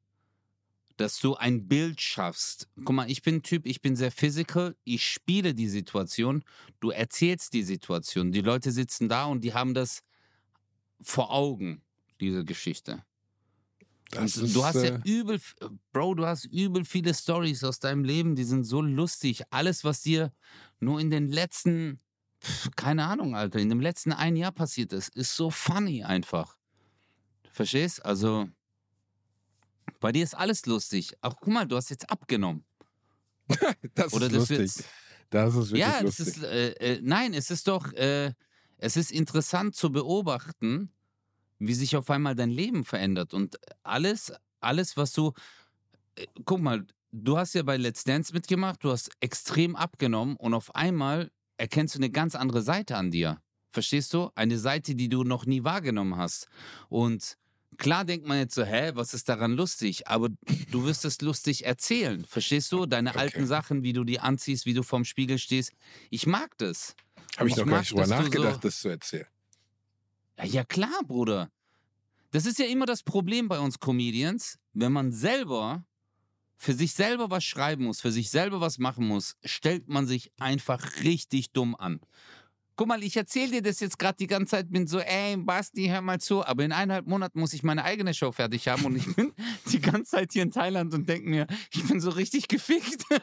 Dass 0.96 1.19
du 1.19 1.36
ein 1.36 1.67
Bild 1.67 2.00
schaffst. 2.00 2.69
Guck 2.86 2.96
mal, 2.96 3.12
ich 3.12 3.22
bin 3.22 3.36
ein 3.36 3.43
Typ, 3.43 3.65
ich 3.65 3.82
bin 3.82 3.98
sehr 3.98 4.13
physical, 4.13 4.78
ich 4.86 5.06
spiele 5.06 5.54
die 5.54 5.67
Situation, 5.67 6.46
du 6.80 6.91
erzählst 6.91 7.52
die 7.52 7.63
Situation. 7.63 8.32
Die 8.32 8.39
Leute 8.39 8.72
sitzen 8.72 9.10
da 9.10 9.26
und 9.26 9.43
die 9.43 9.54
haben 9.54 9.74
das 9.74 10.04
vor 11.02 11.34
Augen, 11.34 11.82
diese 12.22 12.46
Geschichte. 12.46 13.04
Das 14.11 14.37
Und 14.37 14.45
ist, 14.45 14.55
du 14.55 14.63
hast 14.63 14.75
ja 14.75 14.95
äh, 14.95 15.01
übel, 15.05 15.39
Bro, 15.91 16.15
du 16.15 16.25
hast 16.25 16.45
übel 16.45 16.85
viele 16.85 17.13
Stories 17.13 17.63
aus 17.63 17.79
deinem 17.79 18.03
Leben, 18.03 18.35
die 18.35 18.43
sind 18.43 18.63
so 18.63 18.81
lustig. 18.81 19.43
Alles, 19.49 19.83
was 19.83 20.01
dir 20.01 20.31
nur 20.79 20.99
in 20.99 21.09
den 21.09 21.29
letzten 21.29 21.99
keine 22.75 23.05
Ahnung, 23.05 23.35
Alter, 23.37 23.59
in 23.59 23.69
dem 23.69 23.79
letzten 23.79 24.11
ein 24.11 24.35
Jahr 24.35 24.51
passiert 24.51 24.91
ist. 24.91 25.15
Ist 25.15 25.33
so 25.35 25.49
funny 25.49 26.03
einfach. 26.03 26.57
Verstehst? 27.51 28.03
Also, 28.05 28.49
bei 29.99 30.11
dir 30.11 30.23
ist 30.23 30.35
alles 30.35 30.65
lustig. 30.65 31.13
Ach, 31.21 31.35
guck 31.39 31.53
mal, 31.53 31.65
du 31.65 31.75
hast 31.77 31.89
jetzt 31.89 32.09
abgenommen. 32.09 32.65
Das 33.95 34.13
Oder 34.13 34.25
ist 34.27 34.33
das 34.35 34.39
lustig. 34.49 34.59
wird's- 34.59 34.83
Das 35.29 35.55
ist 35.55 35.71
wirklich 35.71 35.79
Ja, 35.79 35.99
lustig. 36.01 36.27
ist, 36.27 36.43
äh, 36.43 36.71
äh, 36.73 36.99
nein, 37.01 37.33
es 37.33 37.49
ist 37.49 37.67
doch, 37.67 37.91
äh, 37.93 38.33
es 38.77 38.97
ist 38.97 39.11
interessant 39.11 39.75
zu 39.75 39.91
beobachten, 39.91 40.91
wie 41.67 41.73
sich 41.73 41.95
auf 41.95 42.10
einmal 42.10 42.36
dein 42.36 42.49
Leben 42.49 42.84
verändert 42.84 43.34
und 43.34 43.58
alles, 43.84 44.32
alles, 44.60 44.97
was 44.97 45.13
du, 45.13 45.34
äh, 46.15 46.26
guck 46.45 46.62
mal, 46.62 46.86
du 47.12 47.38
hast 47.38 47.54
ja 47.54 47.63
bei 47.63 47.78
Let's 47.78 48.04
Dance 48.04 48.34
mitgemacht, 48.34 48.84
du 48.84 48.91
hast 48.91 49.12
extrem 49.19 49.76
abgenommen 49.76 50.36
und 50.38 50.54
auf 50.54 50.73
einmal 50.76 51.32
erkennst 51.58 51.95
du 51.95 51.99
eine 51.99 52.10
ganz 52.10 52.36
andere 52.36 52.62
Seite 52.62 52.97
an 52.97 53.12
dir. 53.12 53.39
Verstehst 53.71 54.13
du? 54.13 54.30
Eine 54.36 54.58
Seite, 54.60 54.93
die 54.95 55.10
du 55.10 55.23
noch 55.23 55.45
nie 55.45 55.63
wahrgenommen 55.63 56.15
hast. 56.17 56.47
Und 56.89 57.38
klar 57.78 58.06
denkt 58.06 58.28
man 58.28 58.38
jetzt 58.38 58.54
so, 58.54 58.63
hä, 58.63 58.91
was 58.93 59.13
ist 59.15 59.30
daran 59.30 59.54
lustig? 59.54 60.08
Aber 60.08 60.30
du 60.71 60.86
wirst 60.86 61.06
es 61.06 61.21
lustig 61.21 61.65
erzählen. 61.65 62.23
Verstehst 62.26 62.71
du? 62.71 62.86
Deine 62.86 63.10
Okay. 63.12 63.19
alten 63.19 63.47
Sachen, 63.47 63.82
wie 63.84 63.93
du 63.93 64.04
die 64.04 64.19
anziehst, 64.19 64.65
wie 64.67 64.73
du 64.76 64.84
vorm 64.84 65.06
Spiegel 65.06 65.39
stehst. 65.39 65.71
Ich 66.12 66.28
mag 66.28 66.56
das. 66.60 66.95
Habe 67.38 67.47
ich 67.47 67.54
ich 67.54 67.58
noch 67.58 67.65
gar 67.65 67.71
mag, 67.71 67.80
nicht 67.82 67.91
drüber 67.93 68.04
du 68.04 68.10
so- 68.10 68.15
nachgedacht, 68.15 68.63
das 68.63 68.80
zu 68.80 68.89
erzählen. 68.89 69.26
Ja, 70.38 70.45
ja, 70.45 70.63
klar, 70.63 71.02
Bruder. 71.08 71.49
Das 72.34 72.48
ist 72.48 72.58
ja 72.58 72.65
immer 72.65 72.88
das 72.88 73.04
Problem 73.04 73.48
bei 73.48 73.60
uns 73.60 73.80
Comedians. 73.80 74.58
Wenn 74.74 74.91
man 74.91 75.12
selber 75.12 75.86
für 76.58 76.74
sich 76.74 76.93
selber 76.93 77.30
was 77.30 77.43
schreiben 77.43 77.84
muss, 77.84 78.02
für 78.02 78.12
sich 78.12 78.32
selber 78.32 78.60
was 78.60 78.80
machen 78.80 79.08
muss, 79.08 79.36
stellt 79.46 79.88
man 79.88 80.08
sich 80.08 80.32
einfach 80.39 81.04
richtig 81.04 81.52
dumm 81.52 81.76
an. 81.76 82.00
Guck 82.76 82.88
mal, 82.88 83.04
ich 83.04 83.15
erzähle 83.15 83.52
dir 83.52 83.62
das 83.62 83.80
jetzt 83.82 84.00
gerade 84.00 84.17
die 84.17 84.26
ganze 84.26 84.52
Zeit, 84.52 84.72
bin 84.72 84.88
so, 84.88 84.98
ey, 84.98 85.38
Basti, 85.38 85.86
hör 85.89 86.02
mal 86.02 86.19
zu, 86.19 86.43
aber 86.43 86.65
in 86.65 86.72
eineinhalb 86.72 87.06
Monaten 87.06 87.39
muss 87.39 87.54
ich 87.54 87.62
meine 87.62 87.84
eigene 87.84 88.15
Show 88.15 88.32
fertig 88.32 88.67
haben 88.67 88.84
und 88.86 88.96
ich 88.96 89.15
bin 89.15 89.32
die 89.72 89.80
ganze 89.80 90.10
Zeit 90.10 90.34
hier 90.34 90.41
in 90.41 90.50
Thailand 90.50 90.91
und 90.96 91.08
denke 91.08 91.30
mir, 91.30 91.46
ich 91.72 91.88
bin 91.88 92.02
so 92.02 92.10
richtig 92.10 92.48
gefickt. 92.48 93.06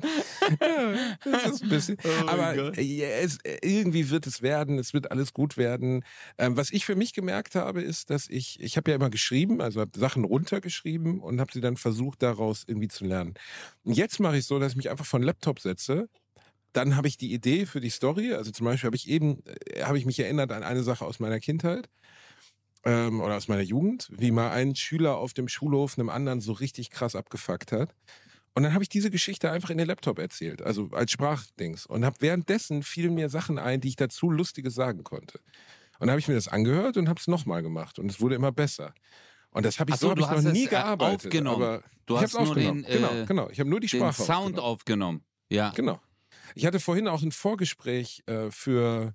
Das 1.24 1.46
ist 1.46 1.62
ein 1.62 1.68
bisschen. 1.68 1.96
Oh 2.04 2.28
aber 2.28 2.76
äh, 2.78 3.02
es, 3.20 3.38
äh, 3.44 3.58
irgendwie 3.62 4.10
wird 4.10 4.26
es 4.26 4.42
werden, 4.42 4.78
es 4.78 4.94
wird 4.94 5.10
alles 5.10 5.32
gut 5.32 5.56
werden. 5.56 6.04
Ähm, 6.38 6.56
was 6.56 6.70
ich 6.70 6.84
für 6.84 6.96
mich 6.96 7.12
gemerkt 7.12 7.54
habe, 7.54 7.82
ist, 7.82 8.10
dass 8.10 8.28
ich, 8.28 8.60
ich 8.60 8.76
habe 8.76 8.90
ja 8.90 8.96
immer 8.96 9.10
geschrieben, 9.10 9.60
also 9.60 9.80
habe 9.80 9.98
Sachen 9.98 10.24
runtergeschrieben 10.24 11.20
und 11.20 11.40
habe 11.40 11.52
sie 11.52 11.60
dann 11.60 11.76
versucht, 11.76 12.22
daraus 12.22 12.64
irgendwie 12.66 12.88
zu 12.88 13.04
lernen. 13.04 13.34
Und 13.84 13.94
jetzt 13.94 14.20
mache 14.20 14.38
ich 14.38 14.46
so, 14.46 14.58
dass 14.58 14.72
ich 14.72 14.76
mich 14.76 14.90
einfach 14.90 15.06
von 15.06 15.22
Laptop 15.22 15.60
setze. 15.60 16.08
Dann 16.72 16.96
habe 16.96 17.08
ich 17.08 17.16
die 17.16 17.32
Idee 17.32 17.66
für 17.66 17.80
die 17.80 17.90
Story. 17.90 18.34
Also 18.34 18.50
zum 18.50 18.64
Beispiel 18.66 18.86
habe 18.88 18.96
ich 18.96 19.08
eben, 19.08 19.42
äh, 19.46 19.82
habe 19.82 19.98
ich 19.98 20.06
mich 20.06 20.18
erinnert 20.18 20.52
an 20.52 20.62
eine 20.62 20.82
Sache 20.82 21.04
aus 21.04 21.20
meiner 21.20 21.40
Kindheit 21.40 21.88
ähm, 22.84 23.20
oder 23.20 23.36
aus 23.36 23.48
meiner 23.48 23.62
Jugend, 23.62 24.08
wie 24.12 24.30
mal 24.30 24.50
ein 24.50 24.74
Schüler 24.74 25.16
auf 25.16 25.34
dem 25.34 25.48
Schulhof 25.48 25.98
einem 25.98 26.08
anderen 26.08 26.40
so 26.40 26.52
richtig 26.52 26.90
krass 26.90 27.14
abgefuckt 27.14 27.72
hat. 27.72 27.94
Und 28.54 28.62
dann 28.64 28.74
habe 28.74 28.82
ich 28.82 28.88
diese 28.88 29.10
Geschichte 29.10 29.50
einfach 29.50 29.70
in 29.70 29.78
den 29.78 29.86
Laptop 29.86 30.18
erzählt, 30.18 30.62
also 30.62 30.88
als 30.92 31.12
Sprachdings. 31.12 31.86
Und 31.86 32.04
habe 32.04 32.16
währenddessen 32.20 32.82
fielen 32.82 33.14
mir 33.14 33.28
Sachen 33.28 33.58
ein, 33.58 33.80
die 33.80 33.88
ich 33.88 33.96
dazu 33.96 34.30
Lustiges 34.30 34.74
sagen 34.74 35.04
konnte. 35.04 35.38
Und 36.00 36.06
dann 36.06 36.10
habe 36.10 36.20
ich 36.20 36.28
mir 36.28 36.34
das 36.34 36.48
angehört 36.48 36.96
und 36.96 37.08
habe 37.08 37.20
es 37.20 37.26
nochmal 37.28 37.62
gemacht. 37.62 37.98
Und 37.98 38.10
es 38.10 38.20
wurde 38.20 38.34
immer 38.34 38.52
besser. 38.52 38.94
Und 39.50 39.64
das 39.64 39.78
habe 39.80 39.90
ich 39.90 39.94
Ach 39.96 40.00
so, 40.00 40.06
so, 40.08 40.10
hab 40.10 40.16
du 40.34 40.38
ich 40.38 40.44
noch 40.44 40.52
nie 40.52 40.64
äh, 40.66 40.68
gearbeitet. 40.68 41.26
aufgenommen. 41.26 41.62
Aber 41.62 41.82
Du 42.06 42.16
ich 42.16 42.22
hast 42.22 42.32
nur 42.34 42.42
aufgenommen. 42.42 42.82
den, 42.84 42.92
genau, 42.92 43.12
äh, 43.12 43.26
genau. 43.26 43.48
Ich 43.50 43.60
habe 43.60 43.68
nur 43.70 43.80
die 43.80 43.88
Sprache 43.88 44.22
Sound 44.22 44.58
aufgenommen. 44.58 44.60
aufgenommen. 44.60 45.24
Ja. 45.50 45.70
Genau. 45.70 46.00
Ich 46.54 46.64
hatte 46.66 46.80
vorhin 46.80 47.06
auch 47.08 47.22
ein 47.22 47.32
Vorgespräch 47.32 48.22
äh, 48.26 48.50
für, 48.50 49.14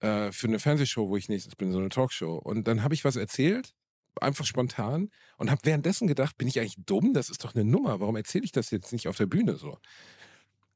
äh, 0.00 0.30
für 0.32 0.46
eine 0.46 0.58
Fernsehshow, 0.58 1.08
wo 1.08 1.16
ich 1.16 1.28
nächstes 1.28 1.56
bin, 1.56 1.72
so 1.72 1.78
eine 1.78 1.88
Talkshow. 1.88 2.36
Und 2.36 2.68
dann 2.68 2.82
habe 2.82 2.94
ich 2.94 3.04
was 3.04 3.16
erzählt, 3.16 3.74
einfach 4.22 4.44
spontan, 4.44 5.10
und 5.36 5.50
habe 5.50 5.60
währenddessen 5.64 6.08
gedacht, 6.08 6.36
bin 6.38 6.48
ich 6.48 6.58
eigentlich 6.58 6.76
dumm? 6.84 7.14
Das 7.14 7.30
ist 7.30 7.44
doch 7.44 7.54
eine 7.54 7.64
Nummer. 7.64 8.00
Warum 8.00 8.16
erzähle 8.16 8.44
ich 8.44 8.52
das 8.52 8.70
jetzt 8.70 8.92
nicht 8.92 9.08
auf 9.08 9.16
der 9.16 9.26
Bühne 9.26 9.56
so? 9.56 9.78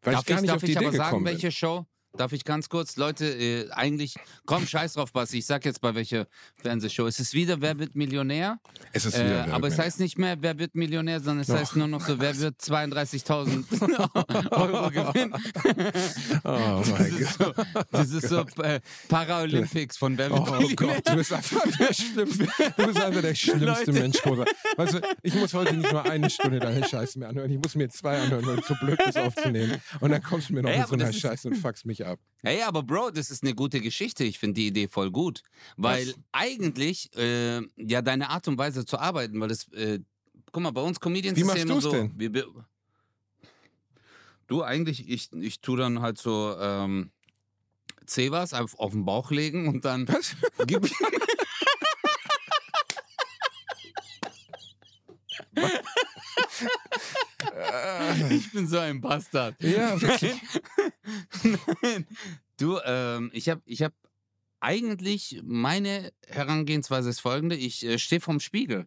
Weil 0.02 0.14
darf 0.14 0.22
ich 0.22 0.26
gar 0.26 0.36
ich, 0.36 0.42
nicht 0.42 0.50
darf 0.50 0.56
auf 0.56 0.62
die 0.62 0.72
ich 0.72 0.76
Idee 0.76 0.86
aber 0.86 0.96
sagen, 0.96 1.10
gekommen 1.10 1.26
welche 1.26 1.52
Show? 1.52 1.86
Darf 2.14 2.32
ich 2.32 2.44
ganz 2.44 2.68
kurz, 2.68 2.96
Leute, 2.96 3.24
äh, 3.26 3.70
eigentlich, 3.70 4.16
komm, 4.44 4.66
scheiß 4.66 4.92
drauf, 4.94 5.12
Basti, 5.12 5.38
ich 5.38 5.46
sag 5.46 5.64
jetzt 5.64 5.80
bei 5.80 5.94
welcher 5.94 6.26
Fernsehshow. 6.60 7.06
Es 7.06 7.18
ist 7.18 7.32
wieder 7.32 7.60
Wer 7.62 7.78
wird 7.78 7.94
Millionär? 7.96 8.58
Es 8.92 9.06
ist 9.06 9.14
Äh, 9.16 9.24
wieder 9.24 9.54
aber 9.54 9.68
es 9.68 9.78
Wer- 9.78 9.84
heißt 9.86 9.98
nicht 10.00 10.18
mehr 10.18 10.36
Wer 10.40 10.58
wird 10.58 10.74
Millionär, 10.74 11.20
sondern 11.20 11.40
es 11.40 11.46
Doch. 11.46 11.56
heißt 11.56 11.74
nur 11.76 11.88
noch 11.88 12.06
so 12.06 12.20
Wer 12.20 12.36
wird 12.38 12.60
32.000 12.60 14.50
Euro 14.52 14.90
gewinnen. 14.90 15.34
Oh 16.44 16.82
mein 16.90 17.10
Das 17.10 17.18
ist 17.20 17.38
so, 17.38 17.54
das 17.90 18.10
ist 18.10 18.28
so 18.28 18.62
äh, 18.62 18.80
Paralympics 19.08 19.96
von 19.96 20.18
Wer 20.18 20.30
wird 20.30 20.40
Oh 20.40 20.44
Millionär. 20.52 20.76
Gott, 20.76 21.08
du 21.08 21.16
bist 21.16 21.32
einfach 21.32 21.62
der 21.78 21.94
Schlimmste. 21.94 22.46
Du 22.76 22.86
bist 22.86 23.00
einfach 23.00 23.22
der 23.22 23.34
schlimmste 23.34 23.64
Leute. 23.64 23.92
Mensch, 23.92 24.20
Kosa. 24.22 24.44
Weißt 24.76 24.94
du, 24.94 25.00
ich 25.22 25.34
muss 25.34 25.54
heute 25.54 25.74
nicht 25.74 25.90
mal 25.92 26.02
eine 26.02 26.28
Stunde 26.28 26.58
deine 26.60 26.86
Scheiße 26.86 27.18
mehr 27.18 27.30
anhören. 27.30 27.50
Ich 27.50 27.58
muss 27.58 27.74
mir 27.74 27.88
zwei 27.88 28.20
anhören, 28.20 28.44
weil 28.46 28.56
du 28.56 28.62
zu 28.62 28.74
blöd 28.80 28.98
bist 29.02 29.16
aufzunehmen. 29.16 29.80
Und 30.00 30.10
dann 30.10 30.22
kommst 30.22 30.50
du 30.50 30.54
mir 30.54 30.62
noch 30.62 30.68
Ey, 30.70 30.80
mit 30.80 30.88
so 30.88 30.94
einer 30.94 31.06
das 31.06 31.16
Scheiße 31.18 31.48
und 31.48 31.56
fuckst 31.56 31.86
mich 31.86 32.01
ab. 32.04 32.18
Hey, 32.42 32.62
aber 32.62 32.82
Bro, 32.82 33.12
das 33.12 33.30
ist 33.30 33.42
eine 33.42 33.54
gute 33.54 33.80
Geschichte. 33.80 34.24
Ich 34.24 34.38
finde 34.38 34.54
die 34.54 34.66
Idee 34.66 34.88
voll 34.88 35.10
gut. 35.10 35.42
Weil 35.76 36.08
Was? 36.08 36.14
eigentlich, 36.32 37.16
äh, 37.16 37.60
ja, 37.76 38.02
deine 38.02 38.30
Art 38.30 38.48
und 38.48 38.58
Weise 38.58 38.84
zu 38.84 38.98
arbeiten, 38.98 39.40
weil 39.40 39.48
das, 39.48 39.68
äh, 39.72 40.00
guck 40.50 40.62
mal, 40.62 40.72
bei 40.72 40.80
uns 40.80 40.98
Comedians 40.98 41.36
Wie 41.38 41.42
ist 41.42 41.54
ja 41.54 41.62
immer 41.62 41.80
so. 41.80 41.92
denn? 41.92 42.12
Wir, 42.16 42.34
wir, 42.34 42.46
du, 44.48 44.62
eigentlich, 44.62 45.08
ich, 45.08 45.32
ich 45.32 45.60
tue 45.60 45.78
dann 45.78 46.00
halt 46.00 46.18
so, 46.18 46.56
ähm, 46.58 47.12
Cevas 48.06 48.52
auf, 48.52 48.78
auf 48.78 48.92
den 48.92 49.04
Bauch 49.04 49.30
legen 49.30 49.68
und 49.68 49.84
dann 49.84 50.08
Was? 50.08 50.34
gib, 50.66 50.84
ich 50.84 50.92
bin 58.52 58.66
so 58.66 58.78
ein 58.78 59.00
Bastard. 59.00 59.56
Ja, 59.60 60.00
wirklich. 60.00 60.34
Nein. 61.82 62.06
Du, 62.58 62.78
ähm, 62.84 63.30
ich 63.32 63.48
habe 63.48 63.62
ich 63.64 63.82
hab 63.82 63.92
eigentlich 64.60 65.40
meine 65.44 66.12
Herangehensweise 66.26 67.10
ist 67.10 67.20
folgende: 67.20 67.56
Ich 67.56 67.84
äh, 67.84 67.98
stehe 67.98 68.20
vorm 68.20 68.40
Spiegel. 68.40 68.86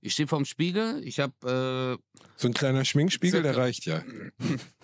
Ich 0.00 0.12
stehe 0.12 0.28
vorm 0.28 0.44
Spiegel. 0.44 1.02
Ich 1.04 1.18
habe, 1.18 1.98
So 2.36 2.48
ein 2.48 2.54
kleiner 2.54 2.84
Schminkspiegel, 2.84 3.42
der 3.42 3.52
Circa. 3.52 3.64
reicht 3.64 3.84
ja. 3.86 4.02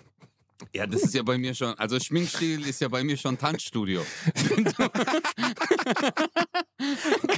äh, 0.61 0.77
ja, 0.77 0.87
das 0.87 1.03
ist 1.03 1.13
ja 1.13 1.23
bei 1.23 1.37
mir 1.37 1.53
schon. 1.53 1.73
Also 1.75 1.99
Schminkspiegel 1.99 2.67
ist 2.67 2.81
ja 2.81 2.87
bei 2.87 3.03
mir 3.03 3.17
schon 3.17 3.37
Tanzstudio. 3.37 4.05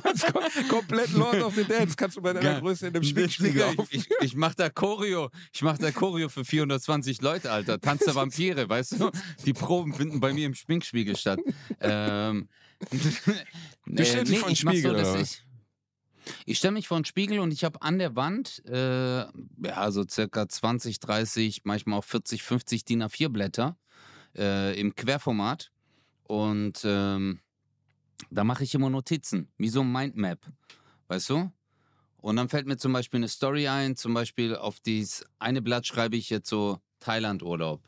Ganz 0.03 0.25
kom 0.25 0.43
komplett 0.67 1.11
Lord 1.13 1.41
of 1.43 1.55
the 1.55 1.63
Dance 1.63 1.95
kannst 1.95 2.17
du 2.17 2.21
bei 2.21 2.33
deiner. 2.33 2.59
Größe 2.59 2.87
in 2.87 2.93
dem 2.93 3.03
Schminkspiegel 3.03 3.53
Digga, 3.53 3.81
auf. 3.81 3.87
Ich, 3.91 4.07
ich, 4.21 4.35
mach 4.35 4.55
da 4.55 4.69
Choreo. 4.69 5.29
Ich 5.53 5.61
mach 5.61 5.77
da 5.77 5.91
Choreo 5.91 6.29
für 6.29 6.45
420 6.45 7.21
Leute, 7.21 7.51
Alter. 7.51 7.79
Tanz 7.79 8.03
der 8.05 8.15
Vampire, 8.15 8.67
weißt 8.67 8.99
du? 8.99 9.11
Die 9.45 9.53
Proben 9.53 9.93
finden 9.93 10.19
bei 10.19 10.33
mir 10.33 10.45
im 10.45 10.55
Schminkspiegel 10.55 11.15
statt. 11.15 11.39
Ähm, 11.81 12.47
Du 13.85 14.05
stellst 14.05 14.31
dich 14.31 14.39
vor 14.39 14.49
den 14.49 14.53
ich 14.53 14.63
mach 14.63 14.71
Spiegel, 14.73 14.93
dass 14.93 15.09
oder 15.09 15.21
ich, 15.21 15.43
ich 16.45 16.57
stelle 16.57 16.73
mich 16.73 16.87
vor 16.87 16.99
den 16.99 17.05
Spiegel 17.05 17.39
und 17.39 17.51
ich 17.51 17.63
habe 17.63 17.81
an 17.81 17.99
der 17.99 18.15
Wand, 18.15 18.63
äh, 18.65 19.19
ja, 19.19 19.91
so 19.91 20.03
circa 20.07 20.47
20, 20.47 20.99
30, 20.99 21.61
manchmal 21.63 21.99
auch 21.99 22.03
40, 22.03 22.43
50 22.43 22.85
DIN 22.85 23.03
A4 23.03 23.29
Blätter 23.29 23.77
äh, 24.35 24.79
im 24.79 24.95
Querformat. 24.95 25.71
Und 26.23 26.81
ähm, 26.83 27.39
da 28.29 28.43
mache 28.43 28.63
ich 28.63 28.75
immer 28.75 28.89
Notizen, 28.89 29.49
wie 29.57 29.69
so 29.69 29.81
ein 29.81 29.91
Mindmap. 29.91 30.39
Weißt 31.07 31.29
du? 31.29 31.51
Und 32.17 32.35
dann 32.35 32.49
fällt 32.49 32.67
mir 32.67 32.77
zum 32.77 32.93
Beispiel 32.93 33.19
eine 33.19 33.29
Story 33.29 33.67
ein, 33.67 33.95
zum 33.95 34.13
Beispiel 34.13 34.55
auf 34.55 34.79
dieses 34.79 35.23
eine 35.39 35.61
Blatt 35.61 35.87
schreibe 35.87 36.17
ich 36.17 36.29
jetzt 36.29 36.49
so 36.49 36.81
Thailand-Urlaub. 36.99 37.81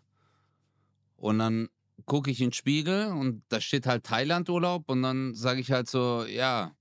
Und 1.18 1.40
dann 1.40 1.70
gucke 2.06 2.32
ich 2.32 2.40
in 2.40 2.48
den 2.48 2.54
Spiegel 2.54 3.08
und 3.08 3.44
da 3.50 3.60
steht 3.60 3.86
halt 3.86 4.06
Thailand-Urlaub 4.06 4.90
und 4.90 5.02
dann 5.02 5.34
sage 5.34 5.60
ich 5.60 5.72
halt 5.72 5.90
so, 5.90 6.26
ja. 6.26 6.76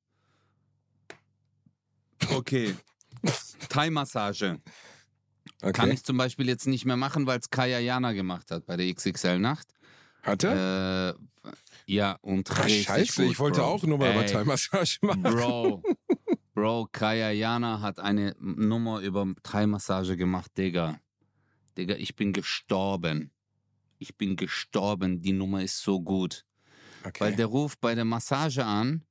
Okay. 2.35 2.75
Thai-Massage. 3.69 4.59
Okay. 5.61 5.73
Kann 5.73 5.91
ich 5.91 6.05
zum 6.05 6.17
Beispiel 6.17 6.47
jetzt 6.49 6.67
nicht 6.67 6.85
mehr 6.85 6.97
machen, 6.97 7.27
weil 7.27 7.39
es 7.41 7.51
Kaya 7.51 7.79
Jana 7.81 8.13
gemacht 8.13 8.51
hat 8.51 8.67
bei 8.67 8.77
der 8.77 8.93
XXL-Nacht. 8.95 9.67
Hatte? 10.23 11.17
Äh, 11.47 11.51
ja, 11.87 12.19
und 12.21 12.51
Ach, 12.53 12.65
richtig 12.65 12.87
scheiße, 12.87 13.23
gut, 13.23 13.33
ich 13.33 13.39
wollte 13.39 13.61
Bro. 13.61 13.67
auch 13.67 13.83
nur 13.85 13.99
mal 13.99 14.25
Thai-Massage 14.27 14.99
machen. 15.03 15.23
Bro, 15.23 15.83
Bro, 16.55 16.89
Kaya 16.93 17.31
Jana 17.31 17.81
hat 17.81 17.99
eine 17.99 18.37
Nummer 18.39 19.01
über 19.01 19.27
Thai-Massage 19.43 20.17
gemacht, 20.17 20.51
Digga. 20.57 21.01
Digga, 21.77 21.95
ich 21.97 22.15
bin 22.15 22.33
gestorben. 22.33 23.31
Ich 23.99 24.17
bin 24.17 24.37
gestorben. 24.37 25.23
Die 25.23 25.33
Nummer 25.33 25.63
ist 25.63 25.81
so 25.83 26.01
gut. 26.01 26.45
Weil 27.03 27.11
Okay. 27.11 27.37
der 27.37 27.47
ruft 27.47 27.81
bei 27.81 27.95
der 27.95 28.05
Massage 28.05 28.65
an 28.65 29.05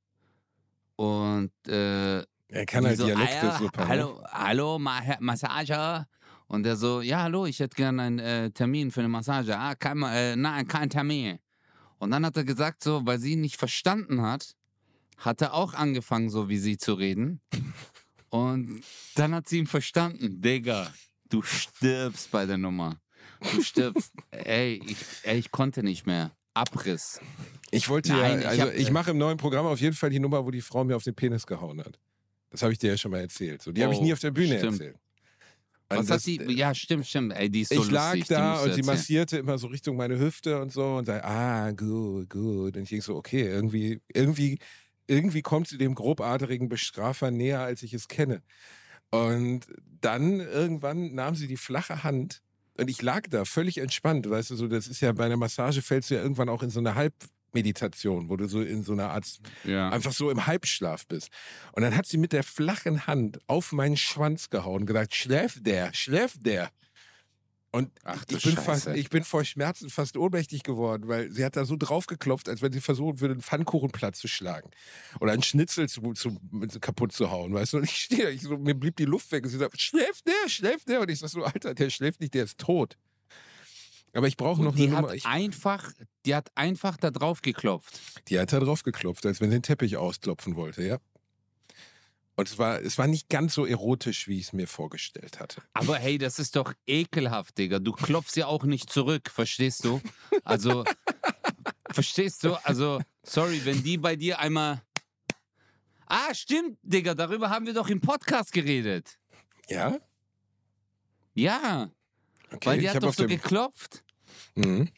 und 0.98 1.52
äh, 1.68 2.24
Er 2.50 2.66
kann 2.66 2.86
halt 2.86 2.98
so, 2.98 3.06
Dialekte 3.06 3.52
"Ah, 3.54 3.58
super. 3.60 3.82
ne? 3.82 3.88
Hallo, 3.90 4.24
hallo, 4.32 4.80
Ma 4.80 5.00
Herr 5.02 5.18
Massage. 5.20 6.06
Und 6.48 6.64
der 6.64 6.78
so, 6.78 7.02
ja, 7.02 7.24
hallo, 7.24 7.46
ich 7.46 7.60
hätte 7.60 7.76
gerne 7.76 8.02
einen 8.04 8.20
äh, 8.20 8.52
Termin 8.52 8.90
für 8.92 9.02
eine 9.02 9.10
Massage. 9.10 9.58
Ah, 9.58 9.76
kein, 9.76 10.02
äh, 10.04 10.36
nein, 10.38 10.66
kein 10.68 10.90
Termin. 10.90 11.40
Und 11.98 12.12
dann 12.12 12.26
hat 12.26 12.38
er 12.38 12.46
gesagt, 12.46 12.84
so, 12.84 13.06
weil 13.06 13.20
sie 13.20 13.34
ihn 13.34 13.42
nicht 13.42 13.58
verstanden 13.58 14.22
hat, 14.22 14.56
hat 15.18 15.42
er 15.42 15.54
auch 15.54 15.74
angefangen, 15.74 16.30
so 16.30 16.48
wie 16.48 16.58
sie 16.58 16.78
zu 16.78 16.94
reden. 16.94 17.42
Und 18.30 18.82
dann 19.16 19.34
hat 19.36 19.50
sie 19.50 19.58
ihn 19.60 19.68
verstanden. 19.68 20.42
Digga, 20.42 20.94
du 21.30 21.42
stirbst 21.42 22.32
bei 22.32 22.46
der 22.46 22.58
Nummer. 22.58 23.02
Du 23.54 23.62
stirbst. 23.62 24.14
ey, 24.32 24.82
ich, 24.86 24.98
ey, 25.24 25.38
ich 25.38 25.52
konnte 25.52 25.84
nicht 25.84 26.06
mehr. 26.06 26.32
Abriss. 26.54 27.20
Ich 27.72 27.90
wollte 27.90 28.10
Nein, 28.14 28.34
ja, 28.34 28.40
ich 28.40 28.48
also 28.48 28.62
hab- 28.64 28.74
ich 28.74 28.90
mache 28.92 29.12
im 29.12 29.18
neuen 29.18 29.38
Programm 29.38 29.66
auf 29.66 29.80
jeden 29.82 29.96
Fall 29.96 30.10
die 30.10 30.20
Nummer, 30.20 30.46
wo 30.46 30.50
die 30.52 30.62
Frau 30.62 30.84
mir 30.86 30.96
auf 30.96 31.04
den 31.04 31.14
Penis 31.14 31.46
gehauen 31.46 31.80
hat. 31.84 32.00
Das 32.50 32.62
habe 32.62 32.72
ich 32.74 32.80
dir 32.80 32.92
ja 32.92 32.98
schon 32.98 33.12
mal 33.12 33.20
erzählt. 33.22 33.62
So, 33.62 33.72
die 33.72 33.84
habe 33.84 33.94
ich 33.94 34.00
Oh, 34.00 34.04
nie 34.04 34.14
auf 34.14 34.20
der 34.20 34.32
Bühne 34.32 34.58
stimmt. 34.58 34.74
erzählt. 34.80 34.96
Was 35.90 36.00
Und 36.00 36.04
hat 36.10 36.16
das- 36.18 36.24
sie? 36.24 36.42
Ja, 36.52 36.74
stimmt, 36.76 37.08
stimmt. 37.08 37.34
Ey, 37.34 37.50
die 37.50 37.62
ist 37.62 37.74
so 37.74 37.82
ich 37.82 37.92
lag 37.92 38.14
lustig. 38.16 38.28
da 38.36 38.62
und 38.62 38.74
sie 38.74 38.82
massierte 38.84 39.38
immer 39.38 39.58
so 39.58 39.68
Richtung 39.68 39.96
meine 39.96 40.20
Hüfte 40.20 40.62
und 40.62 40.72
so 40.72 40.96
und 40.98 41.06
sagte, 41.06 41.26
ah, 41.26 41.72
gut, 41.72 42.30
gut. 42.30 42.76
Und 42.76 42.84
ich 42.84 42.90
denk 42.90 43.04
so, 43.04 43.16
okay, 43.16 43.44
irgendwie, 43.48 44.02
irgendwie, 44.14 44.60
irgendwie 45.08 45.42
kommt 45.42 45.70
sie 45.70 45.78
dem 45.78 45.96
grobaderigen 45.96 46.68
Bestrafer 46.68 47.32
näher, 47.32 47.62
als 47.62 47.84
ich 47.84 47.94
es 47.94 48.10
kenne. 48.10 48.42
Und 49.12 49.62
dann 50.02 50.42
irgendwann 50.42 51.16
nahm 51.16 51.36
sie 51.36 51.48
die 51.48 51.56
flache 51.58 52.04
Hand 52.04 52.42
und 52.78 52.90
ich 52.90 53.02
lag 53.02 53.22
da 53.30 53.46
völlig 53.46 53.78
entspannt, 53.78 54.30
weißt 54.30 54.52
du, 54.52 54.56
so, 54.58 54.68
das 54.68 54.88
ist 54.88 55.00
ja 55.00 55.14
bei 55.14 55.26
einer 55.26 55.38
Massage 55.38 55.82
fällst 55.82 56.10
du 56.10 56.16
ja 56.16 56.22
irgendwann 56.22 56.50
auch 56.50 56.62
in 56.64 56.70
so 56.70 56.80
eine 56.80 56.96
Halbmeditation, 57.58 58.30
wo 58.30 58.38
du 58.38 58.48
so 58.48 58.62
in 58.62 58.84
so 58.84 58.94
einer 58.94 59.10
Art 59.12 59.26
Ja. 59.64 59.90
einfach 59.90 60.14
so 60.14 60.30
im 60.30 60.46
Halbschlaf 60.46 61.08
bist. 61.08 61.30
Und 61.74 61.82
dann 61.84 61.96
hat 61.96 62.06
sie 62.06 62.18
mit 62.18 62.34
der 62.34 62.44
flachen 62.44 63.08
Hand 63.08 63.40
auf 63.48 63.72
meinen 63.72 63.98
Schwanz 63.98 64.50
gehauen 64.50 64.82
und 64.82 64.86
gesagt, 64.86 65.16
schläft 65.16 65.66
der, 65.66 65.94
schläft 65.94 66.46
der. 66.46 66.70
Und 67.72 67.92
Ach 68.06 68.24
ich 68.30 68.44
bin, 68.44 68.56
fast, 68.56 68.88
ich 68.88 69.10
bin 69.10 69.24
vor 69.24 69.44
Schmerzen 69.44 69.90
fast 69.90 70.16
ohnmächtig 70.18 70.64
geworden, 70.64 71.08
weil 71.08 71.30
sie 71.32 71.44
hat 71.44 71.58
da 71.58 71.66
so 71.66 71.76
draufgeklopft, 71.76 72.48
als 72.48 72.62
wenn 72.62 72.72
sie 72.72 72.80
versuchen 72.80 73.20
würde, 73.20 73.34
einen 73.34 73.42
Pfannkuchenplatz 73.42 74.20
zu 74.20 74.28
schlagen. 74.28 74.72
Oder 75.20 75.34
einen 75.34 75.44
Schnitzel 75.44 75.90
zu, 75.90 76.14
zu, 76.14 76.38
kaputt 76.80 77.12
zu 77.12 77.30
hauen, 77.30 77.54
weißt 77.54 77.74
du? 77.74 77.78
Und 77.78 77.84
ich 77.84 77.98
stehe, 77.98 78.30
ich 78.30 78.42
so, 78.42 78.58
mir 78.58 78.74
blieb 78.74 78.96
die 78.96 79.06
Luft 79.06 79.32
weg 79.32 79.44
und 79.44 79.50
sie 79.50 79.58
sagt, 79.58 79.80
schläft 79.82 80.26
der, 80.26 80.50
schläft 80.50 80.88
der? 80.88 81.02
Und 81.02 81.12
ich 81.12 81.20
sag 81.20 81.30
so, 81.30 81.44
Alter, 81.44 81.74
der 81.74 81.90
schläft 81.90 82.22
nicht, 82.22 82.34
der 82.34 82.46
ist 82.46 82.58
tot. 82.58 82.98
Aber 84.14 84.28
ich 84.28 84.38
brauche 84.38 84.64
noch 84.64 84.76
die 84.76 84.84
eine 84.84 84.96
hat 84.96 85.02
Nummer. 85.02 85.14
Ich, 85.14 85.26
einfach, 85.26 85.92
die 86.26 86.34
hat 86.34 86.50
einfach 86.56 86.98
da 86.98 87.12
drauf 87.12 87.42
geklopft. 87.42 88.00
die 88.30 88.40
hat 88.40 88.52
da 88.52 88.60
drauf 88.60 88.84
geklopft, 88.84 89.26
als 89.26 89.42
wenn 89.42 89.50
sie 89.50 89.58
den 89.58 89.64
Teppich 89.64 89.98
ausklopfen 89.98 90.56
wollte, 90.56 90.84
ja. 90.84 90.98
Und 92.36 92.48
es 92.48 92.60
war, 92.60 92.80
es 92.82 93.00
war 93.00 93.08
nicht 93.08 93.30
ganz 93.30 93.56
so 93.56 93.66
erotisch, 93.66 94.28
wie 94.28 94.38
ich 94.38 94.46
es 94.46 94.54
mir 94.54 94.68
vorgestellt 94.68 95.40
hatte. 95.40 95.64
Aber 95.74 95.98
hey, 95.98 96.20
das 96.20 96.38
ist 96.38 96.56
doch 96.56 96.72
ekelhaft, 96.86 97.58
Digga. 97.58 97.80
Du 97.80 97.94
klopfst 97.94 98.36
ja 98.36 98.46
auch 98.46 98.64
nicht 98.64 98.92
zurück, 98.92 99.32
verstehst 99.32 99.84
du? 99.84 100.00
Also, 100.44 100.84
verstehst 101.92 102.44
du? 102.44 102.54
Also, 102.64 103.02
sorry, 103.24 103.66
wenn 103.66 103.82
die 103.82 103.98
bei 103.98 104.16
dir 104.16 104.38
einmal. 104.38 104.84
Ah, 106.06 106.32
stimmt, 106.36 106.78
Digga, 106.84 107.16
darüber 107.16 107.50
haben 107.50 107.66
wir 107.66 107.74
doch 107.74 107.90
im 107.90 108.02
Podcast 108.02 108.52
geredet. 108.52 109.18
Ja? 109.68 109.98
Ja, 111.34 111.90
Okay, 112.52 112.70
weil 112.70 112.80
die 112.80 112.90
hat 112.90 113.04
doch 113.04 113.14
so 113.14 113.28
geklopft. 113.28 114.04
Mhm. 114.56 114.90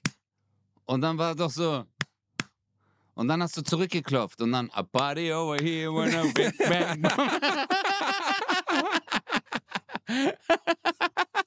Und 0.85 1.01
dann 1.01 1.17
war 1.17 1.35
doch 1.35 1.51
so. 1.51 1.85
Und 3.15 3.27
dann 3.27 3.43
hast 3.43 3.57
du 3.57 3.61
zurückgeklopft 3.61 4.41
und 4.41 4.51
dann 4.51 4.69
a 4.71 4.83
party 4.83 5.33
over 5.33 5.57
here 5.57 5.93
when 5.93 6.15
a 6.15 6.23
big 6.33 6.57
bang. 6.57 7.03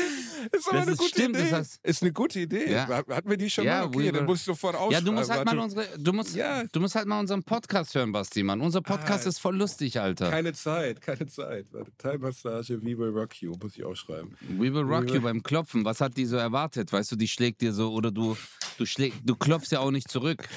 Ist 0.52 0.68
aber 0.68 0.78
Das 0.78 0.82
eine 0.86 0.92
ist 0.92 0.98
gute 0.98 1.10
stimmt, 1.10 1.34
das 1.36 1.42
Idee. 1.42 1.54
heißt- 1.54 1.78
ist 1.82 2.02
eine 2.02 2.12
gute 2.12 2.40
Idee. 2.40 2.70
Ja. 2.72 2.88
Hat- 2.88 3.08
Hatten 3.08 3.28
wir 3.30 3.36
die 3.36 3.50
schon 3.50 3.64
Ja, 3.64 3.80
mal? 3.80 3.86
Okay, 3.88 3.98
we 3.98 4.04
dann 4.06 4.14
were- 4.14 4.24
muss 4.24 4.38
ich 4.38 4.44
sofort 4.44 4.74
ja, 4.74 4.80
ausschreiben. 4.80 5.04
du 5.06 5.12
musst 5.12 5.30
halt 5.30 5.44
mal 5.44 5.58
unsere, 5.58 5.86
du 5.98 6.12
musst, 6.12 6.34
Ja. 6.34 6.64
du 6.64 6.80
musst 6.80 6.94
halt 6.94 7.06
mal 7.06 7.20
unseren 7.20 7.42
Podcast 7.42 7.94
hören, 7.94 8.10
Basti, 8.12 8.42
Mann. 8.42 8.60
Unser 8.60 8.80
Podcast 8.80 9.26
Ah. 9.26 9.28
ist 9.28 9.38
voll 9.38 9.56
lustig, 9.56 10.00
Alter. 10.00 10.30
Keine 10.30 10.52
Zeit, 10.54 11.00
keine 11.02 11.26
Zeit. 11.26 11.66
Warte, 11.72 11.92
Thai-Massage, 11.98 12.80
We 12.82 12.96
Will 12.98 13.10
Rock 13.10 13.40
You, 13.42 13.52
muss 13.62 13.76
ich 13.76 13.84
auch 13.84 13.94
schreiben. 13.94 14.36
We 14.48 14.72
will 14.72 14.82
rock 14.82 15.08
We 15.08 15.16
you 15.16 15.20
beim 15.20 15.42
Klopfen. 15.42 15.84
Was 15.84 16.00
hat 16.00 16.16
die 16.16 16.24
so 16.26 16.36
erwartet? 16.36 16.92
Weißt 16.92 17.12
du, 17.12 17.16
die 17.16 17.28
schlägt 17.28 17.60
dir 17.60 17.72
so 17.72 17.92
oder 17.92 18.10
du, 18.10 18.36
du 18.78 18.86
schläg, 18.86 19.12
du 19.24 19.36
klopfst 19.36 19.70
ja 19.72 19.80
auch 19.80 19.90
nicht 19.90 20.10
zurück. 20.10 20.48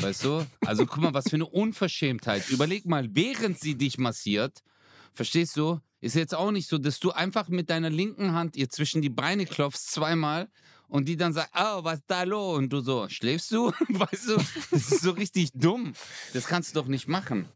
Weißt 0.00 0.24
du? 0.24 0.46
Also 0.66 0.86
guck 0.86 0.98
mal, 1.02 1.14
was 1.14 1.28
für 1.28 1.36
eine 1.36 1.46
Unverschämtheit. 1.46 2.48
Überleg 2.50 2.86
mal, 2.86 3.08
während 3.12 3.58
sie 3.58 3.74
dich 3.76 3.98
massiert, 3.98 4.62
verstehst 5.14 5.56
du? 5.56 5.80
Ist 6.02 6.16
jetzt 6.16 6.34
auch 6.34 6.50
nicht 6.50 6.68
so, 6.68 6.78
dass 6.78 6.98
du 6.98 7.12
einfach 7.12 7.48
mit 7.48 7.70
deiner 7.70 7.88
linken 7.88 8.32
Hand 8.32 8.56
ihr 8.56 8.68
zwischen 8.68 9.02
die 9.02 9.08
Beine 9.08 9.46
klopfst 9.46 9.92
zweimal 9.92 10.48
und 10.88 11.08
die 11.08 11.16
dann 11.16 11.32
sagt, 11.32 11.50
oh, 11.54 11.84
was 11.84 12.00
da 12.08 12.24
los? 12.24 12.58
Und 12.58 12.70
du 12.70 12.80
so, 12.80 13.08
schläfst 13.08 13.52
du? 13.52 13.70
Weißt 13.88 14.28
du? 14.28 14.36
Das 14.72 14.90
ist 14.92 15.00
so 15.00 15.12
richtig 15.12 15.52
dumm. 15.54 15.92
Das 16.32 16.46
kannst 16.46 16.74
du 16.74 16.80
doch 16.80 16.88
nicht 16.88 17.06
machen. 17.06 17.48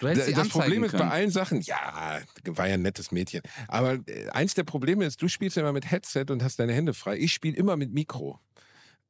Das 0.00 0.48
Problem 0.48 0.82
ist 0.84 0.92
können. 0.92 1.08
bei 1.08 1.10
allen 1.10 1.30
Sachen, 1.30 1.60
ja, 1.60 2.22
war 2.46 2.66
ja 2.66 2.74
ein 2.74 2.82
nettes 2.82 3.12
Mädchen. 3.12 3.42
Aber 3.68 3.98
äh, 4.08 4.28
eins 4.30 4.54
der 4.54 4.64
Probleme 4.64 5.04
ist, 5.04 5.20
du 5.20 5.28
spielst 5.28 5.56
ja 5.56 5.62
immer 5.62 5.74
mit 5.74 5.90
Headset 5.90 6.24
und 6.30 6.42
hast 6.42 6.58
deine 6.58 6.72
Hände 6.72 6.94
frei. 6.94 7.18
Ich 7.18 7.34
spiele 7.34 7.56
immer 7.56 7.76
mit 7.76 7.92
Mikro. 7.92 8.40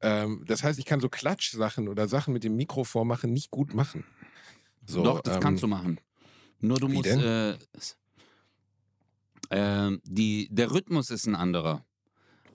Ähm, 0.01 0.43
das 0.45 0.61
heißt, 0.61 0.77
ich 0.77 0.85
kann 0.85 0.99
so 0.99 1.07
Klatschsachen 1.07 1.87
oder 1.87 2.09
Sachen 2.09 2.33
mit 2.33 2.43
dem 2.43 2.57
Mikro 2.57 2.83
vormachen 2.83 3.31
nicht 3.31 3.49
gut 3.49 3.73
machen. 3.73 4.03
So, 4.85 5.03
Doch, 5.03 5.21
das 5.21 5.35
ähm, 5.35 5.41
kannst 5.41 5.63
du 5.63 5.67
machen. 5.67 6.01
Nur 6.59 6.77
du 6.79 6.89
musst. 6.89 7.05
denn? 7.05 7.57
Äh, 9.49 9.91
die, 10.03 10.47
der 10.51 10.71
Rhythmus 10.71 11.09
ist 11.09 11.27
ein 11.27 11.35
anderer. 11.35 11.85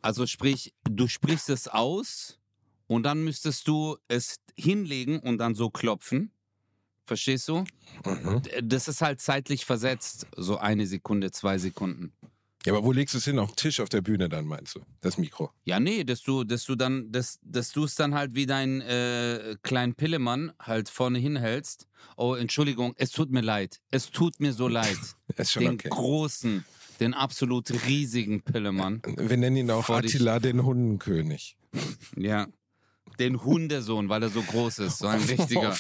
Also 0.03 0.27
sprich, 0.27 0.73
du 0.85 1.09
sprichst 1.09 1.51
es 1.51 1.69
aus 1.69 2.39
und 2.87 3.03
dann 3.03 3.25
müsstest 3.25 3.69
du 3.69 3.97
es 4.09 4.37
hinlegen 4.57 5.21
und 5.21 5.39
dann 5.39 5.55
so 5.55 5.71
klopfen. 5.71 6.33
Verstehst 7.05 7.49
du? 7.49 7.65
Mhm. 8.05 8.43
Das 8.63 8.87
ist 8.87 9.01
halt 9.01 9.21
zeitlich 9.21 9.65
versetzt. 9.65 10.27
So 10.37 10.59
eine 10.59 10.87
Sekunde, 10.87 11.31
zwei 11.31 11.59
Sekunden. 11.59 12.13
Ja, 12.67 12.75
aber 12.75 12.85
wo 12.85 12.93
legst 12.93 13.15
du 13.15 13.19
es 13.19 13.25
hin? 13.25 13.39
Auf 13.39 13.53
den 13.53 13.57
Tisch 13.57 13.81
auf 13.81 13.89
der 13.89 14.03
Bühne 14.03 14.29
dann, 14.29 14.45
meinst 14.45 14.75
du? 14.75 14.81
Das 15.01 15.17
Mikro. 15.17 15.51
Ja, 15.65 15.81
nee, 15.81 16.05
dass 16.05 16.23
du, 16.23 16.45
dass 16.45 16.65
du 16.65 16.75
dann, 16.75 17.11
dass, 17.11 17.39
dass 17.43 17.73
du 17.73 17.85
es 17.85 17.95
dann 17.95 18.15
halt 18.15 18.35
wie 18.35 18.47
dein 18.47 18.81
äh, 18.81 19.57
kleinen 19.63 19.95
Pillemann 19.95 20.53
halt 20.61 20.89
vorne 20.89 21.19
hinhältst. 21.19 21.87
Oh, 22.17 22.35
Entschuldigung, 22.35 22.95
es 22.97 23.11
tut 23.11 23.31
mir 23.31 23.41
leid. 23.43 23.81
Es 23.91 24.11
tut 24.11 24.41
mir 24.41 24.53
so 24.53 24.69
leid. 24.69 24.99
Ist 25.37 25.53
schon 25.53 25.63
den 25.63 25.75
okay. 25.75 25.89
großen, 25.89 26.65
den 27.01 27.15
absolut 27.15 27.71
riesigen 27.87 28.43
Pillemann. 28.43 29.03
Wir 29.17 29.37
nennen 29.37 29.57
ihn 29.57 29.71
auch 29.71 29.85
Vor. 29.87 29.97
Attila 29.99 30.39
den 30.41 30.65
Hundenkönig. 30.65 31.57
Ja. 32.17 32.47
Den 33.19 33.43
Hundesohn, 33.45 34.09
weil 34.09 34.23
er 34.23 34.29
so 34.31 34.43
groß 34.43 34.79
ist. 34.81 34.99
So 34.99 35.07
ein 35.09 35.21
richtiger. 35.23 35.77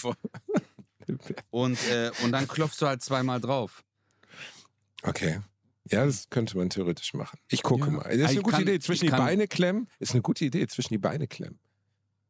Und, 1.50 1.78
äh, 1.90 2.10
und 2.22 2.32
dann 2.32 2.46
klopfst 2.48 2.80
du 2.80 2.86
halt 2.86 3.02
zweimal 3.02 3.40
drauf. 3.40 3.82
Okay. 5.02 5.40
Ja, 5.90 6.04
das 6.04 6.28
könnte 6.28 6.56
man 6.58 6.68
theoretisch 6.68 7.14
machen. 7.14 7.38
Ich 7.48 7.62
gucke 7.62 7.86
Ja. 7.86 7.92
mal. 7.92 8.02
Das 8.04 8.12
ist 8.14 8.20
Ich 8.22 8.28
eine 8.30 8.42
gute 8.42 8.52
kann- 8.56 8.62
Idee. 8.62 8.78
Zwischen 8.80 9.06
die 9.06 9.10
Beine 9.10 9.48
klemmen. 9.48 9.88
Ist 9.98 10.12
eine 10.12 10.22
gute 10.22 10.44
Idee. 10.44 10.66
Zwischen 10.66 10.92
die 10.94 10.98
Beine 10.98 11.26
klemmen. 11.26 11.58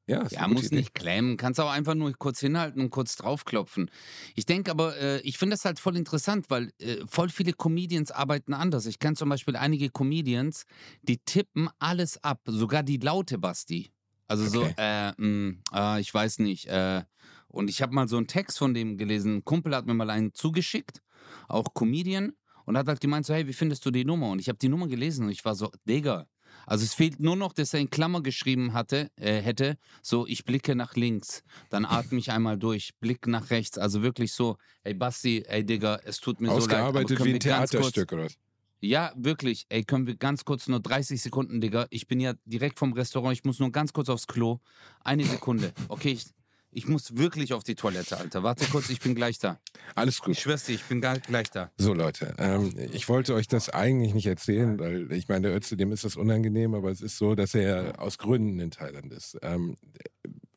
Ja, 0.09 0.27
Ja, 0.31 0.49
muss 0.49 0.67
Idee. 0.67 0.77
nicht 0.77 0.95
klemmen. 0.95 1.37
Kannst 1.37 1.61
auch 1.61 1.71
einfach 1.71 1.95
nur 1.95 2.13
kurz 2.13 2.41
hinhalten 2.41 2.81
und 2.81 2.91
kurz 2.91 3.17
draufklopfen. 3.17 3.91
Ich 4.35 4.47
denke 4.47 4.71
aber, 4.71 4.97
äh, 4.97 5.21
ich 5.21 5.39
finde 5.39 5.55
das 5.55 5.65
halt 5.65 5.79
voll 5.79 5.97
interessant, 5.97 6.47
weil 6.49 6.73
äh, 6.79 6.97
voll 7.07 7.29
viele 7.29 7.53
Comedians 7.53 8.11
arbeiten 8.11 8.55
anders. 8.55 8.87
Ich 8.87 8.99
kenne 8.99 9.17
zum 9.17 9.29
Beispiel 9.29 9.57
einige 9.57 9.91
Comedians, 9.91 10.65
die 11.03 11.19
tippen 11.19 11.69
alles 11.79 12.23
ab, 12.25 12.41
sogar 12.47 12.83
die 12.83 12.97
laute 12.97 13.39
Basti. 13.39 13.91
Also 14.27 14.47
so, 14.47 14.63
Okay. 14.63 14.75
äh, 14.79 15.13
mh, 15.17 15.57
äh, 15.73 16.01
ich 16.01 16.13
weiß 16.13 16.39
nicht. 16.41 16.67
Äh, 16.67 17.03
und 17.49 17.71
ich 17.71 17.81
habe 17.83 17.95
mal 17.95 18.09
so 18.09 18.17
einen 18.17 18.27
Text 18.27 18.59
von 18.59 18.75
dem 18.75 18.97
gelesen. 18.99 19.37
Ein 19.37 19.45
Kumpel 19.45 19.75
hat 19.75 19.87
mir 19.87 19.95
mal 19.95 20.11
einen 20.11 20.35
zugeschickt, 20.35 21.03
auch 21.49 21.73
Comedian, 21.75 22.33
und 22.67 22.77
hat 22.77 22.87
halt 22.89 23.01
gemeint 23.01 23.25
so, 23.25 23.33
hey, 23.33 23.47
wie 23.47 23.55
findest 23.55 23.87
du 23.87 23.91
die 23.91 24.05
Nummer? 24.05 24.29
Und 24.31 24.41
ich 24.41 24.49
habe 24.49 24.59
die 24.59 24.69
Nummer 24.69 24.87
gelesen 24.89 25.25
und 25.25 25.31
ich 25.33 25.45
war 25.45 25.55
so, 25.55 25.71
Digga. 25.89 26.27
Also 26.69 26.85
es 26.85 26.95
fehlt 26.95 27.19
nur 27.19 27.35
noch, 27.35 27.53
dass 27.53 27.75
er 27.75 27.81
in 27.81 27.91
Klammer 27.91 28.23
geschrieben 28.23 28.73
hatte, 28.75 29.11
äh, 29.17 29.41
hätte, 29.41 29.79
so 30.03 30.27
ich 30.27 30.45
blicke 30.45 30.75
nach 30.75 30.95
links, 30.95 31.43
dann 31.71 31.85
atme 31.85 32.19
ich 32.19 32.31
einmal 32.31 32.59
durch, 32.59 32.95
blick 33.01 33.27
nach 33.27 33.51
rechts. 33.51 33.79
Also 33.79 34.03
wirklich 34.03 34.33
so, 34.33 34.59
ey 34.85 34.95
Basti, 34.95 35.45
ey 35.47 35.65
Digga, 35.65 36.01
es 36.05 36.21
tut 36.21 36.41
mir 36.41 36.49
so 36.49 36.55
leid. 36.55 36.63
Ausgearbeitet 36.63 37.25
wie 37.25 37.35
ein 37.35 37.41
Theaterstück, 37.41 38.13
oder 38.13 38.25
was? 38.27 38.39
ja, 38.81 39.13
wirklich. 39.17 39.67
Ey, 39.69 39.83
können 39.85 40.07
wir 40.07 40.17
ganz 40.17 40.45
kurz 40.45 40.69
nur 40.69 40.81
30 40.81 41.21
Sekunden, 41.21 41.61
Digga. 41.61 41.87
Ich 41.91 42.07
bin 42.07 42.21
ja 42.21 42.35
direkt 42.45 42.79
vom 42.79 42.93
Restaurant. 42.93 43.33
Ich 43.33 43.45
muss 43.45 43.59
nur 43.59 43.73
ganz 43.73 43.93
kurz 43.93 44.09
aufs 44.09 44.27
Klo. 44.27 44.61
Eine 45.01 45.25
Sekunde. 45.25 45.73
Okay, 45.89 46.13
ich, 46.13 46.27
ich 46.71 46.87
muss 46.87 47.17
wirklich 47.17 47.53
auf 47.55 47.65
die 47.65 47.75
Toilette, 47.75 48.17
Alter. 48.19 48.43
Warte 48.43 48.67
kurz, 48.67 48.91
ich 48.91 49.01
bin 49.01 49.15
gleich 49.15 49.39
da. 49.39 49.59
Alles 49.95 50.21
gut. 50.21 50.33
Ich 50.33 50.41
schwör's 50.41 50.65
dir, 50.65 50.75
ich 50.75 50.85
bin 50.85 51.01
gleich 51.01 51.51
da. 51.51 51.71
So 51.79 51.95
Leute, 51.95 52.35
ähm, 52.39 52.75
ich 52.93 53.09
wollte 53.09 53.35
euch 53.35 53.49
das 53.49 53.69
eigentlich 53.71 54.15
nicht 54.15 54.27
erzählen, 54.27 54.79
weil 54.79 55.11
ich 55.13 55.29
meine, 55.29 55.49
der 55.49 55.57
Ötze, 55.57 55.77
dem 55.77 55.93
ist 55.93 56.05
das 56.05 56.17
unangenehm, 56.17 56.75
aber 56.75 56.91
es 56.91 57.01
ist 57.01 57.19
so, 57.19 57.35
dass 57.35 57.55
er 57.55 58.01
aus 58.01 58.19
Gründen 58.19 58.61
in 58.61 58.71
Thailand 58.71 59.13
ist. 59.13 59.39
Ähm, 59.43 59.77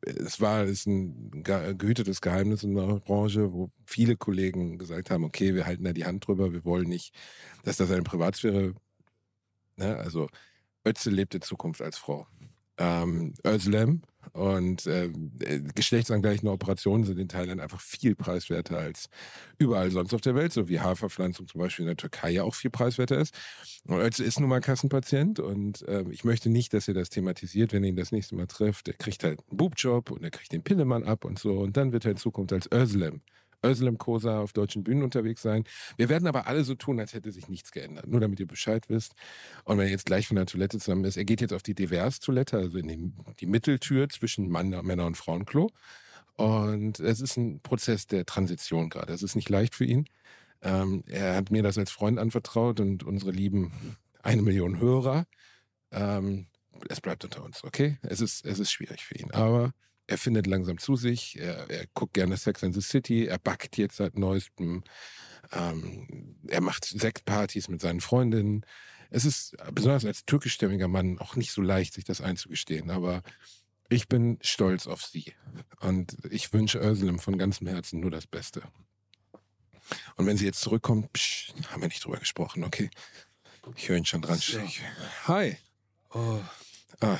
es 0.01 0.41
war 0.41 0.63
es 0.63 0.71
ist 0.71 0.87
ein 0.87 1.43
ge- 1.43 1.75
gehütetes 1.75 2.21
Geheimnis 2.21 2.63
in 2.63 2.73
der 2.75 2.99
Branche, 2.99 3.53
wo 3.53 3.69
viele 3.85 4.17
Kollegen 4.17 4.77
gesagt 4.77 5.11
haben, 5.11 5.23
okay, 5.23 5.53
wir 5.53 5.65
halten 5.65 5.83
da 5.83 5.93
die 5.93 6.05
Hand 6.05 6.27
drüber, 6.27 6.51
wir 6.53 6.65
wollen 6.65 6.89
nicht, 6.89 7.13
dass 7.63 7.77
das 7.77 7.91
eine 7.91 8.03
Privatsphäre 8.03 8.73
Ne? 9.77 9.97
Also 9.97 10.27
Ötze 10.85 11.09
lebt 11.09 11.33
in 11.33 11.41
Zukunft 11.41 11.81
als 11.81 11.97
Frau. 11.97 12.27
Ähm, 12.77 13.33
Özlem 13.45 14.01
und 14.33 14.85
äh, 14.87 15.09
geschlechtsangleichende 15.75 16.51
Operationen 16.51 17.03
sind 17.03 17.19
in 17.19 17.27
Thailand 17.27 17.61
einfach 17.61 17.81
viel 17.81 18.15
preiswerter 18.15 18.77
als 18.77 19.09
überall 19.57 19.91
sonst 19.91 20.13
auf 20.13 20.21
der 20.21 20.35
Welt, 20.35 20.53
so 20.53 20.67
wie 20.67 20.79
Haarverpflanzung 20.79 21.47
zum 21.47 21.59
Beispiel 21.59 21.83
in 21.83 21.87
der 21.87 21.97
Türkei 21.97 22.31
ja 22.31 22.43
auch 22.43 22.55
viel 22.55 22.71
preiswerter 22.71 23.17
ist. 23.17 23.33
Und 23.87 23.99
Özlem 23.99 24.27
ist 24.27 24.39
nun 24.39 24.49
mal 24.49 24.61
Kassenpatient 24.61 25.39
und 25.39 25.87
äh, 25.87 26.03
ich 26.09 26.23
möchte 26.23 26.49
nicht, 26.49 26.73
dass 26.73 26.87
er 26.87 26.93
das 26.93 27.09
thematisiert, 27.09 27.73
wenn 27.73 27.83
er 27.83 27.89
ihn 27.89 27.95
das 27.95 28.11
nächste 28.11 28.35
Mal 28.35 28.47
trifft. 28.47 28.87
Er 28.87 28.93
kriegt 28.93 29.23
halt 29.23 29.39
einen 29.39 29.57
Bubjob 29.57 30.11
und 30.11 30.23
er 30.23 30.31
kriegt 30.31 30.51
den 30.51 30.63
Pillemann 30.63 31.03
ab 31.03 31.25
und 31.25 31.39
so 31.39 31.59
und 31.59 31.77
dann 31.77 31.91
wird 31.91 32.05
er 32.05 32.11
in 32.11 32.17
Zukunft 32.17 32.53
als 32.53 32.71
Özlem 32.71 33.21
Özlem 33.65 33.97
Kosa 33.97 34.39
auf 34.39 34.53
deutschen 34.53 34.83
Bühnen 34.83 35.03
unterwegs 35.03 35.41
sein. 35.41 35.63
Wir 35.97 36.09
werden 36.09 36.27
aber 36.27 36.47
alle 36.47 36.63
so 36.63 36.75
tun, 36.75 36.99
als 36.99 37.13
hätte 37.13 37.31
sich 37.31 37.47
nichts 37.47 37.71
geändert. 37.71 38.07
Nur 38.07 38.19
damit 38.19 38.39
ihr 38.39 38.47
Bescheid 38.47 38.89
wisst. 38.89 39.13
Und 39.65 39.77
wenn 39.77 39.85
er 39.85 39.91
jetzt 39.91 40.05
gleich 40.05 40.27
von 40.27 40.35
der 40.35 40.45
Toilette 40.45 40.79
zusammen 40.79 41.05
ist, 41.05 41.17
er 41.17 41.25
geht 41.25 41.41
jetzt 41.41 41.53
auf 41.53 41.63
die 41.63 41.75
Divers-Toilette, 41.75 42.57
also 42.57 42.77
in 42.77 42.87
die, 42.87 43.11
die 43.39 43.45
Mitteltür 43.45 44.09
zwischen 44.09 44.49
Mann, 44.49 44.69
Männer- 44.69 45.05
und 45.05 45.17
Frauenklo. 45.17 45.69
Und 46.35 46.99
es 46.99 47.21
ist 47.21 47.37
ein 47.37 47.59
Prozess 47.61 48.07
der 48.07 48.25
Transition 48.25 48.89
gerade. 48.89 49.13
Es 49.13 49.23
ist 49.23 49.35
nicht 49.35 49.49
leicht 49.49 49.75
für 49.75 49.85
ihn. 49.85 50.07
Ähm, 50.61 51.03
er 51.07 51.35
hat 51.35 51.51
mir 51.51 51.63
das 51.63 51.77
als 51.77 51.91
Freund 51.91 52.19
anvertraut 52.19 52.79
und 52.79 53.03
unsere 53.03 53.31
lieben 53.31 53.71
eine 54.23 54.41
Million 54.41 54.79
Hörer. 54.79 55.25
Ähm, 55.91 56.47
es 56.89 57.01
bleibt 57.01 57.23
unter 57.23 57.43
uns, 57.43 57.63
okay? 57.63 57.97
Es 58.01 58.21
ist, 58.21 58.45
es 58.45 58.59
ist 58.59 58.71
schwierig 58.71 59.03
für 59.03 59.15
ihn. 59.15 59.31
Aber 59.31 59.73
er 60.11 60.17
findet 60.17 60.45
langsam 60.45 60.77
zu 60.77 60.97
sich, 60.97 61.39
er, 61.39 61.69
er, 61.69 61.85
guckt 61.93 62.13
gerne 62.13 62.35
Sex 62.35 62.63
and 62.63 62.75
the 62.75 62.81
City, 62.81 63.27
er 63.27 63.39
backt 63.39 63.77
jetzt 63.77 63.95
seit 63.95 64.17
neuestem, 64.17 64.83
ähm, 65.53 66.35
er 66.47 66.59
macht 66.59 66.83
Sektpartys 66.83 67.69
mit 67.69 67.79
seinen 67.79 68.01
Freundinnen. 68.01 68.65
Es 69.09 69.23
ist 69.23 69.55
besonders 69.71 70.03
als 70.03 70.25
türkischstämmiger 70.25 70.89
Mann 70.89 71.17
auch 71.19 71.37
nicht 71.37 71.51
so 71.51 71.61
leicht, 71.61 71.93
sich 71.93 72.03
das 72.03 72.19
einzugestehen, 72.19 72.89
aber 72.91 73.23
ich 73.89 74.09
bin 74.09 74.37
stolz 74.41 74.85
auf 74.85 75.01
sie 75.03 75.33
und 75.79 76.17
ich 76.29 76.51
wünsche 76.51 76.79
Özlem 76.79 77.19
von 77.19 77.37
ganzem 77.37 77.67
Herzen 77.67 78.01
nur 78.01 78.11
das 78.11 78.27
Beste. 78.27 78.63
Und 80.17 80.25
wenn 80.25 80.37
sie 80.37 80.45
jetzt 80.45 80.61
zurückkommt, 80.61 81.11
psch, 81.13 81.53
haben 81.69 81.81
wir 81.81 81.87
nicht 81.87 82.03
drüber 82.03 82.17
gesprochen, 82.17 82.65
okay? 82.65 82.89
Ich 83.77 83.87
höre 83.87 83.97
ihn 83.97 84.05
schon 84.05 84.21
dran. 84.21 84.39
So. 84.39 84.59
Hi. 85.27 85.57
Oh. 86.13 86.39
Ah, 86.99 87.17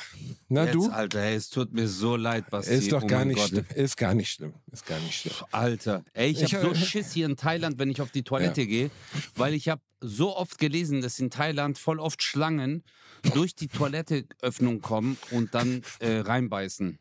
na 0.50 0.66
Jetzt, 0.66 0.76
du? 0.76 0.90
Alter, 0.90 1.20
ey, 1.22 1.36
es 1.36 1.50
tut 1.50 1.74
mir 1.74 1.88
so 1.88 2.16
leid, 2.16 2.50
Basti. 2.50 2.74
Ist 2.74 2.92
doch 2.92 3.04
oh 3.04 3.08
gar 3.08 3.26
nicht 3.26 3.38
Gott. 3.38 3.50
schlimm. 3.50 3.66
Ist 3.76 3.98
gar 3.98 4.14
nicht 4.14 4.32
schlimm. 4.32 4.54
Ist 4.72 4.86
gar 4.86 5.00
nicht 5.00 5.20
schlimm. 5.20 5.34
Alter, 5.52 6.04
ey, 6.14 6.32
ich, 6.32 6.42
Ich 6.42 6.54
habe 6.54 6.68
so 6.68 6.76
Schiss 6.76 7.14
hier 7.14 7.26
in 7.26 7.38
Thailand, 7.38 7.80
wenn 7.80 7.90
ich 7.90 8.02
auf 8.02 8.12
die 8.12 8.24
Toilette 8.24 8.68
gehe, 8.68 8.92
weil 9.36 9.54
ich 9.54 9.70
habe 9.70 9.82
so 10.02 10.36
oft 10.36 10.58
gelesen, 10.58 11.02
dass 11.02 11.20
in 11.20 11.30
Thailand 11.30 11.78
voll 11.78 12.00
oft 12.00 12.22
Schlangen 12.22 12.84
durch 13.34 13.56
die 13.56 13.68
Toiletteöffnung 13.68 14.82
kommen 14.82 15.18
und 15.32 15.54
dann 15.54 15.84
äh, 16.00 16.18
reinbeißen. 16.18 17.00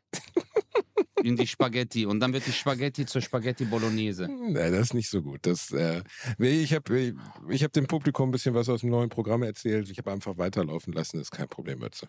In 1.23 1.37
die 1.37 1.47
Spaghetti. 1.47 2.07
Und 2.07 2.21
dann 2.21 2.33
wird 2.33 2.47
die 2.47 2.53
Spaghetti 2.53 3.05
zur 3.05 3.21
Spaghetti 3.21 3.64
Bolognese. 3.66 4.27
Nee, 4.27 4.71
das 4.71 4.81
ist 4.81 4.95
nicht 4.95 5.11
so 5.11 5.21
gut. 5.21 5.41
Das, 5.43 5.71
äh, 5.71 6.03
ich 6.39 6.73
habe 6.73 6.99
ich, 6.99 7.14
ich 7.51 7.62
hab 7.62 7.73
dem 7.73 7.87
Publikum 7.87 8.31
ein 8.31 8.33
bisschen 8.33 8.55
was 8.55 8.68
aus 8.71 8.81
dem 8.81 8.91
neuen 8.91 9.11
Programm 9.11 9.43
erzählt. 9.43 9.91
Ich 9.91 9.99
habe 9.99 10.12
einfach 10.12 10.39
weiterlaufen 10.39 10.93
lassen. 10.95 11.18
Das 11.18 11.27
ist 11.27 11.31
kein 11.31 11.49
Problem, 11.49 11.81
Mütze. 11.81 12.09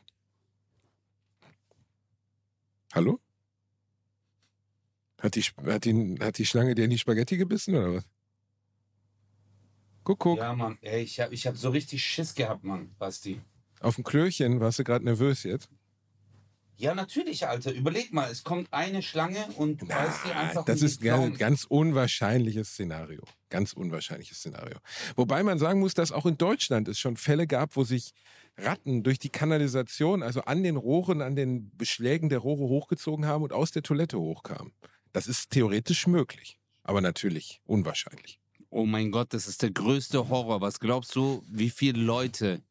Hallo? 2.93 3.19
Hat 5.21 5.35
die, 5.35 5.41
hat, 5.41 5.85
die, 5.85 6.17
hat 6.19 6.37
die 6.37 6.45
Schlange 6.45 6.75
dir 6.75 6.85
in 6.85 6.89
die 6.89 6.97
Spaghetti 6.97 7.37
gebissen 7.37 7.75
oder 7.75 7.93
was? 7.93 8.03
Guck, 10.03 10.19
guck. 10.19 10.37
Ja, 10.39 10.53
Mann, 10.55 10.77
ey, 10.81 11.03
ich 11.03 11.19
habe 11.19 11.33
ich 11.33 11.45
hab 11.45 11.55
so 11.57 11.69
richtig 11.69 12.03
Schiss 12.03 12.33
gehabt, 12.33 12.63
Mann, 12.63 12.95
Basti. 12.97 13.39
Auf 13.79 13.95
dem 13.95 14.03
Klöchen 14.03 14.59
warst 14.59 14.79
du 14.79 14.83
gerade 14.83 15.05
nervös 15.05 15.43
jetzt. 15.43 15.69
Ja, 16.81 16.95
natürlich, 16.95 17.47
Alter. 17.47 17.71
Überleg 17.71 18.11
mal, 18.11 18.31
es 18.31 18.43
kommt 18.43 18.73
eine 18.73 19.03
Schlange 19.03 19.45
und 19.55 19.87
beißt 19.87 20.25
dir 20.25 20.35
einfach 20.35 20.65
das 20.65 20.79
die 20.79 20.85
ist 20.87 21.05
ein 21.07 21.37
ganz 21.37 21.63
unwahrscheinliches 21.65 22.69
Szenario. 22.69 23.21
Ganz 23.49 23.73
unwahrscheinliches 23.73 24.39
Szenario. 24.39 24.79
Wobei 25.15 25.43
man 25.43 25.59
sagen 25.59 25.79
muss, 25.79 25.93
dass 25.93 26.11
auch 26.11 26.25
in 26.25 26.39
Deutschland 26.39 26.87
es 26.87 26.97
schon 26.97 27.17
Fälle 27.17 27.45
gab, 27.45 27.75
wo 27.75 27.83
sich 27.83 28.13
Ratten 28.57 29.03
durch 29.03 29.19
die 29.19 29.29
Kanalisation, 29.29 30.23
also 30.23 30.41
an 30.41 30.63
den 30.63 30.75
Rohren, 30.75 31.21
an 31.21 31.35
den 31.35 31.69
Beschlägen 31.77 32.29
der 32.29 32.39
Rohre 32.39 32.63
hochgezogen 32.63 33.27
haben 33.27 33.43
und 33.43 33.53
aus 33.53 33.69
der 33.69 33.83
Toilette 33.83 34.19
hochkamen. 34.19 34.73
Das 35.13 35.27
ist 35.27 35.51
theoretisch 35.51 36.07
möglich, 36.07 36.57
aber 36.81 36.99
natürlich 36.99 37.61
unwahrscheinlich. 37.65 38.39
Oh 38.71 38.87
mein 38.87 39.11
Gott, 39.11 39.35
das 39.35 39.47
ist 39.47 39.61
der 39.61 39.69
größte 39.69 40.29
Horror. 40.29 40.61
Was 40.61 40.79
glaubst 40.79 41.15
du, 41.15 41.43
wie 41.47 41.69
viele 41.69 42.01
Leute 42.01 42.63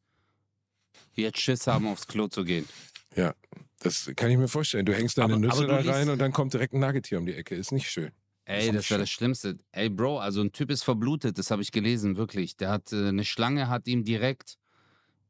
jetzt 1.13 1.39
Schiss 1.39 1.65
haben, 1.65 1.87
aufs 1.87 2.07
Klo 2.07 2.27
zu 2.27 2.43
gehen? 2.43 2.67
Ja, 3.15 3.35
das 3.83 4.11
kann 4.15 4.29
ich 4.31 4.37
mir 4.37 4.47
vorstellen. 4.47 4.85
Du 4.85 4.93
hängst 4.93 5.17
deine 5.17 5.33
Aber- 5.33 5.39
Nüsse 5.39 5.63
aber 5.63 5.83
da 5.83 5.91
rein 5.91 6.09
und 6.09 6.19
dann 6.19 6.31
kommt 6.31 6.53
direkt 6.53 6.73
ein 6.73 6.79
Nagetier 6.79 7.19
um 7.19 7.25
die 7.25 7.33
Ecke. 7.33 7.55
Ist 7.55 7.71
nicht 7.71 7.89
schön. 7.89 8.11
Ey, 8.45 8.67
Ist 8.69 8.75
das 8.75 8.89
wäre 8.89 8.99
das 9.01 9.09
Schlimmste. 9.09 9.57
Ey, 9.71 9.89
Bro, 9.89 10.19
also 10.19 10.41
ein 10.41 10.51
Typ 10.51 10.71
ist 10.71 10.83
verblutet, 10.83 11.37
das 11.37 11.51
habe 11.51 11.61
ich 11.61 11.71
gelesen, 11.71 12.17
wirklich. 12.17 12.57
Der 12.57 12.69
hat 12.69 12.91
äh, 12.91 13.07
eine 13.09 13.23
Schlange, 13.23 13.69
hat 13.69 13.87
ihm 13.87 14.03
direkt 14.03 14.57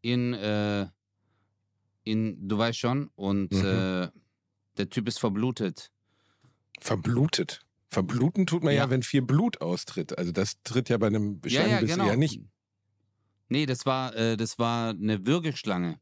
in, 0.01 0.33
äh, 0.33 0.87
in, 2.03 2.47
du 2.47 2.57
weißt 2.57 2.79
schon, 2.79 3.09
und 3.15 3.51
Mhm. 3.51 3.65
äh, 3.65 4.09
der 4.77 4.89
Typ 4.89 5.07
ist 5.07 5.19
verblutet. 5.19 5.91
Verblutet. 6.79 7.65
Verbluten 7.89 8.47
tut 8.47 8.63
man 8.63 8.73
ja, 8.73 8.83
Ja. 8.85 8.89
wenn 8.89 9.03
viel 9.03 9.21
Blut 9.21 9.59
austritt. 9.61 10.17
Also 10.17 10.31
das 10.31 10.61
tritt 10.63 10.87
ja 10.89 10.97
bei 10.97 11.07
einem 11.07 11.41
Schlangenbiss 11.45 11.97
ja 11.97 12.15
nicht. 12.15 12.41
Nee, 13.49 13.65
das 13.65 13.85
war, 13.85 14.15
äh, 14.15 14.37
das 14.37 14.57
war 14.57 14.91
eine 14.91 15.25
Würgeschlange. 15.27 15.99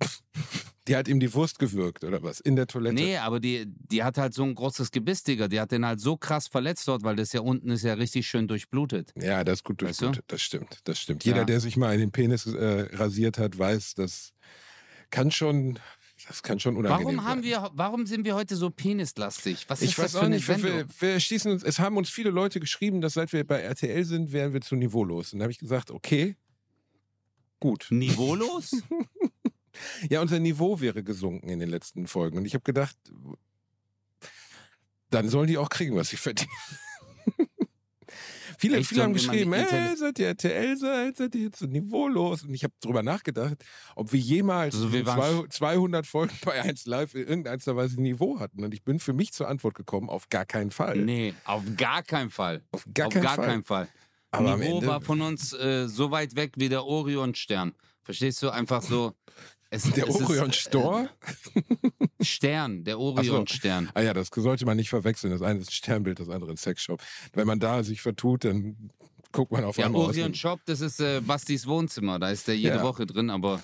Die 0.90 0.96
hat 0.96 1.06
ihm 1.06 1.20
die 1.20 1.32
Wurst 1.32 1.58
gewürgt 1.60 2.02
oder 2.02 2.20
was? 2.22 2.40
In 2.40 2.56
der 2.56 2.66
Toilette. 2.66 2.96
Nee, 2.96 3.16
aber 3.16 3.38
die, 3.38 3.64
die 3.66 4.02
hat 4.02 4.18
halt 4.18 4.34
so 4.34 4.42
ein 4.42 4.56
großes 4.56 4.90
Gebiss, 4.90 5.22
Digga. 5.22 5.46
Die 5.46 5.60
hat 5.60 5.70
den 5.70 5.86
halt 5.86 6.00
so 6.00 6.16
krass 6.16 6.48
verletzt 6.48 6.88
dort, 6.88 7.04
weil 7.04 7.14
das 7.14 7.32
ja 7.32 7.40
unten 7.42 7.70
ist 7.70 7.84
ja 7.84 7.94
richtig 7.94 8.26
schön 8.26 8.48
durchblutet. 8.48 9.12
Ja, 9.16 9.44
das 9.44 9.60
ist 9.60 9.64
gut 9.64 9.82
Weißt 9.84 10.00
du? 10.00 10.06
durchblutet. 10.06 10.24
Das 10.32 10.42
stimmt. 10.42 10.80
Das 10.84 10.98
stimmt. 10.98 11.24
Jeder, 11.24 11.38
Ja. 11.38 11.44
der 11.44 11.60
sich 11.60 11.76
mal 11.76 11.94
in 11.94 12.00
den 12.00 12.10
Penis 12.10 12.44
äh, 12.46 12.88
rasiert 12.96 13.38
hat, 13.38 13.56
weiß, 13.56 13.94
das 13.94 14.32
kann 15.10 15.30
schon, 15.30 15.78
das 16.26 16.42
kann 16.42 16.58
schon 16.58 16.76
unangenehm 16.76 17.04
Warum 17.18 17.24
haben 17.24 17.42
sein. 17.42 17.50
wir, 17.50 17.70
warum 17.74 18.06
sind 18.06 18.24
wir 18.24 18.34
heute 18.34 18.56
so 18.56 18.70
penislastig? 18.70 19.66
Was 19.68 19.82
ist 19.82 19.90
Ich 19.90 19.94
das 19.94 20.06
weiß 20.06 20.20
für 20.20 20.26
auch 20.26 20.28
nicht, 20.28 20.48
wir, 20.48 20.86
wir, 20.98 21.20
schließen 21.20 21.52
uns, 21.52 21.62
es 21.62 21.78
haben 21.78 21.96
uns 21.98 22.10
viele 22.10 22.30
Leute 22.30 22.58
geschrieben, 22.58 23.00
dass 23.00 23.14
seit 23.14 23.32
wir 23.32 23.46
bei 23.46 23.60
RTL 23.60 24.04
sind, 24.04 24.32
wären 24.32 24.52
wir 24.52 24.60
zu 24.60 24.74
niveaulos. 24.74 25.32
Und 25.32 25.38
da 25.38 25.44
habe 25.44 25.52
ich 25.52 25.58
gesagt, 25.60 25.92
okay, 25.92 26.34
gut. 27.60 27.86
Niveaulos? 27.90 28.82
Ja, 30.10 30.20
unser 30.20 30.38
Niveau 30.38 30.80
wäre 30.80 31.02
gesunken 31.02 31.48
in 31.48 31.58
den 31.60 31.68
letzten 31.70 32.06
Folgen. 32.06 32.38
Und 32.38 32.44
ich 32.44 32.54
habe 32.54 32.64
gedacht, 32.64 32.96
dann 35.10 35.28
sollen 35.28 35.46
die 35.48 35.58
auch 35.58 35.68
kriegen, 35.68 35.96
was 35.96 36.10
sie 36.10 36.16
verdienen. 36.16 36.50
viele, 38.58 38.78
Echt, 38.78 38.88
viele 38.88 39.02
haben 39.02 39.12
geschrieben, 39.12 39.50
die 39.52 39.58
ey, 39.58 39.64
Intelli- 39.64 39.96
seid 39.96 40.18
ihr 40.18 40.26
RTL 40.28 40.76
seid, 40.76 41.16
seid 41.16 41.34
ihr 41.34 41.42
jetzt 41.42 41.58
so 41.58 41.66
niveaulos. 41.66 42.42
Und 42.44 42.54
ich 42.54 42.62
habe 42.64 42.74
drüber 42.80 43.02
nachgedacht, 43.02 43.56
ob 43.96 44.12
wir 44.12 44.20
jemals 44.20 44.74
Also 44.74 44.92
wir 44.92 45.00
in 45.00 45.06
waren 45.06 45.50
zwei, 45.50 45.74
200 45.74 46.06
Folgen 46.06 46.36
bei 46.44 46.60
1 46.62 46.86
Live 46.86 47.14
in 47.14 47.26
irgendeiner 47.26 47.76
Weise 47.76 48.00
Niveau 48.00 48.38
hatten. 48.38 48.64
Und 48.64 48.74
ich 48.74 48.82
bin 48.84 48.98
für 49.00 49.12
mich 49.12 49.32
zur 49.32 49.48
Antwort 49.48 49.74
gekommen, 49.74 50.08
auf 50.08 50.28
gar 50.28 50.44
keinen 50.44 50.70
Fall. 50.70 50.96
nee, 50.98 51.34
auf 51.44 51.62
gar 51.76 52.02
keinen 52.02 52.30
Fall. 52.30 52.62
Auf 52.72 52.84
gar 52.94 53.06
auf 53.08 53.12
keinen 53.12 53.22
gar 53.22 53.36
Fall. 53.36 53.46
keinen 53.46 53.64
Fall. 53.64 53.88
Aber 54.32 54.56
Niveau 54.58 54.86
war 54.86 55.00
von 55.00 55.22
uns 55.22 55.52
äh, 55.54 55.88
so 55.88 56.12
weit 56.12 56.36
weg 56.36 56.52
wie 56.56 56.68
der 56.68 56.84
Orion-Stern. 56.84 57.74
Verstehst 58.04 58.40
du? 58.42 58.50
Einfach 58.50 58.80
so. 58.82 59.14
Es, 59.72 59.84
der 59.92 60.08
es 60.08 60.16
ist, 60.16 60.22
Orion 60.22 60.52
Store? 60.52 61.08
Äh, 61.54 62.24
Stern, 62.24 62.82
der 62.84 62.98
Orion-Stern. 62.98 63.90
Ah 63.94 64.00
ja, 64.02 64.12
das 64.12 64.28
sollte 64.34 64.66
man 64.66 64.76
nicht 64.76 64.90
verwechseln. 64.90 65.32
Das 65.32 65.42
eine 65.42 65.60
ist 65.60 65.68
ein 65.68 65.72
Sternbild, 65.72 66.18
das 66.18 66.28
andere 66.28 66.50
ein 66.50 66.56
Sexshop. 66.56 67.00
Wenn 67.34 67.46
man 67.46 67.60
da 67.60 67.84
sich 67.84 68.00
vertut, 68.02 68.44
dann 68.44 68.90
guckt 69.32 69.52
man 69.52 69.62
auf 69.64 69.76
Der 69.76 69.86
einmal 69.86 70.02
aus. 70.02 70.08
Orion 70.08 70.26
einem- 70.26 70.34
Shop, 70.34 70.60
das 70.66 70.80
ist 70.80 71.00
äh, 71.00 71.20
Bastis 71.20 71.66
Wohnzimmer. 71.66 72.18
Da 72.18 72.30
ist 72.30 72.48
der 72.48 72.56
jede 72.56 72.76
Ja. 72.76 72.82
Woche 72.82 73.06
drin, 73.06 73.30
aber. 73.30 73.62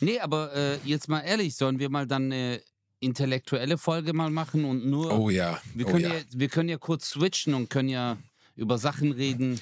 Nee, 0.00 0.18
aber 0.18 0.52
äh, 0.54 0.78
jetzt 0.84 1.08
mal 1.08 1.20
ehrlich, 1.20 1.54
sollen 1.54 1.78
wir 1.78 1.90
mal 1.90 2.06
dann 2.08 2.24
eine 2.32 2.60
intellektuelle 2.98 3.78
Folge 3.78 4.12
mal 4.12 4.30
machen 4.30 4.64
und 4.64 4.84
nur. 4.84 5.16
Oh 5.16 5.30
ja. 5.30 5.60
wir, 5.74 5.86
oh 5.86 5.90
können 5.90 6.04
ja. 6.04 6.14
ja. 6.14 6.20
wir 6.32 6.48
können 6.48 6.68
ja 6.68 6.78
kurz 6.78 7.10
switchen 7.10 7.54
und 7.54 7.70
können 7.70 7.88
ja 7.88 8.18
über 8.56 8.78
Sachen 8.78 9.12
reden, 9.12 9.60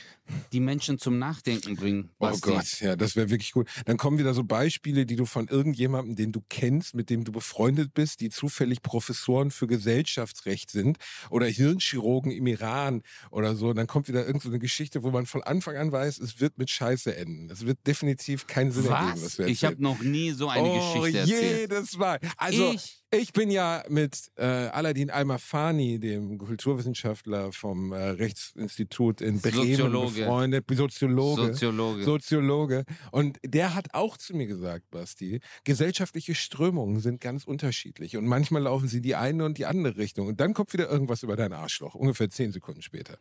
die 0.53 0.61
Menschen 0.61 0.99
zum 0.99 1.19
Nachdenken 1.19 1.77
bringen. 1.77 2.11
Oh 2.19 2.27
Basti. 2.27 2.51
Gott, 2.51 2.81
ja, 2.81 2.97
das 2.97 3.17
wäre 3.17 3.31
wirklich 3.31 3.53
gut. 3.53 3.69
Dann 3.85 3.97
kommen 3.97 4.19
wieder 4.19 4.33
so 4.35 4.45
Beispiele, 4.45 5.05
die 5.05 5.17
du 5.17 5.27
von 5.27 5.49
irgendjemandem, 5.49 6.17
den 6.17 6.33
du 6.33 6.43
kennst, 6.49 6.95
mit 6.95 7.11
dem 7.11 7.25
du 7.25 7.33
befreundet 7.33 7.93
bist, 7.93 8.21
die 8.21 8.31
zufällig 8.31 8.83
Professoren 8.83 9.51
für 9.51 9.67
Gesellschaftsrecht 9.67 10.71
sind 10.71 10.99
oder 11.31 11.47
Hirnchirurgen 11.47 12.31
im 12.31 12.47
Iran 12.47 13.03
oder 13.31 13.57
so. 13.57 13.69
Und 13.69 13.77
dann 13.77 13.87
kommt 13.87 14.09
wieder 14.09 14.21
irgendeine 14.21 14.43
so 14.45 14.49
eine 14.51 14.59
Geschichte, 14.59 15.03
wo 15.03 15.11
man 15.11 15.27
von 15.27 15.43
Anfang 15.43 15.77
an 15.77 15.93
weiß, 15.93 16.19
es 16.19 16.41
wird 16.41 16.59
mit 16.59 16.71
Scheiße 16.71 17.15
enden. 17.17 17.51
Es 17.51 17.67
wird 17.67 17.87
definitiv 17.87 18.47
keinen 18.47 18.73
Sinn 18.73 18.87
ergeben, 18.87 19.13
was 19.13 19.23
Was? 19.23 19.39
wir 19.39 19.47
Ich 19.47 19.65
habe 19.65 19.83
noch 19.83 20.01
nie 20.01 20.31
so 20.33 20.49
eine 20.49 20.69
oh, 20.69 21.03
Geschichte 21.03 21.19
erzählt. 21.19 21.71
jedes 21.73 21.97
Mal. 21.97 22.21
Also, 22.37 22.73
ich? 22.73 23.04
Ich 23.17 23.33
bin 23.33 23.51
ja 23.51 23.85
mit 23.89 24.31
äh, 24.37 24.45
Aladin 24.45 25.11
Almafani, 25.11 25.99
dem 26.01 26.39
Kulturwissenschaftler 26.39 27.53
vom 27.53 27.93
äh, 27.93 27.97
Rechtsinstitut 28.11 29.21
in 29.21 29.41
Bremen 29.41 29.55
Soziologe. 29.77 30.21
befreundet, 30.21 30.65
Soziologe. 30.71 31.47
Soziologe. 31.55 32.05
Soziologe. 32.05 32.85
Und 33.13 33.39
der 33.45 33.75
hat 33.75 33.95
auch 33.95 34.17
zu 34.17 34.35
mir 34.37 34.47
gesagt, 34.47 34.91
Basti, 34.91 35.41
gesellschaftliche 35.65 36.35
Strömungen 36.35 37.01
sind 37.01 37.21
ganz 37.21 37.45
unterschiedlich. 37.45 38.17
Und 38.17 38.27
manchmal 38.27 38.63
laufen 38.63 38.89
sie 38.89 39.01
die 39.01 39.15
eine 39.15 39.45
und 39.45 39.59
die 39.59 39.67
andere 39.67 39.97
Richtung. 39.97 40.27
Und 40.27 40.41
dann 40.41 40.53
kommt 40.55 40.73
wieder 40.73 40.89
irgendwas 40.91 41.23
über 41.23 41.37
dein 41.37 41.53
Arschloch, 41.53 41.95
ungefähr 41.95 42.31
zehn 42.31 42.53
Sekunden 42.53 42.83
später. 42.83 43.19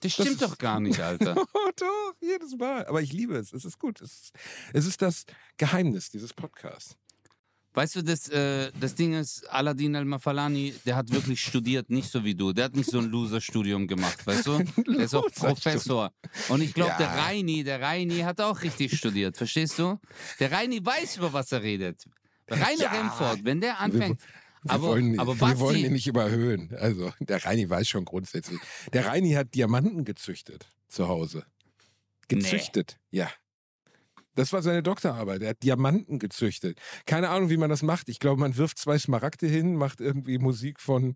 das 0.00 0.12
stimmt 0.12 0.30
ist- 0.30 0.42
doch 0.42 0.58
gar 0.58 0.80
nicht, 0.80 1.00
Alter. 1.00 1.36
Oh, 1.54 1.70
doch, 1.78 2.14
jedes 2.20 2.56
Mal. 2.56 2.86
Aber 2.86 3.00
ich 3.02 3.12
liebe 3.12 3.36
es. 3.36 3.52
Es 3.52 3.64
ist 3.64 3.78
gut. 3.78 4.00
Es 4.00 4.12
ist, 4.12 4.32
es 4.72 4.86
ist 4.86 5.02
das 5.02 5.24
Geheimnis 5.56 6.10
dieses 6.10 6.32
Podcasts. 6.34 6.96
Weißt 7.76 7.94
du, 7.94 8.02
das, 8.02 8.30
äh, 8.30 8.72
das 8.80 8.94
Ding 8.94 9.12
ist, 9.12 9.46
Aladin 9.50 9.94
Al-Mafalani, 9.96 10.74
der 10.86 10.96
hat 10.96 11.12
wirklich 11.12 11.42
studiert, 11.42 11.90
nicht 11.90 12.10
so 12.10 12.24
wie 12.24 12.34
du. 12.34 12.54
Der 12.54 12.64
hat 12.64 12.74
nicht 12.74 12.90
so 12.90 12.98
ein 12.98 13.04
Loser-Studium 13.04 13.86
gemacht, 13.86 14.26
weißt 14.26 14.46
du? 14.46 14.64
Der 14.86 15.00
ist 15.04 15.14
auch. 15.14 15.30
Professor. 15.30 16.10
Und 16.48 16.62
ich 16.62 16.72
glaube, 16.72 16.92
Ja. 16.92 16.96
der 16.98 17.08
Reini, 17.10 17.64
der 17.64 17.82
Reini 17.82 18.20
hat 18.20 18.40
auch 18.40 18.62
richtig 18.62 18.96
studiert, 18.96 19.36
verstehst 19.36 19.78
du? 19.78 20.00
Der 20.40 20.52
Reini 20.52 20.82
weiß, 20.82 21.18
über 21.18 21.34
was 21.34 21.52
er 21.52 21.62
redet. 21.62 22.02
Rainer 22.48 22.80
Ja. 22.80 22.92
Remford, 22.92 23.44
wenn 23.44 23.60
der 23.60 23.78
anfängt. 23.78 24.22
Wir, 24.62 24.72
aber, 24.72 24.82
wollen, 24.84 25.20
aber 25.20 25.38
wir 25.38 25.58
wollen 25.58 25.76
ihn 25.76 25.92
nicht 25.92 26.06
überhöhen. 26.06 26.74
Also, 26.80 27.12
der 27.20 27.44
Reini 27.44 27.68
weiß 27.68 27.86
schon 27.90 28.06
grundsätzlich. 28.06 28.58
Der 28.94 29.04
Reini 29.04 29.32
hat 29.32 29.54
Diamanten 29.54 30.06
gezüchtet 30.06 30.66
zu 30.88 31.08
Hause. 31.08 31.44
Gezüchtet, 32.28 32.96
ja. 33.10 33.28
Das 34.36 34.52
war 34.52 34.62
seine 34.62 34.82
Doktorarbeit. 34.82 35.42
Er 35.42 35.50
hat 35.50 35.62
Diamanten 35.62 36.18
gezüchtet. 36.18 36.78
Keine 37.06 37.30
Ahnung, 37.30 37.50
wie 37.50 37.56
man 37.56 37.70
das 37.70 37.82
macht. 37.82 38.08
Ich 38.08 38.20
glaube, 38.20 38.40
man 38.40 38.56
wirft 38.56 38.78
zwei 38.78 38.98
Smaragde 38.98 39.46
hin, 39.46 39.76
macht 39.76 40.00
irgendwie 40.00 40.38
Musik 40.38 40.78
von, 40.78 41.14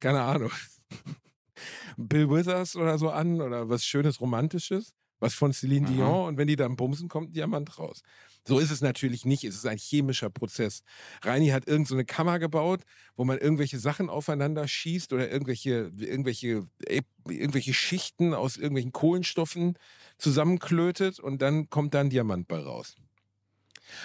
keine 0.00 0.22
Ahnung, 0.22 0.50
Bill 1.96 2.28
Withers 2.28 2.76
oder 2.76 2.98
so 2.98 3.10
an 3.10 3.40
oder 3.40 3.68
was 3.68 3.84
Schönes, 3.84 4.20
Romantisches, 4.20 4.92
was 5.18 5.34
von 5.34 5.52
Celine 5.52 5.86
Aha. 5.86 5.94
Dion 5.94 6.28
und 6.28 6.36
wenn 6.36 6.48
die 6.48 6.56
dann 6.56 6.76
bumsen, 6.76 7.08
kommt 7.08 7.30
ein 7.30 7.32
Diamant 7.32 7.78
raus. 7.78 8.02
So 8.46 8.60
ist 8.60 8.70
es 8.70 8.80
natürlich 8.80 9.24
nicht. 9.24 9.42
Es 9.44 9.56
ist 9.56 9.66
ein 9.66 9.78
chemischer 9.78 10.30
Prozess. 10.30 10.82
Reini 11.22 11.48
hat 11.48 11.66
irgendeine 11.66 11.86
so 11.86 11.94
eine 11.96 12.04
Kammer 12.04 12.38
gebaut, 12.38 12.82
wo 13.16 13.24
man 13.24 13.38
irgendwelche 13.38 13.78
Sachen 13.78 14.08
aufeinander 14.08 14.68
schießt 14.68 15.12
oder 15.12 15.28
irgendwelche, 15.30 15.90
irgendwelche, 15.98 16.66
äh, 16.86 17.02
irgendwelche 17.28 17.74
Schichten 17.74 18.34
aus 18.34 18.56
irgendwelchen 18.56 18.92
Kohlenstoffen 18.92 19.76
zusammenklötet 20.18 21.18
und 21.18 21.42
dann 21.42 21.70
kommt 21.70 21.94
da 21.94 22.00
ein 22.00 22.10
Diamant 22.10 22.46
bei 22.46 22.58
raus. 22.58 22.94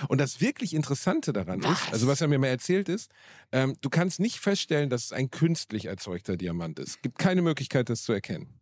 Und 0.08 0.20
das 0.20 0.42
wirklich 0.42 0.74
Interessante 0.74 1.34
daran 1.34 1.60
ist, 1.60 1.68
Was? 1.68 1.94
also 1.94 2.08
was 2.08 2.22
er 2.22 2.28
mir 2.28 2.40
mal 2.40 2.48
erzählt 2.48 2.90
ist, 2.90 3.12
ähm, 3.52 3.76
du 3.82 3.90
kannst 3.90 4.20
nicht 4.20 4.40
feststellen, 4.40 4.90
dass 4.90 5.06
es 5.06 5.12
ein 5.12 5.32
künstlich 5.32 5.86
erzeugter 5.86 6.38
Diamant 6.38 6.80
ist. 6.80 6.90
Es 6.90 7.02
gibt 7.02 7.18
keine 7.18 7.42
Möglichkeit, 7.42 7.90
das 7.90 8.04
zu 8.04 8.14
erkennen. 8.14 8.61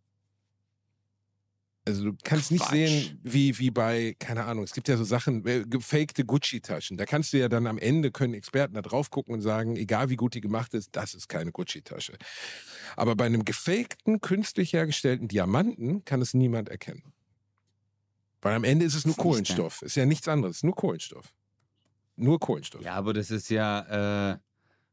Also 1.86 2.04
du 2.04 2.16
kannst 2.22 2.50
nicht 2.50 2.62
Quatsch. 2.62 2.72
sehen, 2.72 3.20
wie, 3.22 3.58
wie 3.58 3.70
bei, 3.70 4.14
keine 4.18 4.44
Ahnung, 4.44 4.64
es 4.64 4.72
gibt 4.74 4.88
ja 4.88 4.96
so 4.96 5.04
Sachen, 5.04 5.46
äh, 5.46 5.64
gefakte 5.66 6.24
Gucci-Taschen. 6.24 6.98
Da 6.98 7.06
kannst 7.06 7.32
du 7.32 7.38
ja 7.38 7.48
dann 7.48 7.66
am 7.66 7.78
Ende, 7.78 8.10
können 8.10 8.34
Experten 8.34 8.74
da 8.74 8.82
drauf 8.82 9.10
gucken 9.10 9.34
und 9.34 9.40
sagen, 9.40 9.76
egal 9.76 10.10
wie 10.10 10.16
gut 10.16 10.34
die 10.34 10.42
gemacht 10.42 10.74
ist, 10.74 10.94
das 10.94 11.14
ist 11.14 11.28
keine 11.28 11.52
Gucci-Tasche. 11.52 12.18
Aber 12.96 13.16
bei 13.16 13.24
einem 13.24 13.44
gefakten, 13.44 14.20
künstlich 14.20 14.74
hergestellten 14.74 15.26
Diamanten 15.26 16.04
kann 16.04 16.20
es 16.20 16.34
niemand 16.34 16.68
erkennen. 16.68 17.14
Weil 18.42 18.54
am 18.54 18.64
Ende 18.64 18.84
ist 18.84 18.94
es 18.94 19.06
nur 19.06 19.14
ist? 19.14 19.20
Kohlenstoff. 19.20 19.82
Ist 19.82 19.96
ja 19.96 20.04
nichts 20.04 20.28
anderes, 20.28 20.62
nur 20.62 20.74
Kohlenstoff. 20.74 21.32
Nur 22.16 22.38
Kohlenstoff. 22.38 22.82
Ja, 22.82 22.94
aber 22.94 23.14
das 23.14 23.30
ist 23.30 23.48
ja, 23.48 24.32
äh, 24.32 24.38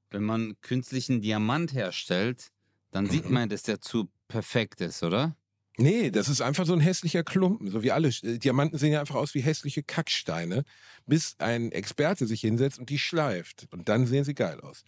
wenn 0.09 0.23
man 0.23 0.55
künstlichen 0.61 1.21
Diamant 1.21 1.73
herstellt, 1.73 2.51
dann 2.91 3.07
sieht 3.07 3.29
man, 3.29 3.49
dass 3.49 3.63
der 3.63 3.81
zu 3.81 4.09
perfekt 4.29 4.79
ist, 4.79 5.03
oder? 5.03 5.35
Nee, 5.79 6.09
das 6.09 6.27
ist 6.27 6.41
einfach 6.41 6.65
so 6.65 6.73
ein 6.73 6.79
hässlicher 6.79 7.23
Klumpen. 7.23 7.69
So 7.69 7.83
wie 7.83 7.91
alle. 7.91 8.09
äh, 8.09 8.39
Diamanten 8.39 8.79
sehen 8.79 8.93
ja 8.93 8.99
einfach 8.99 9.15
aus 9.15 9.35
wie 9.35 9.41
hässliche 9.41 9.83
Kacksteine, 9.83 10.63
bis 11.05 11.35
ein 11.37 11.71
Experte 11.71 12.25
sich 12.25 12.41
hinsetzt 12.41 12.79
und 12.79 12.89
die 12.89 12.97
schleift. 12.97 13.67
Und 13.71 13.87
dann 13.87 14.07
sehen 14.07 14.23
sie 14.23 14.33
geil 14.33 14.59
aus. 14.61 14.83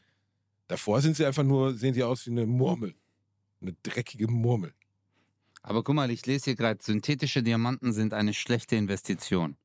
Davor 0.67 1.01
sind 1.01 1.15
sie 1.15 1.25
einfach 1.25 1.43
nur, 1.43 1.75
sehen 1.75 1.93
sie 1.93 2.03
aus 2.03 2.25
wie 2.25 2.31
eine 2.31 2.47
Murmel. 2.47 2.95
Eine 3.61 3.75
dreckige 3.83 4.27
Murmel. 4.27 4.73
Aber 5.61 5.83
guck 5.83 5.95
mal, 5.95 6.09
ich 6.09 6.25
lese 6.25 6.45
hier 6.45 6.55
gerade, 6.55 6.81
synthetische 6.81 7.43
Diamanten 7.43 7.93
sind 7.93 8.13
eine 8.13 8.33
schlechte 8.33 8.75
Investition. 8.75 9.57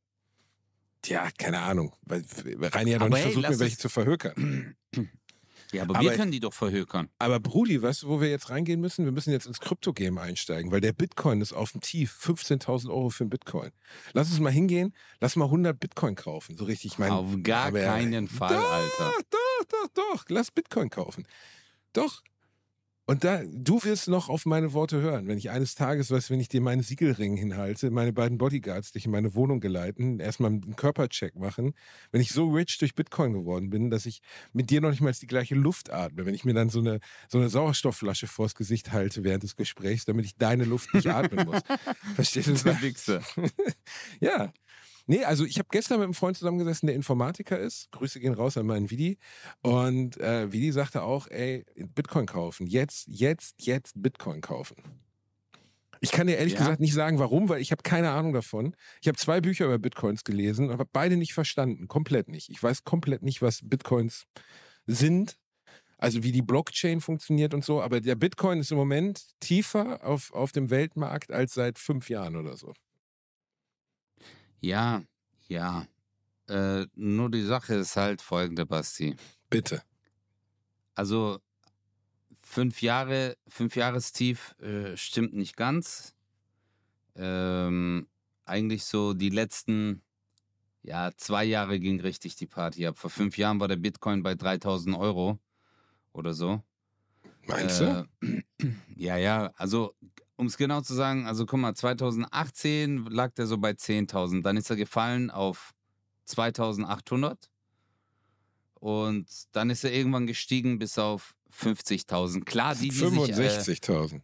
Tja, 1.02 1.30
keine 1.38 1.60
Ahnung. 1.60 1.94
Weil 2.02 2.24
Reini 2.32 2.92
hat 2.92 3.02
doch 3.02 3.08
nicht 3.08 3.18
ey, 3.18 3.22
versucht, 3.22 3.48
mir 3.48 3.58
welche 3.58 3.78
zu 3.78 3.88
verhökern. 3.88 4.76
Ja, 5.72 5.82
aber, 5.82 5.96
Aber- 5.96 6.10
wir 6.10 6.16
können 6.16 6.30
die 6.32 6.40
doch 6.40 6.52
verhökern. 6.52 7.08
Aber 7.18 7.40
Brudi, 7.40 7.80
weißt 7.82 8.02
du, 8.02 8.08
wo 8.08 8.20
wir 8.20 8.28
jetzt 8.30 8.50
reingehen 8.50 8.80
müssen? 8.80 9.04
Wir 9.04 9.12
müssen 9.12 9.30
jetzt 9.32 9.46
ins 9.46 9.60
Krypto-Game 9.60 10.18
einsteigen, 10.18 10.70
weil 10.70 10.80
der 10.80 10.92
Bitcoin 10.92 11.40
ist 11.40 11.52
auf 11.52 11.72
dem 11.72 11.80
Tief. 11.80 12.16
15.000 12.22 12.90
Euro 12.90 13.10
für 13.10 13.24
einen 13.24 13.30
Bitcoin. 13.30 13.70
Lass 14.12 14.30
uns 14.30 14.40
mal 14.40 14.52
hingehen, 14.52 14.94
lass 15.20 15.36
mal 15.36 15.46
100 15.46 15.78
Bitcoin 15.78 16.14
kaufen. 16.14 16.56
So 16.56 16.64
richtig, 16.64 16.92
ich 16.92 16.98
meine. 16.98 17.14
Auf 17.14 17.26
gar 17.42 17.72
keinen 17.72 18.28
Fall, 18.28 18.54
doch, 18.54 18.70
Alter. 18.72 19.12
Doch, 19.30 19.64
doch, 19.68 19.88
doch. 19.94 20.24
Lass 20.28 20.50
Bitcoin 20.50 20.90
kaufen. 20.90 21.26
Doch. 21.92 22.22
Und 23.06 23.22
da, 23.22 23.42
du 23.46 23.84
wirst 23.84 24.08
noch 24.08 24.30
auf 24.30 24.46
meine 24.46 24.72
Worte 24.72 25.00
hören. 25.02 25.28
Wenn 25.28 25.36
ich 25.36 25.50
eines 25.50 25.74
Tages, 25.74 26.10
weißt 26.10 26.30
du, 26.30 26.32
wenn 26.32 26.40
ich 26.40 26.48
dir 26.48 26.62
meinen 26.62 26.82
Siegelring 26.82 27.36
hinhalte, 27.36 27.90
meine 27.90 28.14
beiden 28.14 28.38
Bodyguards 28.38 28.92
dich 28.92 29.04
in 29.04 29.10
meine 29.10 29.34
Wohnung 29.34 29.60
geleiten, 29.60 30.20
erstmal 30.20 30.52
einen 30.52 30.74
Körpercheck 30.74 31.36
machen, 31.36 31.74
wenn 32.12 32.22
ich 32.22 32.30
so 32.30 32.50
rich 32.50 32.78
durch 32.78 32.94
Bitcoin 32.94 33.34
geworden 33.34 33.68
bin, 33.68 33.90
dass 33.90 34.06
ich 34.06 34.22
mit 34.54 34.70
dir 34.70 34.80
noch 34.80 34.90
nicht 34.90 35.02
mal 35.02 35.12
die 35.12 35.26
gleiche 35.26 35.54
Luft 35.54 35.92
atme, 35.92 36.24
wenn 36.24 36.34
ich 36.34 36.46
mir 36.46 36.54
dann 36.54 36.70
so 36.70 36.78
eine, 36.78 36.98
so 37.28 37.36
eine 37.36 37.50
Sauerstoffflasche 37.50 38.26
vors 38.26 38.54
Gesicht 38.54 38.90
halte 38.92 39.22
während 39.22 39.42
des 39.42 39.56
Gesprächs, 39.56 40.06
damit 40.06 40.24
ich 40.24 40.36
deine 40.36 40.64
Luft 40.64 40.94
nicht 40.94 41.06
atmen 41.08 41.46
muss. 41.46 41.60
Verstehst 42.14 42.64
du? 42.64 42.80
Wichser. 42.80 43.20
Ja. 44.20 44.52
Nee, 45.06 45.24
also 45.24 45.44
ich 45.44 45.58
habe 45.58 45.68
gestern 45.70 45.98
mit 45.98 46.04
einem 46.04 46.14
Freund 46.14 46.36
zusammengesessen, 46.36 46.86
der 46.86 46.96
Informatiker 46.96 47.58
ist. 47.58 47.90
Grüße 47.92 48.20
gehen 48.20 48.32
raus 48.34 48.56
an 48.56 48.66
meinen 48.66 48.90
Vidi. 48.90 49.18
Und 49.62 50.18
äh, 50.18 50.50
Vidi 50.50 50.72
sagte 50.72 51.02
auch, 51.02 51.28
ey, 51.28 51.66
Bitcoin 51.76 52.26
kaufen. 52.26 52.66
Jetzt, 52.66 53.06
jetzt, 53.08 53.54
jetzt 53.66 53.92
Bitcoin 53.96 54.40
kaufen. 54.40 54.76
Ich 56.00 56.10
kann 56.10 56.26
dir 56.26 56.36
ehrlich 56.36 56.54
Ja? 56.54 56.60
gesagt 56.60 56.80
nicht 56.80 56.94
sagen, 56.94 57.18
warum, 57.18 57.48
weil 57.48 57.60
ich 57.60 57.70
habe 57.70 57.82
keine 57.82 58.10
Ahnung 58.10 58.32
davon. 58.32 58.74
Ich 59.00 59.08
habe 59.08 59.16
zwei 59.16 59.40
Bücher 59.40 59.66
über 59.66 59.78
Bitcoins 59.78 60.24
gelesen, 60.24 60.70
aber 60.70 60.84
beide 60.90 61.16
nicht 61.16 61.34
verstanden. 61.34 61.88
Komplett 61.88 62.28
nicht. 62.28 62.50
Ich 62.50 62.62
weiß 62.62 62.84
komplett 62.84 63.22
nicht, 63.22 63.42
was 63.42 63.60
Bitcoins 63.62 64.24
sind. 64.86 65.38
Also 65.96 66.22
wie 66.22 66.32
die 66.32 66.42
Blockchain 66.42 67.00
funktioniert 67.00 67.54
und 67.54 67.64
so. 67.64 67.80
Aber 67.80 68.00
der 68.00 68.16
Bitcoin 68.16 68.60
ist 68.60 68.70
im 68.70 68.76
Moment 68.76 69.24
tiefer 69.40 70.04
auf, 70.04 70.32
auf 70.34 70.52
dem 70.52 70.68
Weltmarkt 70.68 71.30
als 71.30 71.54
seit 71.54 71.78
fünf 71.78 72.10
Jahren 72.10 72.36
oder 72.36 72.56
so. 72.56 72.74
Ja, 74.64 75.02
ja. 75.46 75.86
Äh, 76.48 76.86
nur 76.94 77.30
die 77.30 77.42
Sache 77.42 77.74
ist 77.74 77.96
halt 77.96 78.22
folgende, 78.22 78.64
Basti. 78.64 79.14
Bitte. 79.50 79.82
Also 80.94 81.38
fünf 82.38 82.80
Jahre, 82.80 83.36
fünf 83.46 83.76
Jahrestief 83.76 84.54
äh, 84.60 84.96
stimmt 84.96 85.34
nicht 85.34 85.56
ganz. 85.56 86.14
Ähm, 87.14 88.08
eigentlich 88.46 88.84
so 88.84 89.12
die 89.12 89.28
letzten, 89.28 90.02
ja, 90.82 91.12
zwei 91.14 91.44
Jahre 91.44 91.78
ging 91.78 92.00
richtig 92.00 92.36
die 92.36 92.46
Party 92.46 92.86
ab. 92.86 92.96
Vor 92.96 93.10
fünf 93.10 93.36
Jahren 93.36 93.60
war 93.60 93.68
der 93.68 93.76
Bitcoin 93.76 94.22
bei 94.22 94.34
3000 94.34 94.96
Euro 94.96 95.38
oder 96.14 96.32
so. 96.32 96.62
Meinst 97.46 97.80
du? 97.80 98.08
Äh, 98.22 98.42
ja, 98.96 99.18
ja, 99.18 99.52
also 99.56 99.94
um 100.36 100.46
es 100.46 100.56
genau 100.56 100.80
zu 100.80 100.94
sagen, 100.94 101.26
also 101.26 101.46
guck 101.46 101.60
mal, 101.60 101.74
2018 101.74 103.06
lag 103.06 103.32
der 103.34 103.46
so 103.46 103.58
bei 103.58 103.70
10.000, 103.70 104.42
dann 104.42 104.56
ist 104.56 104.70
er 104.70 104.76
gefallen 104.76 105.30
auf 105.30 105.72
2.800 106.28 107.36
und 108.74 109.26
dann 109.52 109.70
ist 109.70 109.84
er 109.84 109.92
irgendwann 109.92 110.26
gestiegen 110.26 110.78
bis 110.78 110.98
auf 110.98 111.34
50.000. 111.52 112.44
Klar, 112.44 112.74
die, 112.74 112.88
die 112.88 112.94
sich... 112.94 113.12
Äh, 113.12 113.32
65.000. 113.32 114.20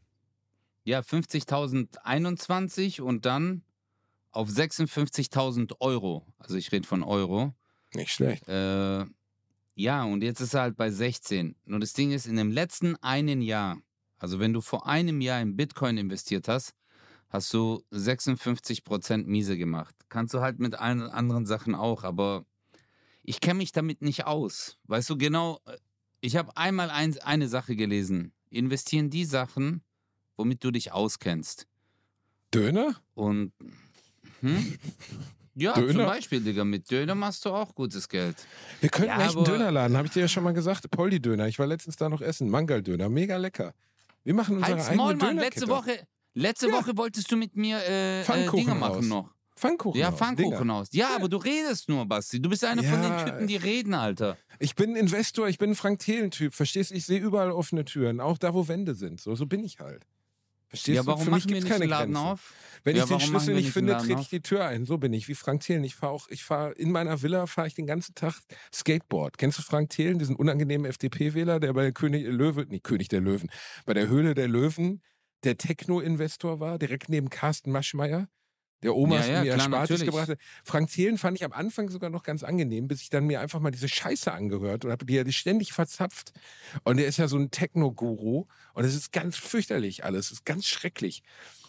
ja, 0.85 1.01
50.021 1.01 3.01
und 3.01 3.25
dann 3.25 3.63
auf 4.33 4.49
56.000 4.49 5.75
Euro. 5.81 6.27
Also 6.39 6.57
ich 6.57 6.73
rede 6.73 6.87
von 6.87 7.03
Euro. 7.03 7.55
Nicht 7.95 8.13
schlecht. 8.13 8.49
Äh, 8.49 9.05
ja, 9.75 10.05
und 10.05 10.23
jetzt 10.23 10.41
ist 10.41 10.55
er 10.55 10.63
halt 10.63 10.77
bei 10.77 10.91
16. 10.91 11.57
Nur 11.65 11.81
das 11.81 11.93
Ding 11.93 12.13
ist, 12.13 12.27
in 12.27 12.37
dem 12.37 12.51
letzten 12.51 12.97
einen 12.97 13.43
Jahr, 13.43 13.79
also 14.21 14.39
wenn 14.39 14.53
du 14.53 14.61
vor 14.61 14.87
einem 14.87 15.21
Jahr 15.21 15.41
in 15.41 15.57
Bitcoin 15.57 15.99
investiert 15.99 16.47
hast, 16.47 16.75
hast 17.29 17.53
du 17.53 17.83
56% 17.93 19.25
miese 19.27 19.57
gemacht. 19.57 19.95
Kannst 20.09 20.35
du 20.35 20.41
halt 20.41 20.59
mit 20.61 20.77
allen 20.77 21.03
anderen 21.03 21.47
Sachen 21.47 21.75
auch, 21.75 22.05
aber 22.05 22.45
ich 23.23 23.41
kenne 23.41 23.59
mich 23.59 23.73
damit 23.73 24.03
nicht 24.03 24.27
aus. 24.27 24.79
Weißt 24.85 25.11
du, 25.11 25.17
genau, 25.19 25.61
äh, 25.67 25.77
ich 26.21 26.37
habe 26.37 26.57
einmal 26.57 26.91
eins, 26.91 27.19
eine 27.19 27.49
Sache 27.49 27.77
gelesen. 27.77 28.33
Investieren 28.51 29.11
die 29.11 29.25
Sachen, 29.25 29.83
womit 30.37 30.63
du 30.65 30.71
dich 30.71 30.93
auskennst. 30.93 31.67
Döner? 32.53 32.95
Und, 33.15 33.53
hm? 34.41 34.79
Ja, 35.57 35.75
zum 35.75 35.89
Döner? 35.89 36.07
Beispiel, 36.07 36.41
Digga, 36.41 36.65
mit 36.65 36.91
Döner 36.91 37.15
machst 37.17 37.45
du 37.45 37.51
auch 37.51 37.75
gutes 37.75 38.09
Geld. 38.09 38.37
Wir 38.81 38.89
könnten 38.89 39.09
Ja, 39.09 39.17
echt 39.21 39.31
einen 39.37 39.39
aber- 39.45 39.45
Dönerladen, 39.45 39.97
habe 39.97 40.07
ich 40.07 40.13
dir 40.13 40.21
ja 40.21 40.29
schon 40.29 40.45
mal 40.45 40.53
gesagt. 40.55 40.89
Poldi-Döner. 40.91 41.49
Ich 41.49 41.59
war 41.59 41.67
letztens 41.67 41.97
da 41.97 42.09
noch 42.09 42.23
essen. 42.23 42.49
Mangal-Döner. 42.49 43.09
Mega 43.09 43.37
lecker. 43.37 43.75
Wir 44.25 44.35
machen 44.35 44.57
unsere 44.57 44.73
Halt's 44.75 44.89
eigene 44.89 45.03
Maul, 45.03 45.17
Mann, 45.17 45.37
letzte 45.37 45.69
Woche, 45.69 46.07
letzte 46.35 46.69
Ja. 46.69 46.75
Woche 46.75 46.97
wolltest 46.97 47.31
du 47.33 47.37
mit 47.37 47.57
mir 47.57 47.79
äh, 47.79 48.23
äh, 48.23 48.51
Dinge 48.51 48.75
machen 48.75 48.97
aus. 48.99 49.05
noch. 49.07 49.31
Pfannkuchen. 49.57 50.01
Ja, 50.01 50.11
Pfannkuchen 50.11 50.71
aus. 50.71 50.89
Ja, 50.93 51.15
aber 51.15 51.29
du 51.29 51.37
redest 51.37 51.89
nur, 51.91 52.07
Basti. 52.07 52.41
Du 52.41 52.49
bist 52.49 52.65
einer 52.65 52.83
von 52.83 53.03
Ja. 53.03 53.25
den 53.25 53.27
Typen, 53.27 53.47
die 53.47 53.57
reden, 53.57 53.93
Alter. 53.93 54.39
Ich 54.59 54.75
bin 54.75 54.97
Investor, 54.97 55.49
ich 55.49 55.59
bin 55.59 55.75
Frank 55.75 55.99
Thelen-Typ. 55.99 56.55
Verstehst 56.55 56.91
du? 56.91 56.95
Ich 56.95 57.05
sehe 57.05 57.21
überall 57.21 57.51
offene 57.51 57.85
Türen, 57.85 58.21
auch 58.21 58.39
da, 58.39 58.55
wo 58.55 58.69
Wände 58.69 58.95
sind. 58.95 59.21
So, 59.21 59.35
so 59.35 59.45
bin 59.47 59.63
ich 59.63 59.79
halt. 59.81 60.07
Verstehst 60.71 60.97
ja, 60.97 61.03
du? 61.03 61.09
warum 61.09 61.25
Für 61.25 61.31
mich 61.33 61.47
gibt's 61.47 61.65
nicht 61.65 61.73
keine 61.73 61.85
den 61.85 61.91
Laden 61.91 62.15
Grenzen. 62.15 62.29
auf? 62.29 62.53
Wenn 62.85 62.97
Ja, 62.97 63.03
ich 63.03 63.09
den 63.09 63.21
Schlüssel 63.21 63.55
nicht 63.55 63.73
finde, 63.73 63.97
trete 63.99 64.21
ich 64.23 64.29
die 64.29 64.41
Tür 64.41 64.65
ein. 64.65 64.85
So 64.87 64.99
bin 64.99 65.13
ich, 65.13 65.29
wie 65.29 65.35
Frank 65.35 65.61
Thelen. 65.63 65.85
Ich 65.85 65.97
fahre 65.97 66.13
auch, 66.13 66.29
ich 66.29 66.45
fahre 66.45 66.73
in 66.73 66.93
meiner 66.93 67.21
Villa 67.23 67.47
fahre 67.47 67.67
ich 67.67 67.75
den 67.75 67.87
ganzen 67.87 68.15
Tag 68.15 68.41
Skateboard. 68.73 69.37
Kennst 69.37 69.59
du 69.59 69.63
Frank 69.63 69.91
Thelen, 69.91 70.19
diesen 70.19 70.37
unangenehmen 70.37 70.87
FDP-Wähler, 70.87 71.61
der 71.61 71.73
bei 71.73 71.83
der 71.83 71.93
König 71.93 72.25
Löwe, 72.27 72.67
nee, 72.69 72.79
König 72.81 73.09
der 73.09 73.21
Löwen, 73.21 73.51
bei 73.85 73.95
der 73.95 74.09
Höhle 74.09 74.35
der 74.35 74.49
Löwen 74.49 75.03
der 75.45 75.59
Techno-Investor 75.59 76.61
war, 76.61 76.79
direkt 76.79 77.09
neben 77.09 77.31
Carsten 77.31 77.73
Maschmeyer? 77.73 78.29
Der 78.83 78.95
Omas 78.95 79.27
Ja, 79.27 79.35
ja, 79.35 79.43
mir 79.43 79.55
klar, 79.55 79.67
Spartis 79.67 79.91
natürlich. 79.91 80.11
gebracht 80.11 80.29
hat. 80.31 80.39
Frank 80.65 80.91
Thelen 80.91 81.19
fand 81.19 81.37
ich 81.37 81.45
am 81.45 81.53
Anfang 81.53 81.91
sogar 81.91 82.11
noch 82.11 82.23
ganz 82.23 82.43
angenehm, 82.43 82.89
bis 82.89 83.03
ich 83.03 83.11
dann 83.11 83.27
mir 83.27 83.41
einfach 83.41 83.61
mal 83.61 83.71
diese 83.71 83.89
Scheiße 83.89 84.33
angehört 84.33 84.85
und 84.85 84.91
habe 84.91 85.05
die 85.05 85.15
ja 85.15 85.31
ständig 85.31 85.73
verzapft. 85.73 86.33
Und 86.85 86.97
der 86.97 87.07
ist 87.07 87.19
ja 87.19 87.29
so 87.29 87.37
ein 87.37 87.51
Techno-Guru 87.51 88.47
und 88.75 88.85
es 88.85 88.95
ist 88.95 89.13
ganz 89.13 89.37
fürchterlich 89.37 90.05
alles. 90.05 90.27
Es 90.27 90.33
ist 90.33 90.45
ganz 90.45 90.67
schrecklich. 90.67 91.23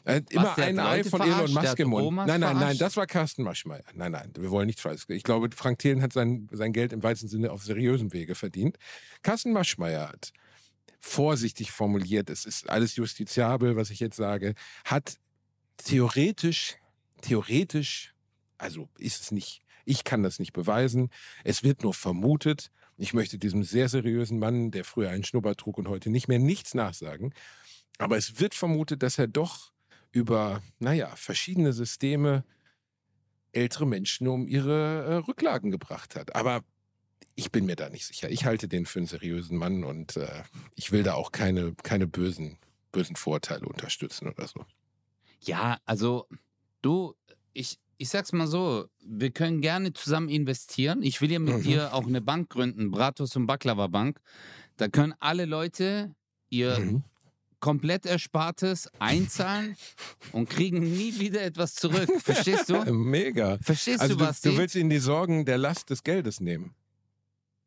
Er 0.03 0.16
hat 0.16 0.32
immer 0.32 0.43
der 0.43 0.51
hat 0.51 0.59
ein 0.59 0.80
Ei 0.80 1.03
von 1.03 1.22
Elon 1.22 1.34
verarscht? 1.34 1.55
Der 1.55 1.64
Musk 1.64 1.80
im 1.80 1.89
Mund. 1.89 2.16
Nein, 2.16 2.26
nein, 2.28 2.39
nein, 2.39 2.57
verarscht? 2.57 2.82
das 2.82 2.97
war 2.97 3.05
Carsten 3.05 3.43
Maschmeyer. 3.43 3.84
Nein, 3.93 4.12
nein, 4.14 4.32
wir 4.38 4.49
wollen 4.49 4.66
nichts 4.66 4.82
falsch. 4.82 5.03
Ich 5.09 5.24
glaube, 5.24 5.49
Frank 5.55 5.80
Thelen 5.80 6.01
hat 6.01 6.14
sein, 6.14 6.47
sein 6.51 6.74
Geld 6.74 6.93
im 6.93 7.03
weitesten 7.03 7.28
Sinne 7.28 7.51
auf 7.51 7.64
seriösem 7.64 8.12
Wege 8.14 8.36
verdient. 8.36 8.78
Carsten 9.22 9.51
Maschmeyer 9.53 10.09
hat, 10.09 10.32
vorsichtig 10.99 11.72
formuliert, 11.72 12.30
es 12.30 12.45
ist 12.45 12.70
alles 12.70 12.95
justiziabel, 12.95 13.76
was 13.76 13.89
ich 13.89 13.99
jetzt 13.99 14.16
sage, 14.16 14.55
hat 14.86 15.18
theoretisch, 15.78 16.76
theoretisch, 17.22 18.14
also 18.58 18.90
ist 18.98 19.22
es 19.22 19.32
nicht, 19.32 19.62
ich 19.86 20.04
kann 20.04 20.24
das 20.24 20.40
nicht 20.40 20.54
beweisen, 20.54 21.10
es 21.44 21.64
wird 21.64 21.84
nur 21.84 21.94
vermutet. 21.94 22.72
Ich 22.98 23.14
möchte 23.14 23.40
diesem 23.40 23.64
sehr 23.64 23.90
seriösen 23.90 24.38
Mann, 24.38 24.70
der 24.70 24.84
früher 24.86 25.10
einen 25.10 25.24
Schnurrbart 25.24 25.60
trug 25.60 25.78
und 25.78 25.88
heute 25.88 26.10
nicht 26.10 26.28
mehr, 26.28 26.38
nichts 26.38 26.76
nachsagen. 26.76 27.34
Aber 27.98 28.18
es 28.18 28.40
wird 28.40 28.54
vermutet, 28.54 29.02
dass 29.02 29.18
er 29.18 29.28
doch 29.28 29.72
über, 30.12 30.62
naja, 30.80 31.16
verschiedene 31.16 31.74
Systeme 31.74 32.44
ältere 33.54 33.88
Menschen 33.88 34.28
um 34.28 34.48
ihre 34.48 35.06
äh, 35.06 35.14
Rücklagen 35.16 35.72
gebracht 35.72 36.16
hat. 36.16 36.36
Aber 36.36 36.64
ich 37.36 37.52
bin 37.52 37.66
mir 37.66 37.76
da 37.76 37.90
nicht 37.90 38.06
sicher. 38.06 38.30
Ich 38.30 38.46
halte 38.46 38.68
den 38.68 38.86
für 38.86 39.00
einen 39.00 39.08
seriösen 39.08 39.58
Mann 39.58 39.84
und 39.84 40.18
äh, 40.18 40.44
ich 40.76 40.92
will 40.92 41.04
da 41.04 41.14
auch 41.14 41.32
keine, 41.32 41.74
keine 41.84 42.08
bösen, 42.08 42.58
bösen 42.92 43.16
Vorteile 43.16 43.66
unterstützen 43.66 44.28
oder 44.28 44.48
so. 44.48 44.66
Ja, 45.40 45.80
also 45.86 46.28
du, 46.82 47.16
ich, 47.54 47.78
ich 47.98 48.10
sag's 48.10 48.32
mal 48.34 48.48
so, 48.48 48.88
wir 49.06 49.32
können 49.32 49.62
gerne 49.62 49.94
zusammen 49.94 50.30
investieren. 50.30 51.04
Ich 51.04 51.22
will 51.22 51.32
ja 51.32 51.40
mit 51.40 51.58
Mhm. 51.58 51.62
dir 51.62 51.94
auch 51.94 52.08
eine 52.08 52.22
Bank 52.22 52.50
gründen, 52.50 52.92
Bratos 52.92 53.36
und 53.36 53.46
Baklava 53.46 53.88
Bank. 53.88 54.20
Da 54.78 54.88
können 54.88 55.14
alle 55.20 55.46
Leute 55.46 56.16
ihr 56.50 56.80
Mhm. 56.80 57.04
komplett 57.60 58.06
Erspartes 58.08 58.90
einzahlen 59.00 59.76
und 60.34 60.50
kriegen 60.50 60.80
nie 60.80 61.20
wieder 61.20 61.44
etwas 61.44 61.76
zurück. 61.76 62.10
Verstehst 62.22 62.70
du? 62.70 62.84
Mega. 62.94 63.60
Verstehst 63.62 64.02
Also 64.02 64.16
du, 64.16 64.20
du, 64.22 64.26
Basti? 64.26 64.50
du 64.50 64.58
willst 64.58 64.76
ihnen 64.76 64.90
die 64.90 64.98
Sorgen 65.00 65.46
der 65.46 65.58
Last 65.60 65.90
des 65.92 66.04
Geldes 66.04 66.40
nehmen. 66.42 66.74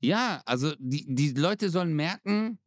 Ja, 0.00 0.42
also 0.44 0.74
die, 0.78 1.06
die 1.08 1.30
Leute 1.32 1.70
sollen 1.70 1.94
merken, 1.94 2.58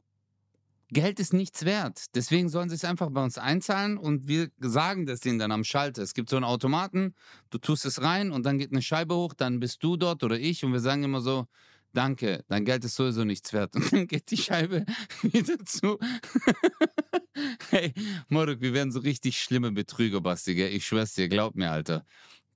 Geld 0.90 1.20
ist 1.20 1.34
nichts 1.34 1.66
wert. 1.66 2.06
Deswegen 2.16 2.50
sollen 2.50 2.70
sie 2.70 2.76
es 2.76 2.86
einfach 2.86 3.10
bei 3.10 3.24
uns 3.24 3.38
einzahlen 3.38 3.98
und 3.98 4.28
wir 4.28 4.50
sagen 4.60 5.06
das 5.06 5.20
denen 5.20 5.40
dann 5.40 5.52
am 5.52 5.64
Schalter. 5.64 6.02
Es 6.02 6.14
gibt 6.14 6.30
so 6.30 6.38
einen 6.38 6.46
Automaten, 6.46 7.14
du 7.50 7.58
tust 7.58 7.86
es 7.86 8.02
rein 8.02 8.32
und 8.32 8.46
dann 8.46 8.58
geht 8.58 8.72
eine 8.72 8.82
Scheibe 8.82 9.16
hoch, 9.16 9.34
dann 9.34 9.60
bist 9.60 9.84
du 9.84 9.98
dort 9.98 10.24
oder 10.24 10.40
ich 10.40 10.64
und 10.64 10.72
wir 10.72 10.80
sagen 10.80 11.04
immer 11.04 11.20
so, 11.20 11.48
danke, 11.94 12.44
dein 12.48 12.64
Geld 12.64 12.86
ist 12.86 12.96
sowieso 12.96 13.24
nichts 13.24 13.52
wert. 13.54 13.76
Und 13.76 13.92
dann 13.92 14.08
geht 14.08 14.30
die 14.30 14.38
Scheibe 14.38 14.86
wieder 15.24 15.58
zu. 15.66 15.98
hey, 17.70 17.94
Moruk, 18.30 18.62
wir 18.62 18.74
werden 18.74 18.92
so 18.92 19.00
richtig 19.00 19.40
schlimme 19.40 19.72
Betrüger, 19.72 20.22
Basti, 20.22 20.56
gell? 20.56 20.72
Ich 20.74 20.86
schwör's 20.86 21.14
dir, 21.14 21.28
glaub 21.28 21.56
mir, 21.56 21.72
Alter. 21.72 22.06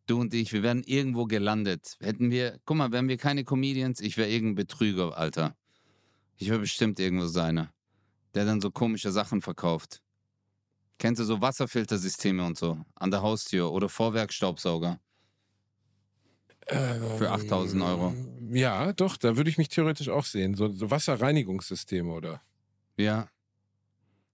Du 0.08 0.20
und 0.20 0.34
ich, 0.34 0.54
wir 0.54 0.64
wären 0.64 0.84
irgendwo 0.84 1.26
gelandet. 1.26 1.98
Hätten 2.02 2.32
wir, 2.32 2.60
guck 2.66 2.78
mal, 2.78 2.92
wären 2.92 3.08
wir 3.08 3.18
keine 3.18 3.44
Comedians, 3.44 4.00
ich 4.00 4.18
wäre 4.18 4.30
irgendein 4.30 4.56
Betrüger, 4.56 5.18
Alter. 5.18 5.56
Ich 6.38 6.50
wäre 6.50 6.60
bestimmt 6.60 7.00
irgendwo 7.00 7.28
so 7.28 7.40
einer, 7.40 7.72
der 8.34 8.46
dann 8.46 8.62
so 8.62 8.72
komische 8.72 9.12
Sachen 9.12 9.42
verkauft. 9.42 10.02
Kennst 10.98 11.20
du 11.20 11.26
so 11.26 11.42
Wasserfiltersysteme 11.42 12.46
und 12.46 12.58
so 12.58 12.78
an 12.96 13.12
der 13.12 13.22
Haustür 13.22 13.72
oder 13.72 13.90
Vorwerkstaubsauger? 13.90 15.00
Für 16.68 17.32
8000 17.32 17.84
Euro. 17.84 18.10
Ähm, 18.10 18.56
Ja, 18.56 18.94
doch, 18.94 19.18
da 19.18 19.36
würde 19.36 19.50
ich 19.50 19.58
mich 19.58 19.70
theoretisch 19.70 20.10
auch 20.10 20.26
sehen. 20.26 20.56
So, 20.56 20.70
so 20.70 20.92
Wasserreinigungssysteme 20.92 22.12
oder. 22.12 22.42
Ja. 22.98 23.30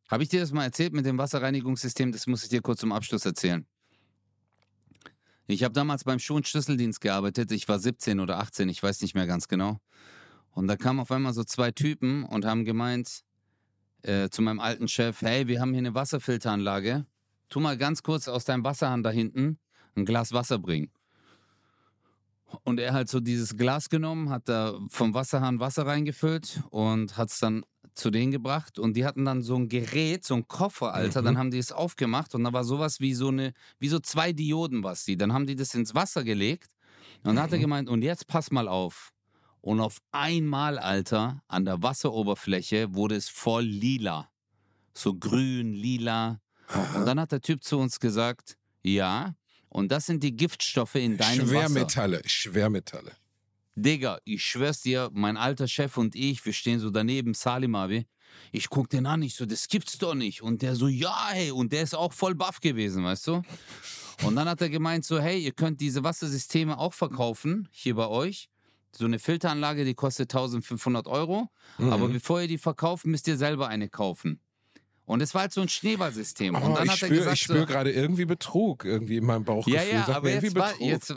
Habe 0.09 0.23
ich 0.23 0.29
dir 0.29 0.39
das 0.41 0.51
mal 0.51 0.63
erzählt 0.63 0.93
mit 0.93 1.05
dem 1.05 1.17
Wasserreinigungssystem? 1.17 2.11
Das 2.11 2.27
muss 2.27 2.43
ich 2.43 2.49
dir 2.49 2.61
kurz 2.61 2.79
zum 2.81 2.91
Abschluss 2.91 3.25
erzählen. 3.25 3.65
Ich 5.47 5.63
habe 5.63 5.73
damals 5.73 6.03
beim 6.03 6.19
Schuh- 6.19 6.35
und 6.35 6.47
Schlüsseldienst 6.47 6.99
gearbeitet. 6.99 7.51
Ich 7.51 7.67
war 7.69 7.79
17 7.79 8.19
oder 8.19 8.39
18, 8.39 8.67
ich 8.67 8.83
weiß 8.83 9.01
nicht 9.01 9.15
mehr 9.15 9.27
ganz 9.27 9.47
genau. 9.47 9.79
Und 10.51 10.67
da 10.67 10.75
kamen 10.75 10.99
auf 10.99 11.11
einmal 11.11 11.33
so 11.33 11.43
zwei 11.43 11.71
Typen 11.71 12.23
und 12.25 12.43
haben 12.43 12.65
gemeint 12.65 13.23
äh, 14.03 14.29
zu 14.29 14.41
meinem 14.41 14.59
alten 14.59 14.87
Chef, 14.87 15.21
hey, 15.21 15.47
wir 15.47 15.59
haben 15.61 15.71
hier 15.71 15.79
eine 15.79 15.95
Wasserfilteranlage. 15.95 17.05
Tu 17.49 17.59
mal 17.59 17.77
ganz 17.77 18.03
kurz 18.03 18.27
aus 18.27 18.45
deinem 18.45 18.63
Wasserhahn 18.63 19.03
da 19.03 19.09
hinten 19.09 19.59
ein 19.95 20.05
Glas 20.05 20.31
Wasser 20.33 20.59
bringen. 20.59 20.91
Und 22.63 22.79
er 22.79 22.93
hat 22.93 23.09
so 23.09 23.19
dieses 23.19 23.57
Glas 23.57 23.89
genommen, 23.89 24.29
hat 24.29 24.47
da 24.47 24.77
vom 24.89 25.13
Wasserhahn 25.13 25.59
Wasser 25.59 25.85
reingefüllt 25.85 26.61
und 26.69 27.17
hat 27.17 27.29
es 27.29 27.39
dann 27.39 27.63
zu 27.93 28.09
denen 28.09 28.31
gebracht. 28.31 28.79
Und 28.79 28.95
die 28.95 29.05
hatten 29.05 29.25
dann 29.25 29.41
so 29.41 29.55
ein 29.55 29.67
Gerät, 29.67 30.23
so 30.23 30.35
ein 30.35 30.47
Koffer, 30.47 30.93
Alter. 30.93 31.21
Mhm. 31.21 31.25
Dann 31.25 31.37
haben 31.37 31.51
die 31.51 31.57
es 31.57 31.71
aufgemacht 31.73 32.35
und 32.35 32.43
da 32.45 32.53
war 32.53 32.63
sowas 32.63 32.99
wie 33.01 33.13
so 33.13 33.29
eine, 33.29 33.53
wie 33.79 33.89
so 33.89 33.99
zwei 33.99 34.31
Dioden, 34.31 34.83
was 34.83 35.03
die. 35.03 35.17
Dann 35.17 35.33
haben 35.33 35.45
die 35.45 35.55
das 35.55 35.73
ins 35.75 35.93
Wasser 35.93 36.23
gelegt. 36.23 36.69
Und 37.23 37.35
dann 37.35 37.41
hat 37.41 37.51
er 37.51 37.57
Mhm. 37.57 37.61
gemeint, 37.63 37.89
und 37.89 38.01
jetzt 38.03 38.27
pass 38.27 38.51
mal 38.51 38.67
auf. 38.67 39.11
Und 39.67 39.81
auf 39.81 39.97
einmal, 40.13 40.79
Alter, 40.79 41.43
an 41.49 41.65
der 41.65 41.83
Wasseroberfläche 41.83 42.93
wurde 42.93 43.17
es 43.17 43.27
voll 43.27 43.65
lila. 43.65 44.31
So 44.93 45.13
grün, 45.13 45.73
lila. 45.73 46.39
Und 46.95 47.05
dann 47.05 47.19
hat 47.19 47.33
der 47.33 47.41
Typ 47.41 47.61
zu 47.65 47.77
uns 47.77 47.99
gesagt, 47.99 48.57
ja, 48.81 49.35
und 49.67 49.91
das 49.91 50.05
sind 50.05 50.23
die 50.23 50.33
Giftstoffe 50.33 50.95
in 50.95 51.17
deinem 51.17 51.41
Wasser. 51.41 51.67
Schwermetalle, 51.67 52.21
Schwermetalle. 52.25 53.11
Digga, 53.75 54.19
ich 54.23 54.41
schwör's 54.41 54.79
dir, 54.79 55.09
mein 55.11 55.35
alter 55.35 55.67
Chef 55.67 55.97
und 55.97 56.15
ich, 56.15 56.45
wir 56.45 56.53
stehen 56.53 56.79
so 56.79 56.89
daneben, 56.89 57.33
Salim 57.33 57.75
Abi. 57.75 58.07
Ich 58.53 58.69
guck 58.69 58.89
den 58.89 59.05
an, 59.05 59.21
ich 59.21 59.35
so, 59.35 59.45
das 59.45 59.67
gibt's 59.67 59.97
doch 59.97 60.15
nicht. 60.15 60.41
Und 60.41 60.61
der 60.61 60.77
so, 60.77 60.87
ja, 60.87 61.27
hey, 61.31 61.51
und 61.51 61.73
der 61.73 61.81
ist 61.81 61.93
auch 61.93 62.13
voll 62.13 62.35
baff 62.35 62.61
gewesen, 62.61 63.03
weißt 63.03 63.27
du? 63.27 63.41
Und 64.23 64.37
dann 64.37 64.47
hat 64.47 64.61
er 64.61 64.69
gemeint 64.69 65.03
so, 65.03 65.19
hey, 65.19 65.43
ihr 65.43 65.51
könnt 65.51 65.81
diese 65.81 66.05
Wassersysteme 66.05 66.77
auch 66.77 66.93
verkaufen, 66.93 67.67
hier 67.73 67.95
bei 67.95 68.07
euch. 68.07 68.49
So 68.95 69.05
eine 69.05 69.19
Filteranlage, 69.19 69.85
die 69.85 69.93
kostet 69.93 70.33
1500 70.33 71.07
Euro. 71.07 71.49
Mhm. 71.77 71.91
Aber 71.91 72.07
bevor 72.07 72.41
ihr 72.41 72.47
die 72.47 72.57
verkauft, 72.57 73.05
müsst 73.05 73.27
ihr 73.27 73.37
selber 73.37 73.67
eine 73.67 73.89
kaufen. 73.89 74.39
Und 75.05 75.21
es 75.21 75.33
war 75.33 75.43
halt 75.43 75.53
so 75.53 75.61
ein 75.61 75.69
Schneeballsystem. 75.69 76.53
Oh, 76.53 76.57
und 76.57 76.75
dann 76.75 76.85
ich 76.85 76.91
hat 76.91 77.01
er 77.01 77.07
spüre 77.07 77.19
gesagt, 77.19 77.37
spür 77.37 77.59
so, 77.61 77.65
gerade 77.65 77.91
irgendwie 77.91 78.25
Betrug 78.25 78.83
irgendwie 78.83 79.17
in 79.17 79.25
meinem 79.25 79.45
Bauchgefühl. 79.45 79.81
ja, 79.81 80.05
ja, 80.05 80.07
aber 80.09 80.29
jetzt, 80.29 80.53
war, 80.53 80.71
Betrug. 80.71 80.87
jetzt, 80.87 81.15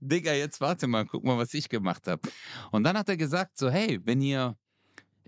Digga, 0.00 0.32
jetzt 0.32 0.60
warte 0.60 0.88
mal, 0.88 1.06
guck 1.06 1.22
mal, 1.22 1.38
was 1.38 1.54
ich 1.54 1.68
gemacht 1.68 2.08
habe. 2.08 2.22
Und 2.72 2.82
dann 2.82 2.98
hat 2.98 3.08
er 3.08 3.16
gesagt, 3.16 3.56
so, 3.56 3.70
hey, 3.70 4.00
wenn 4.04 4.20
ihr, 4.20 4.56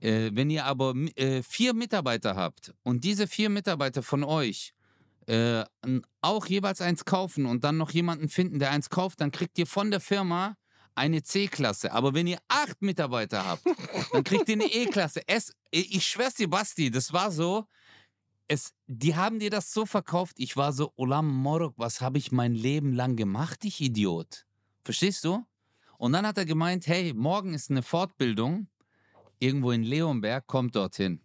äh, 0.00 0.30
wenn 0.32 0.50
ihr 0.50 0.64
aber 0.64 0.94
äh, 1.14 1.42
vier 1.44 1.74
Mitarbeiter 1.74 2.34
habt 2.34 2.74
und 2.82 3.04
diese 3.04 3.28
vier 3.28 3.50
Mitarbeiter 3.50 4.02
von 4.02 4.24
euch 4.24 4.74
äh, 5.26 5.64
auch 6.22 6.46
jeweils 6.46 6.80
eins 6.80 7.04
kaufen 7.04 7.46
und 7.46 7.62
dann 7.62 7.76
noch 7.76 7.92
jemanden 7.92 8.28
finden, 8.28 8.58
der 8.58 8.72
eins 8.72 8.90
kauft, 8.90 9.20
dann 9.20 9.30
kriegt 9.30 9.58
ihr 9.58 9.66
von 9.66 9.92
der 9.92 10.00
Firma 10.00 10.56
eine 10.95 11.22
C-Klasse. 11.22 11.93
Aber 11.93 12.14
wenn 12.14 12.26
ihr 12.26 12.38
acht 12.49 12.80
Mitarbeiter 12.82 13.45
habt, 13.47 13.64
dann 14.12 14.24
kriegt 14.24 14.49
ihr 14.49 14.55
eine 14.55 14.64
E-Klasse. 14.72 15.22
Ich 15.70 16.07
schwör's 16.07 16.34
dir, 16.34 16.49
Basti, 16.49 16.90
das 16.90 17.12
war 17.12 17.30
so, 17.30 17.66
es, 18.49 18.74
die 18.86 19.16
haben 19.16 19.38
dir 19.38 19.51
das 19.51 19.72
so 19.72 19.86
verkauft. 19.86 20.36
Ich 20.38 20.57
war 20.57 20.72
so, 20.72 20.93
Olam 20.97 21.28
Morok, 21.28 21.74
was 21.76 22.01
habe 22.01 22.18
ich 22.18 22.32
mein 22.32 22.55
Leben 22.55 22.93
lang 22.93 23.16
gemacht, 23.16 23.64
ich 23.64 23.80
Idiot? 23.80 24.47
Verstehst 24.84 25.24
du? 25.24 25.45
Und 25.99 26.12
dann 26.12 26.26
hat 26.26 26.36
er 26.36 26.45
gemeint, 26.45 26.86
hey, 26.86 27.12
morgen 27.14 27.55
ist 27.55 27.70
eine 27.70 27.82
Fortbildung 27.82 28.68
irgendwo 29.38 29.72
in 29.72 29.82
Leonberg, 29.82 30.47
kommt 30.47 30.76
dorthin. 30.76 31.20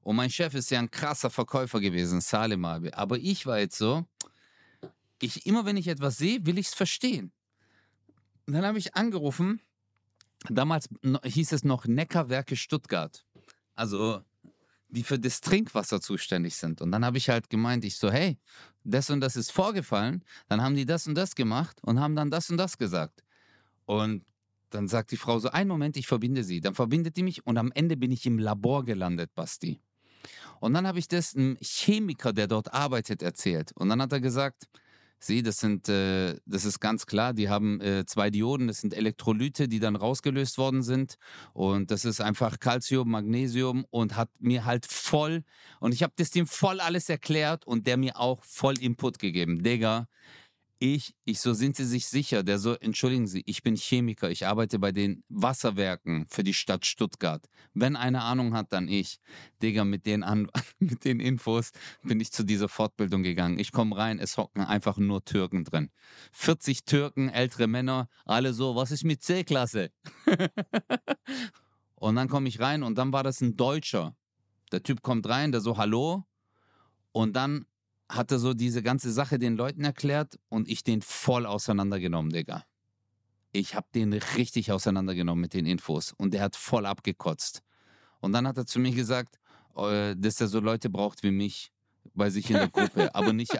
Und 0.00 0.16
mein 0.16 0.30
Chef 0.30 0.54
ist 0.54 0.70
ja 0.70 0.78
ein 0.78 0.90
krasser 0.90 1.30
Verkäufer 1.30 1.80
gewesen, 1.80 2.20
Salim 2.20 2.64
Abi. 2.64 2.90
Aber 2.92 3.18
ich 3.18 3.44
war 3.46 3.58
jetzt 3.58 3.76
so, 3.76 4.06
ich, 5.20 5.46
immer 5.46 5.64
wenn 5.64 5.76
ich 5.76 5.88
etwas 5.88 6.16
sehe, 6.16 6.44
will 6.46 6.58
ich 6.58 6.68
es 6.68 6.74
verstehen. 6.74 7.32
Und 8.48 8.54
dann 8.54 8.64
habe 8.64 8.78
ich 8.78 8.94
angerufen. 8.94 9.60
Damals 10.48 10.88
hieß 11.22 11.52
es 11.52 11.64
noch 11.64 11.84
Neckarwerke 11.84 12.56
Stuttgart. 12.56 13.26
Also 13.74 14.22
die 14.88 15.02
für 15.02 15.18
das 15.18 15.42
Trinkwasser 15.42 16.00
zuständig 16.00 16.56
sind. 16.56 16.80
Und 16.80 16.90
dann 16.90 17.04
habe 17.04 17.18
ich 17.18 17.28
halt 17.28 17.50
gemeint, 17.50 17.84
ich 17.84 17.98
so, 17.98 18.10
hey, 18.10 18.38
das 18.84 19.10
und 19.10 19.20
das 19.20 19.36
ist 19.36 19.52
vorgefallen. 19.52 20.24
Dann 20.48 20.62
haben 20.62 20.76
die 20.76 20.86
das 20.86 21.06
und 21.06 21.14
das 21.14 21.34
gemacht 21.34 21.78
und 21.82 22.00
haben 22.00 22.16
dann 22.16 22.30
das 22.30 22.48
und 22.48 22.56
das 22.56 22.78
gesagt. 22.78 23.22
Und 23.84 24.24
dann 24.70 24.88
sagt 24.88 25.10
die 25.10 25.18
Frau 25.18 25.38
so, 25.40 25.50
einen 25.50 25.68
Moment, 25.68 25.98
ich 25.98 26.06
verbinde 26.06 26.42
sie. 26.42 26.62
Dann 26.62 26.74
verbindet 26.74 27.18
die 27.18 27.24
mich 27.24 27.46
und 27.46 27.58
am 27.58 27.70
Ende 27.72 27.98
bin 27.98 28.10
ich 28.10 28.24
im 28.24 28.38
Labor 28.38 28.82
gelandet, 28.82 29.34
Basti. 29.34 29.78
Und 30.58 30.72
dann 30.72 30.86
habe 30.86 30.98
ich 30.98 31.08
das 31.08 31.36
einem 31.36 31.58
Chemiker, 31.60 32.32
der 32.32 32.46
dort 32.46 32.72
arbeitet, 32.72 33.20
erzählt. 33.20 33.72
Und 33.72 33.90
dann 33.90 34.00
hat 34.00 34.12
er 34.12 34.22
gesagt, 34.22 34.70
Sie, 35.20 35.42
das 35.42 35.58
sind, 35.58 35.88
äh, 35.88 36.36
das 36.46 36.64
ist 36.64 36.80
ganz 36.80 37.06
klar, 37.06 37.34
die 37.34 37.48
haben 37.48 37.80
äh, 37.80 38.04
zwei 38.06 38.30
Dioden, 38.30 38.68
das 38.68 38.80
sind 38.80 38.94
Elektrolyte, 38.94 39.68
die 39.68 39.80
dann 39.80 39.96
rausgelöst 39.96 40.58
worden 40.58 40.82
sind. 40.82 41.16
Und 41.52 41.90
das 41.90 42.04
ist 42.04 42.20
einfach 42.20 42.60
Calcium, 42.60 43.10
Magnesium 43.10 43.84
und 43.90 44.16
hat 44.16 44.30
mir 44.38 44.64
halt 44.64 44.86
voll, 44.86 45.42
und 45.80 45.92
ich 45.92 46.02
habe 46.02 46.12
das 46.16 46.30
dem 46.30 46.46
voll 46.46 46.80
alles 46.80 47.08
erklärt 47.08 47.66
und 47.66 47.86
der 47.86 47.96
mir 47.96 48.18
auch 48.18 48.44
voll 48.44 48.78
Input 48.78 49.18
gegeben. 49.18 49.62
Digga, 49.62 50.08
ich, 50.80 51.14
ich 51.24 51.40
so, 51.40 51.54
sind 51.54 51.76
Sie 51.76 51.84
sich 51.84 52.06
sicher? 52.06 52.44
Der 52.44 52.58
so, 52.58 52.74
entschuldigen 52.74 53.26
Sie, 53.26 53.42
ich 53.46 53.62
bin 53.62 53.76
Chemiker, 53.76 54.30
ich 54.30 54.46
arbeite 54.46 54.78
bei 54.78 54.92
den 54.92 55.24
Wasserwerken 55.28 56.26
für 56.28 56.44
die 56.44 56.54
Stadt 56.54 56.86
Stuttgart. 56.86 57.48
Wenn 57.74 57.96
eine 57.96 58.22
Ahnung 58.22 58.54
hat, 58.54 58.72
dann 58.72 58.86
ich. 58.86 59.18
Digga, 59.60 59.84
mit 59.84 60.06
den, 60.06 60.22
An 60.22 60.48
mit 60.78 61.04
den 61.04 61.18
Infos 61.18 61.72
bin 62.02 62.20
ich 62.20 62.30
zu 62.30 62.44
dieser 62.44 62.68
Fortbildung 62.68 63.24
gegangen. 63.24 63.58
Ich 63.58 63.72
komme 63.72 63.96
rein, 63.96 64.20
es 64.20 64.36
hocken 64.36 64.62
einfach 64.62 64.98
nur 64.98 65.24
Türken 65.24 65.64
drin. 65.64 65.90
40 66.32 66.84
Türken, 66.84 67.28
ältere 67.28 67.66
Männer, 67.66 68.08
alle 68.24 68.52
so, 68.52 68.76
was 68.76 68.92
ist 68.92 69.04
mit 69.04 69.22
C-Klasse? 69.22 69.90
und 71.96 72.14
dann 72.14 72.28
komme 72.28 72.48
ich 72.48 72.60
rein 72.60 72.84
und 72.84 72.96
dann 72.96 73.12
war 73.12 73.24
das 73.24 73.40
ein 73.40 73.56
Deutscher. 73.56 74.16
Der 74.70 74.82
Typ 74.82 75.02
kommt 75.02 75.28
rein, 75.28 75.50
der 75.50 75.60
so, 75.60 75.76
hallo. 75.76 76.24
Und 77.10 77.34
dann 77.34 77.66
hat 78.08 78.32
er 78.32 78.38
so 78.38 78.54
diese 78.54 78.82
ganze 78.82 79.12
Sache 79.12 79.38
den 79.38 79.56
Leuten 79.56 79.84
erklärt 79.84 80.38
und 80.48 80.68
ich 80.68 80.82
den 80.82 81.02
voll 81.02 81.46
auseinandergenommen, 81.46 82.32
Digga. 82.32 82.64
Ich 83.52 83.74
hab 83.74 83.92
den 83.92 84.12
richtig 84.12 84.72
auseinandergenommen 84.72 85.40
mit 85.40 85.54
den 85.54 85.66
Infos 85.66 86.12
und 86.12 86.34
der 86.34 86.42
hat 86.42 86.56
voll 86.56 86.86
abgekotzt. 86.86 87.62
Und 88.20 88.32
dann 88.32 88.46
hat 88.46 88.56
er 88.56 88.66
zu 88.66 88.78
mir 88.78 88.92
gesagt, 88.92 89.38
äh, 89.76 90.14
dass 90.16 90.40
er 90.40 90.48
so 90.48 90.60
Leute 90.60 90.90
braucht 90.90 91.22
wie 91.22 91.30
mich 91.30 91.70
bei 92.14 92.30
sich 92.30 92.50
in 92.50 92.56
der 92.56 92.68
Gruppe. 92.68 93.10
aber, 93.14 93.32
nicht, 93.32 93.56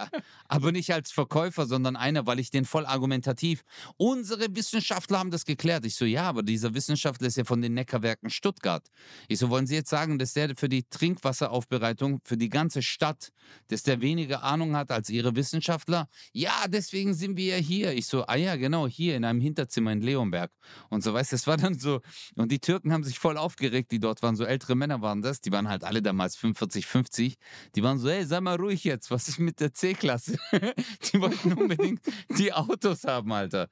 aber 0.49 0.72
nicht 0.72 0.92
als 0.92 1.11
Verkäufer, 1.11 1.66
sondern 1.66 1.96
einer, 1.96 2.26
weil 2.26 2.38
ich 2.38 2.51
den 2.51 2.64
voll 2.64 2.86
argumentativ. 2.86 3.62
Unsere 3.96 4.55
Wissenschaftler 4.55 5.18
haben 5.18 5.30
das 5.30 5.44
geklärt. 5.44 5.84
Ich 5.84 5.94
so, 5.94 6.05
ja, 6.05 6.24
aber 6.24 6.42
dieser 6.42 6.74
Wissenschaftler 6.74 7.28
ist 7.28 7.36
ja 7.36 7.44
von 7.44 7.61
den 7.61 7.74
Neckarwerken 7.74 8.30
Stuttgart. 8.30 8.86
Ich 9.28 9.38
so, 9.38 9.51
wollen 9.51 9.66
Sie 9.66 9.74
jetzt 9.74 9.90
sagen, 9.90 10.18
dass 10.18 10.32
der 10.32 10.57
für 10.57 10.68
die 10.68 10.84
Trinkwasseraufbereitung 10.88 12.20
für 12.24 12.36
die 12.36 12.49
ganze 12.49 12.82
Stadt, 12.82 13.30
dass 13.68 13.82
der 13.82 14.01
weniger 14.01 14.42
Ahnung 14.42 14.76
hat 14.76 14.90
als 14.90 15.11
Ihre 15.11 15.36
Wissenschaftler? 15.36 16.09
Ja, 16.32 16.66
deswegen 16.68 17.14
sind 17.14 17.36
wir 17.36 17.57
ja 17.57 17.62
hier. 17.62 17.92
Ich 17.92 18.07
so, 18.07 18.24
ah 18.26 18.36
ja, 18.36 18.57
genau, 18.57 18.86
hier 18.86 19.16
in 19.16 19.24
einem 19.24 19.40
Hinterzimmer 19.40 19.92
in 19.92 20.01
Leonberg. 20.01 20.51
Und 20.88 21.03
so, 21.03 21.12
weißt 21.12 21.32
du, 21.32 21.36
das 21.36 21.46
war 21.46 21.57
dann 21.57 21.78
so. 21.78 22.01
Und 22.36 22.53
die 22.53 22.61
Türken 22.61 22.92
haben 22.92 23.05
sich 23.05 23.18
voll 23.18 23.36
aufgeregt, 23.36 23.92
die 23.92 24.01
dort 24.01 24.22
waren. 24.22 24.36
So 24.36 24.44
ältere 24.44 24.74
Männer 24.74 25.03
waren 25.03 25.22
das. 25.22 25.40
Die 25.40 25.53
waren 25.53 25.68
halt 25.68 25.84
alle 25.84 26.03
damals 26.03 26.36
45, 26.36 26.86
50. 26.86 27.36
Die 27.74 27.82
waren 27.82 27.99
so, 27.99 28.09
ey, 28.09 28.24
sei 28.39 28.41
mal 28.41 28.57
ruhig 28.57 28.84
jetzt. 28.84 29.11
Was 29.11 29.28
ist 29.28 29.39
mit 29.39 29.61
der 29.61 29.74
C-Klasse? 29.74 30.39
die 31.12 31.20
wollten 31.20 31.53
unbedingt 31.55 32.01
die 32.36 32.53
Autos 32.53 33.05
haben, 33.05 33.32
Alter. 33.32 33.68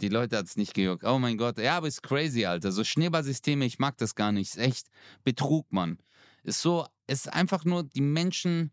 Die 0.00 0.08
Leute 0.08 0.36
hat 0.36 0.46
es 0.46 0.56
nicht 0.56 0.74
gejuckt. 0.74 1.04
Oh 1.04 1.18
mein 1.18 1.38
Gott. 1.38 1.58
Ja, 1.58 1.76
aber 1.76 1.88
ist 1.88 2.02
crazy, 2.02 2.44
Alter. 2.44 2.72
So 2.72 2.84
Schneeballsysteme, 2.84 3.64
ich 3.64 3.78
mag 3.78 3.96
das 3.98 4.14
gar 4.14 4.32
nicht. 4.32 4.50
Ist 4.50 4.58
echt 4.58 4.88
Betrug, 5.24 5.72
Mann. 5.72 5.98
Ist 6.42 6.60
so, 6.62 6.86
ist 7.06 7.32
einfach 7.32 7.64
nur 7.64 7.84
die 7.84 8.00
Menschen 8.00 8.72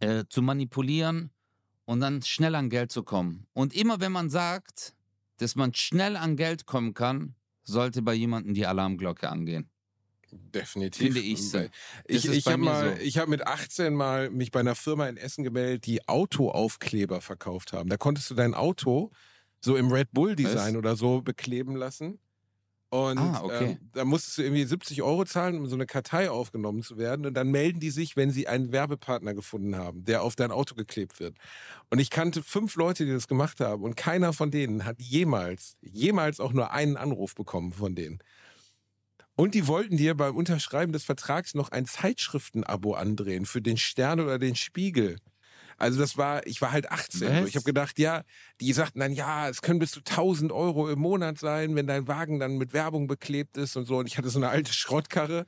äh, 0.00 0.24
zu 0.28 0.42
manipulieren 0.42 1.30
und 1.84 2.00
dann 2.00 2.22
schnell 2.22 2.54
an 2.54 2.70
Geld 2.70 2.92
zu 2.92 3.02
kommen. 3.02 3.46
Und 3.52 3.74
immer 3.74 4.00
wenn 4.00 4.12
man 4.12 4.30
sagt, 4.30 4.94
dass 5.38 5.56
man 5.56 5.74
schnell 5.74 6.16
an 6.16 6.36
Geld 6.36 6.66
kommen 6.66 6.94
kann, 6.94 7.34
sollte 7.62 8.02
bei 8.02 8.14
jemandem 8.14 8.54
die 8.54 8.66
Alarmglocke 8.66 9.28
angehen. 9.28 9.70
Definitiv. 10.32 11.06
Finde 11.06 11.20
ich 11.20 11.50
so. 11.50 11.64
Ich, 12.06 12.28
ich 12.28 12.46
habe 12.46 12.58
mal, 12.58 12.96
so. 12.96 13.02
ich 13.02 13.18
habe 13.18 13.30
mit 13.30 13.46
18 13.46 13.94
mal 13.94 14.30
mich 14.30 14.50
bei 14.50 14.60
einer 14.60 14.74
Firma 14.74 15.08
in 15.08 15.16
Essen 15.16 15.44
gemeldet, 15.44 15.86
die 15.86 16.06
Autoaufkleber 16.08 17.20
verkauft 17.20 17.72
haben. 17.72 17.88
Da 17.88 17.96
konntest 17.96 18.30
du 18.30 18.34
dein 18.34 18.54
Auto 18.54 19.10
so 19.60 19.76
im 19.76 19.92
Red 19.92 20.12
Bull 20.12 20.36
Design 20.36 20.74
Was? 20.74 20.78
oder 20.78 20.96
so 20.96 21.22
bekleben 21.22 21.76
lassen. 21.76 22.18
Und 22.92 23.18
Ah, 23.18 23.42
okay. 23.44 23.78
ähm, 23.80 23.90
da 23.92 24.04
musstest 24.04 24.36
du 24.38 24.42
irgendwie 24.42 24.64
70 24.64 25.02
Euro 25.02 25.24
zahlen, 25.24 25.56
um 25.58 25.68
so 25.68 25.76
eine 25.76 25.86
Kartei 25.86 26.28
aufgenommen 26.28 26.82
zu 26.82 26.98
werden. 26.98 27.24
Und 27.24 27.34
dann 27.34 27.48
melden 27.48 27.78
die 27.78 27.90
sich, 27.90 28.16
wenn 28.16 28.32
sie 28.32 28.48
einen 28.48 28.72
Werbepartner 28.72 29.32
gefunden 29.32 29.76
haben, 29.76 30.02
der 30.04 30.22
auf 30.24 30.34
dein 30.34 30.50
Auto 30.50 30.74
geklebt 30.74 31.20
wird. 31.20 31.36
Und 31.90 32.00
ich 32.00 32.10
kannte 32.10 32.42
fünf 32.42 32.74
Leute, 32.74 33.06
die 33.06 33.12
das 33.12 33.28
gemacht 33.28 33.60
haben. 33.60 33.84
Und 33.84 33.96
keiner 33.96 34.32
von 34.32 34.50
denen 34.50 34.84
hat 34.84 35.00
jemals, 35.00 35.76
jemals 35.82 36.40
auch 36.40 36.52
nur 36.52 36.72
einen 36.72 36.96
Anruf 36.96 37.36
bekommen 37.36 37.72
von 37.72 37.94
denen. 37.94 38.18
Und 39.40 39.54
die 39.54 39.66
wollten 39.66 39.96
dir 39.96 40.14
beim 40.14 40.36
Unterschreiben 40.36 40.92
des 40.92 41.04
Vertrags 41.04 41.54
noch 41.54 41.70
ein 41.70 41.86
Zeitschriftenabo 41.86 42.92
andrehen 42.92 43.46
für 43.46 43.62
den 43.62 43.78
Stern 43.78 44.20
oder 44.20 44.38
den 44.38 44.54
Spiegel. 44.54 45.16
Also 45.78 45.98
das 45.98 46.18
war, 46.18 46.46
ich 46.46 46.60
war 46.60 46.72
halt 46.72 46.92
18. 46.92 47.20
So. 47.20 47.46
Ich 47.46 47.54
habe 47.54 47.64
gedacht, 47.64 47.98
ja, 47.98 48.22
die 48.60 48.70
sagten 48.74 49.00
dann, 49.00 49.14
ja, 49.14 49.48
es 49.48 49.62
können 49.62 49.78
bis 49.78 49.92
zu 49.92 50.00
1000 50.00 50.52
Euro 50.52 50.90
im 50.90 50.98
Monat 50.98 51.38
sein, 51.38 51.74
wenn 51.74 51.86
dein 51.86 52.06
Wagen 52.06 52.38
dann 52.38 52.58
mit 52.58 52.74
Werbung 52.74 53.06
beklebt 53.06 53.56
ist 53.56 53.76
und 53.76 53.86
so. 53.86 53.96
Und 53.96 54.08
ich 54.08 54.18
hatte 54.18 54.28
so 54.28 54.38
eine 54.38 54.50
alte 54.50 54.74
Schrottkarre. 54.74 55.46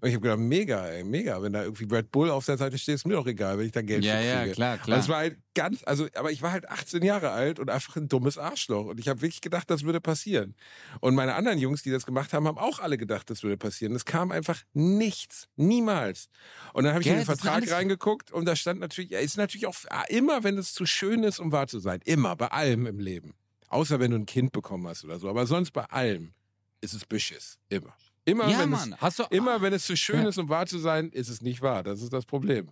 Und 0.00 0.08
ich 0.08 0.14
habe 0.14 0.22
gedacht, 0.22 0.38
mega, 0.38 0.86
ey, 0.86 1.04
mega. 1.04 1.40
Wenn 1.42 1.52
da 1.52 1.62
irgendwie 1.64 1.84
Red 1.92 2.10
Bull 2.10 2.30
auf 2.30 2.44
der 2.46 2.56
Seite 2.56 2.78
steht, 2.78 2.96
ist 2.96 3.06
mir 3.06 3.14
doch 3.14 3.26
egal, 3.26 3.58
wenn 3.58 3.66
ich 3.66 3.72
da 3.72 3.82
Geld 3.82 4.04
Ja, 4.04 4.16
für 4.18 4.24
ja, 4.24 4.40
kriege. 4.42 4.54
klar, 4.54 4.74
Und 4.74 4.82
klar. 4.82 4.98
es 4.98 5.08
war 5.08 5.16
halt 5.18 5.38
ganz, 5.54 5.82
also, 5.84 6.06
aber 6.14 6.30
ich 6.30 6.42
war 6.42 6.52
halt 6.52 6.68
18 6.68 7.02
Jahre 7.02 7.30
alt 7.30 7.58
und 7.58 7.68
einfach 7.70 7.96
ein 7.96 8.08
dummes 8.08 8.38
Arschloch. 8.38 8.86
Und 8.86 9.00
ich 9.00 9.08
habe 9.08 9.20
wirklich 9.22 9.40
gedacht, 9.40 9.70
das 9.70 9.82
würde 9.82 10.00
passieren. 10.00 10.54
Und 11.00 11.14
meine 11.14 11.34
anderen 11.34 11.58
Jungs, 11.58 11.82
die 11.82 11.90
das 11.90 12.06
gemacht 12.06 12.32
haben, 12.32 12.46
haben 12.46 12.58
auch 12.58 12.78
alle 12.78 12.96
gedacht, 12.98 13.28
das 13.30 13.42
würde 13.42 13.56
passieren. 13.56 13.94
Es 13.94 14.04
kam 14.04 14.30
einfach 14.30 14.62
nichts. 14.72 15.48
Niemals. 15.56 16.28
Und 16.72 16.84
dann 16.84 16.92
habe 16.94 17.02
ich 17.02 17.08
in 17.08 17.14
den 17.16 17.26
das 17.26 17.40
Vertrag 17.40 17.70
reingeguckt 17.70 18.30
und 18.30 18.44
da 18.44 18.54
stand 18.56 18.80
natürlich, 18.80 19.10
ja, 19.10 19.18
ist 19.18 19.36
natürlich 19.36 19.66
auch 19.66 19.74
ah, 19.90 20.04
immer, 20.08 20.44
wenn 20.44 20.58
es 20.58 20.72
zu 20.72 20.86
schön 20.86 21.22
ist, 21.24 21.38
um 21.40 21.52
wahr 21.52 21.66
zu 21.66 21.78
sein. 21.80 22.00
Immer, 22.04 22.36
bei 22.36 22.48
allem 22.48 22.86
im 22.86 22.98
Leben. 22.98 23.34
Außer 23.68 24.00
wenn 24.00 24.12
du 24.12 24.16
ein 24.18 24.26
Kind 24.26 24.52
bekommen 24.52 24.86
hast 24.88 25.04
oder 25.04 25.18
so. 25.18 25.28
Aber 25.28 25.46
sonst 25.46 25.72
bei 25.72 25.84
allem 25.84 26.32
ist 26.80 26.94
es 26.94 27.04
Beschiss. 27.04 27.58
Immer. 27.68 27.94
Immer, 28.28 28.48
ja, 28.48 28.58
wenn 28.60 28.70
Mann. 28.70 28.94
Hast 29.00 29.18
du, 29.18 29.22
es, 29.24 29.30
immer 29.30 29.60
wenn 29.62 29.72
es 29.72 29.84
zu 29.86 29.96
schön 29.96 30.22
Ja. 30.22 30.28
ist, 30.28 30.38
um 30.38 30.48
wahr 30.48 30.66
zu 30.66 30.78
sein, 30.78 31.10
ist 31.10 31.28
es 31.28 31.40
nicht 31.40 31.62
wahr. 31.62 31.82
Das 31.82 32.02
ist 32.02 32.12
das 32.12 32.26
Problem. 32.26 32.70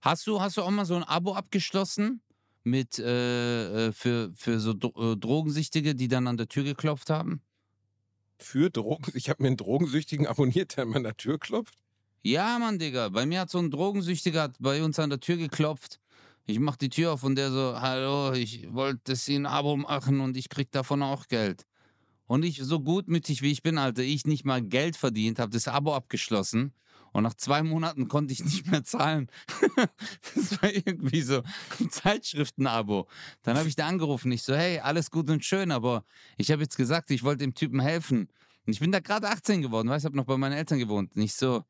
Hast 0.00 0.26
du, 0.26 0.40
hast 0.40 0.56
du 0.56 0.62
auch 0.62 0.70
mal 0.70 0.84
so 0.84 0.96
ein 0.96 1.04
Abo 1.04 1.34
abgeschlossen 1.34 2.20
mit 2.64 2.98
äh, 2.98 3.88
äh, 3.88 3.92
für, 3.92 4.32
für 4.34 4.58
so 4.58 4.74
Dro 4.74 5.12
äh, 5.12 5.16
Drogensüchtige, 5.16 5.94
die 5.94 6.08
dann 6.08 6.26
an 6.26 6.36
der 6.36 6.48
Tür 6.48 6.64
geklopft 6.64 7.10
haben? 7.10 7.42
Für 8.38 8.70
Drogen. 8.70 9.12
Ich 9.14 9.28
habe 9.30 9.42
mir 9.42 9.48
einen 9.48 9.56
Drogensüchtigen 9.56 10.26
abonniert, 10.26 10.76
der 10.76 10.84
an 10.84 10.90
meiner 10.90 11.16
Tür 11.16 11.38
klopft. 11.38 11.74
Ja, 12.24 12.58
Mann, 12.58 12.78
Digga. 12.78 13.08
Bei 13.08 13.24
mir 13.26 13.40
hat 13.40 13.50
so 13.50 13.58
ein 13.58 13.70
Drogensüchtiger 13.70 14.52
bei 14.58 14.82
uns 14.82 14.98
an 14.98 15.10
der 15.10 15.20
Tür 15.20 15.36
geklopft. 15.36 16.00
Ich 16.44 16.58
mach 16.58 16.76
die 16.76 16.88
Tür 16.88 17.12
auf 17.12 17.22
und 17.22 17.36
der 17.36 17.52
so, 17.52 17.80
hallo, 17.80 18.32
ich 18.32 18.72
wollte, 18.72 19.00
dass 19.04 19.24
Sie 19.24 19.36
ein 19.36 19.46
Abo 19.46 19.76
machen 19.76 20.20
und 20.20 20.36
ich 20.36 20.48
krieg 20.48 20.72
davon 20.72 21.02
auch 21.02 21.28
Geld. 21.28 21.66
Und 22.26 22.44
ich, 22.44 22.58
so 22.62 22.80
gutmütig 22.80 23.42
wie 23.42 23.50
ich 23.50 23.62
bin, 23.62 23.78
Alter, 23.78 24.02
ich 24.02 24.26
nicht 24.26 24.44
mal 24.44 24.62
Geld 24.62 24.96
verdient, 24.96 25.38
habe 25.38 25.52
das 25.52 25.68
Abo 25.68 25.94
abgeschlossen. 25.94 26.72
Und 27.12 27.24
nach 27.24 27.34
zwei 27.34 27.62
Monaten 27.62 28.08
konnte 28.08 28.32
ich 28.32 28.42
nicht 28.42 28.66
mehr 28.70 28.84
zahlen. 28.84 29.28
das 30.34 30.62
war 30.62 30.72
irgendwie 30.72 31.20
so 31.20 31.42
ein 31.78 31.90
Zeitschriftenabo. 31.90 33.06
Dann 33.42 33.58
habe 33.58 33.68
ich 33.68 33.76
da 33.76 33.86
angerufen. 33.86 34.32
Ich 34.32 34.42
so, 34.42 34.54
hey, 34.54 34.78
alles 34.78 35.10
gut 35.10 35.28
und 35.28 35.44
schön, 35.44 35.70
aber 35.72 36.04
ich 36.38 36.50
habe 36.50 36.62
jetzt 36.62 36.76
gesagt, 36.76 37.10
ich 37.10 37.22
wollte 37.22 37.44
dem 37.44 37.54
Typen 37.54 37.80
helfen. 37.80 38.28
Und 38.66 38.72
ich 38.72 38.80
bin 38.80 38.92
da 38.92 39.00
gerade 39.00 39.28
18 39.28 39.60
geworden, 39.60 39.88
weißt 39.88 40.04
du, 40.04 40.06
habe 40.06 40.16
noch 40.16 40.24
bei 40.24 40.36
meinen 40.38 40.52
Eltern 40.52 40.78
gewohnt. 40.78 41.16
Nicht 41.16 41.34
so. 41.34 41.64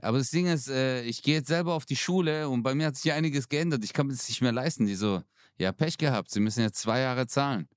Aber 0.00 0.18
das 0.18 0.30
Ding 0.30 0.46
ist, 0.46 0.68
äh, 0.68 1.02
ich 1.02 1.22
gehe 1.22 1.34
jetzt 1.34 1.48
selber 1.48 1.74
auf 1.74 1.84
die 1.84 1.96
Schule 1.96 2.48
und 2.48 2.62
bei 2.62 2.74
mir 2.74 2.86
hat 2.86 2.96
sich 2.96 3.06
ja 3.06 3.14
einiges 3.14 3.48
geändert. 3.48 3.84
Ich 3.84 3.92
kann 3.92 4.08
das 4.08 4.28
nicht 4.28 4.40
mehr 4.40 4.52
leisten. 4.52 4.86
Die 4.86 4.94
so, 4.94 5.22
ja, 5.58 5.72
Pech 5.72 5.98
gehabt, 5.98 6.30
Sie 6.30 6.40
müssen 6.40 6.60
jetzt 6.62 6.78
zwei 6.78 7.00
Jahre 7.00 7.26
zahlen. 7.26 7.68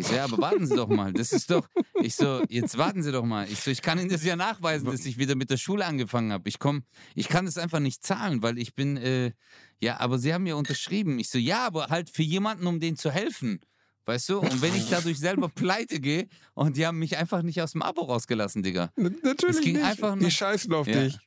Ich 0.00 0.06
so, 0.06 0.14
ja, 0.14 0.24
aber 0.24 0.38
warten 0.38 0.66
Sie 0.66 0.74
doch 0.76 0.88
mal. 0.88 1.12
Das 1.12 1.32
ist 1.32 1.50
doch. 1.50 1.68
Ich 2.02 2.14
so, 2.14 2.42
jetzt 2.48 2.76
warten 2.78 3.02
Sie 3.02 3.12
doch 3.12 3.24
mal. 3.24 3.48
Ich 3.50 3.60
so, 3.60 3.70
ich 3.70 3.82
kann 3.82 3.98
Ihnen 3.98 4.08
das 4.08 4.24
ja 4.24 4.34
nachweisen, 4.36 4.86
dass 4.90 5.04
ich 5.04 5.18
wieder 5.18 5.34
mit 5.34 5.50
der 5.50 5.56
Schule 5.58 5.84
angefangen 5.84 6.32
habe. 6.32 6.48
Ich 6.48 6.58
komm, 6.58 6.84
ich 7.14 7.28
kann 7.28 7.44
das 7.46 7.58
einfach 7.58 7.80
nicht 7.80 8.02
zahlen, 8.04 8.42
weil 8.42 8.58
ich 8.58 8.74
bin, 8.74 8.96
äh, 8.96 9.32
ja, 9.80 10.00
aber 10.00 10.18
Sie 10.18 10.32
haben 10.34 10.46
ja 10.46 10.54
unterschrieben. 10.54 11.18
Ich 11.18 11.28
so, 11.28 11.38
ja, 11.38 11.66
aber 11.66 11.88
halt 11.88 12.10
für 12.10 12.22
jemanden, 12.22 12.66
um 12.66 12.80
denen 12.80 12.96
zu 12.96 13.10
helfen. 13.10 13.60
Weißt 14.06 14.28
du? 14.30 14.38
Und 14.40 14.62
wenn 14.62 14.74
ich 14.74 14.88
dadurch 14.90 15.18
selber 15.18 15.48
pleite 15.48 16.00
gehe 16.00 16.28
und 16.54 16.76
die 16.76 16.86
haben 16.86 16.98
mich 16.98 17.16
einfach 17.18 17.42
nicht 17.42 17.60
aus 17.62 17.72
dem 17.72 17.82
Abo 17.82 18.02
rausgelassen, 18.02 18.62
Digga. 18.62 18.90
N 18.96 19.18
natürlich 19.22 19.56
Es 19.56 19.62
ging 19.62 19.74
nicht. 19.76 19.84
einfach 19.84 20.14
Die 20.14 20.20
nur- 20.20 20.30
scheißen 20.30 20.72
auf 20.72 20.86
Ja. 20.88 21.02
dich. 21.04 21.18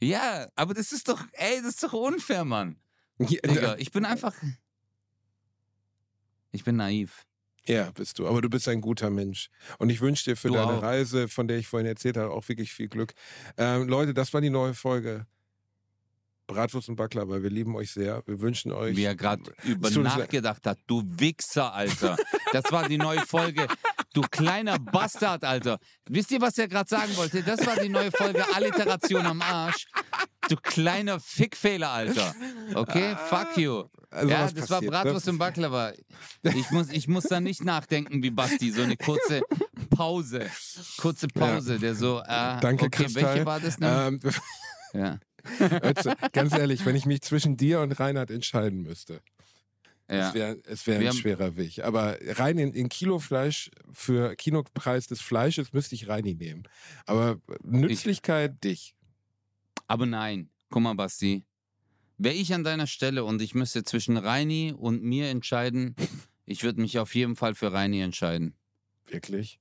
Ja, 0.00 0.48
aber 0.56 0.74
das 0.74 0.92
ist 0.92 1.08
doch, 1.08 1.22
ey, 1.32 1.58
das 1.62 1.74
ist 1.74 1.82
doch 1.82 1.92
unfair, 1.92 2.44
Mann. 2.44 2.76
Ja, 3.18 3.26
Digga, 3.46 3.76
ich 3.78 3.92
bin 3.92 4.04
einfach. 4.04 4.34
Ich 6.52 6.64
bin 6.64 6.76
naiv. 6.76 7.26
Ja, 7.66 7.90
bist 7.92 8.18
du. 8.18 8.26
Aber 8.26 8.42
du 8.42 8.50
bist 8.50 8.68
ein 8.68 8.80
guter 8.80 9.10
Mensch. 9.10 9.48
Und 9.78 9.90
ich 9.90 10.00
wünsche 10.00 10.24
dir 10.24 10.36
für 10.36 10.48
Du 10.48 10.54
deine 10.54 10.72
auch. 10.72 10.82
Reise, 10.82 11.28
von 11.28 11.48
der 11.48 11.58
ich 11.58 11.66
vorhin 11.66 11.86
erzählt 11.86 12.16
habe, 12.16 12.30
auch 12.30 12.46
wirklich 12.48 12.72
viel 12.72 12.88
Glück. 12.88 13.14
Ähm, 13.56 13.88
Leute, 13.88 14.12
das 14.12 14.34
war 14.34 14.40
die 14.40 14.50
neue 14.50 14.74
Folge. 14.74 15.26
Bratwurst 16.46 16.90
und 16.90 16.96
Baklava, 16.96 17.42
wir 17.42 17.48
lieben 17.48 17.74
euch 17.74 17.90
sehr. 17.90 18.22
Wir 18.26 18.38
wünschen 18.40 18.70
euch. 18.70 18.96
Wie 18.96 19.04
er 19.04 19.14
gerade 19.14 19.42
über 19.64 19.88
nachgedacht 19.90 20.66
hat. 20.66 20.78
Du 20.86 21.02
Wichser, 21.06 21.72
Alter. 21.72 22.16
Das 22.52 22.70
war 22.70 22.86
die 22.86 22.98
neue 22.98 23.20
Folge. 23.20 23.66
Du 24.12 24.20
kleiner 24.30 24.78
Bastard, 24.78 25.42
Alter. 25.42 25.78
Wisst 26.08 26.30
ihr, 26.32 26.40
was 26.40 26.58
er 26.58 26.68
gerade 26.68 26.88
sagen 26.88 27.16
wollte? 27.16 27.42
Das 27.42 27.66
war 27.66 27.76
die 27.80 27.88
neue 27.88 28.12
Folge 28.12 28.44
Alliteration 28.54 29.24
am 29.26 29.40
Arsch. 29.40 29.86
Du 30.48 30.56
kleiner 30.56 31.18
Fickfehler, 31.18 31.90
Alter. 31.90 32.34
Okay? 32.74 33.16
Fuck 33.28 33.56
you. 33.56 33.84
Also 34.14 34.30
ja, 34.30 34.50
das 34.50 34.70
war 34.70 34.78
passiert? 34.78 34.92
Bratwurst 34.92 35.26
Das- 35.26 35.32
und 35.32 35.38
Baklava. 35.38 35.92
Ich 36.42 36.70
muss, 36.70 36.90
ich 36.90 37.08
muss 37.08 37.24
da 37.24 37.40
nicht 37.40 37.64
nachdenken 37.64 38.22
wie 38.22 38.30
Basti. 38.30 38.70
So 38.70 38.82
eine 38.82 38.96
kurze 38.96 39.42
Pause. 39.90 40.48
Kurze 40.98 41.28
Pause. 41.28 41.78
Der 41.78 41.94
so, 41.94 42.20
äh, 42.20 42.60
Danke, 42.60 42.86
okay, 42.86 43.04
Kristall. 43.04 43.24
welche 43.34 43.46
war 43.46 43.60
das 43.60 43.78
noch? 43.78 44.06
Ähm, 44.08 44.20
ja. 44.94 45.18
Ötze, 45.60 46.14
ganz 46.32 46.52
ehrlich, 46.54 46.86
wenn 46.86 46.96
ich 46.96 47.04
mich 47.06 47.20
zwischen 47.22 47.56
dir 47.56 47.80
und 47.80 47.92
Reinhard 48.00 48.30
entscheiden 48.30 48.80
müsste, 48.82 49.20
Ja. 50.10 50.28
es 50.28 50.34
wäre 50.34 50.56
wär 50.86 50.98
ein 51.00 51.06
haben- 51.08 51.16
schwerer 51.18 51.56
Weg. 51.56 51.80
Aber 51.84 52.16
rein 52.22 52.56
in, 52.58 52.72
in 52.72 52.88
Kilo 52.88 53.18
Fleisch 53.18 53.70
für 53.92 54.36
Kinopreis 54.36 55.06
des 55.06 55.20
Fleisches 55.20 55.72
müsste 55.72 55.96
ich 55.96 56.08
Reini 56.08 56.34
nehmen. 56.34 56.62
Aber 57.06 57.40
Nützlichkeit 57.62 58.62
dich. 58.64 58.94
Aber 59.86 60.06
nein, 60.06 60.48
guck 60.70 60.82
mal, 60.82 60.94
Basti. 60.94 61.44
Wäre 62.16 62.34
ich 62.34 62.54
an 62.54 62.64
deiner 62.64 62.86
Stelle 62.86 63.24
und 63.24 63.42
ich 63.42 63.54
müsste 63.54 63.82
zwischen 63.82 64.16
Reini 64.16 64.72
und 64.76 65.02
mir 65.02 65.28
entscheiden, 65.28 65.96
ich 66.46 66.62
würde 66.62 66.80
mich 66.80 66.98
auf 66.98 67.14
jeden 67.14 67.36
Fall 67.36 67.54
für 67.54 67.72
Reini 67.72 68.00
entscheiden. 68.00 68.54
Wirklich? 69.06 69.58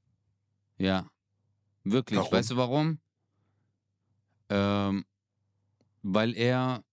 Ja. 0.78 1.10
Wirklich. 1.84 2.20
Warum? 2.20 2.32
Weißt 2.32 2.52
du 2.52 2.58
warum? 2.58 3.00
Ähm, 4.50 5.06
weil 6.04 6.36
er, 6.36 6.84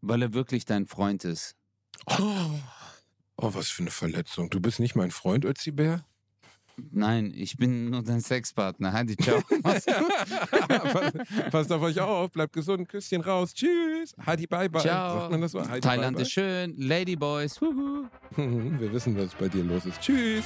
weil 0.00 0.22
er 0.22 0.32
wirklich 0.32 0.64
dein 0.64 0.86
Freund 0.86 1.24
ist. 1.24 1.56
Oh. 2.06 2.58
oh, 3.36 3.54
was 3.54 3.68
für 3.68 3.82
eine 3.82 3.90
Verletzung. 3.90 4.50
Du 4.50 4.60
bist 4.60 4.80
nicht 4.80 4.94
mein 4.94 5.10
Freund, 5.10 5.44
Ötzi 5.44 5.70
Bär? 5.70 6.06
Nein, 6.92 7.32
ich 7.36 7.56
bin 7.56 7.90
nur 7.90 8.02
dein 8.02 8.20
Sexpartner. 8.20 8.92
Hadi, 8.92 9.16
ciao. 9.16 9.40
Passt 11.50 11.72
auf 11.72 11.82
euch 11.82 12.00
auf, 12.00 12.30
bleibt 12.30 12.52
gesund, 12.52 12.88
Küsschen 12.88 13.20
raus, 13.20 13.54
tschüss, 13.54 14.14
Hadi 14.24 14.46
bye 14.46 14.68
bye. 14.68 14.82
Ciao. 14.82 15.28
Thailand 15.80 16.16
bye, 16.16 16.22
ist 16.22 16.32
schön. 16.32 16.74
Ladyboys. 16.76 17.58
Bye. 17.58 18.08
Wir 18.80 18.92
wissen, 18.92 19.16
was 19.16 19.34
bei 19.34 19.48
dir 19.48 19.64
los 19.64 19.86
ist. 19.86 20.00
Tschüss. 20.00 20.44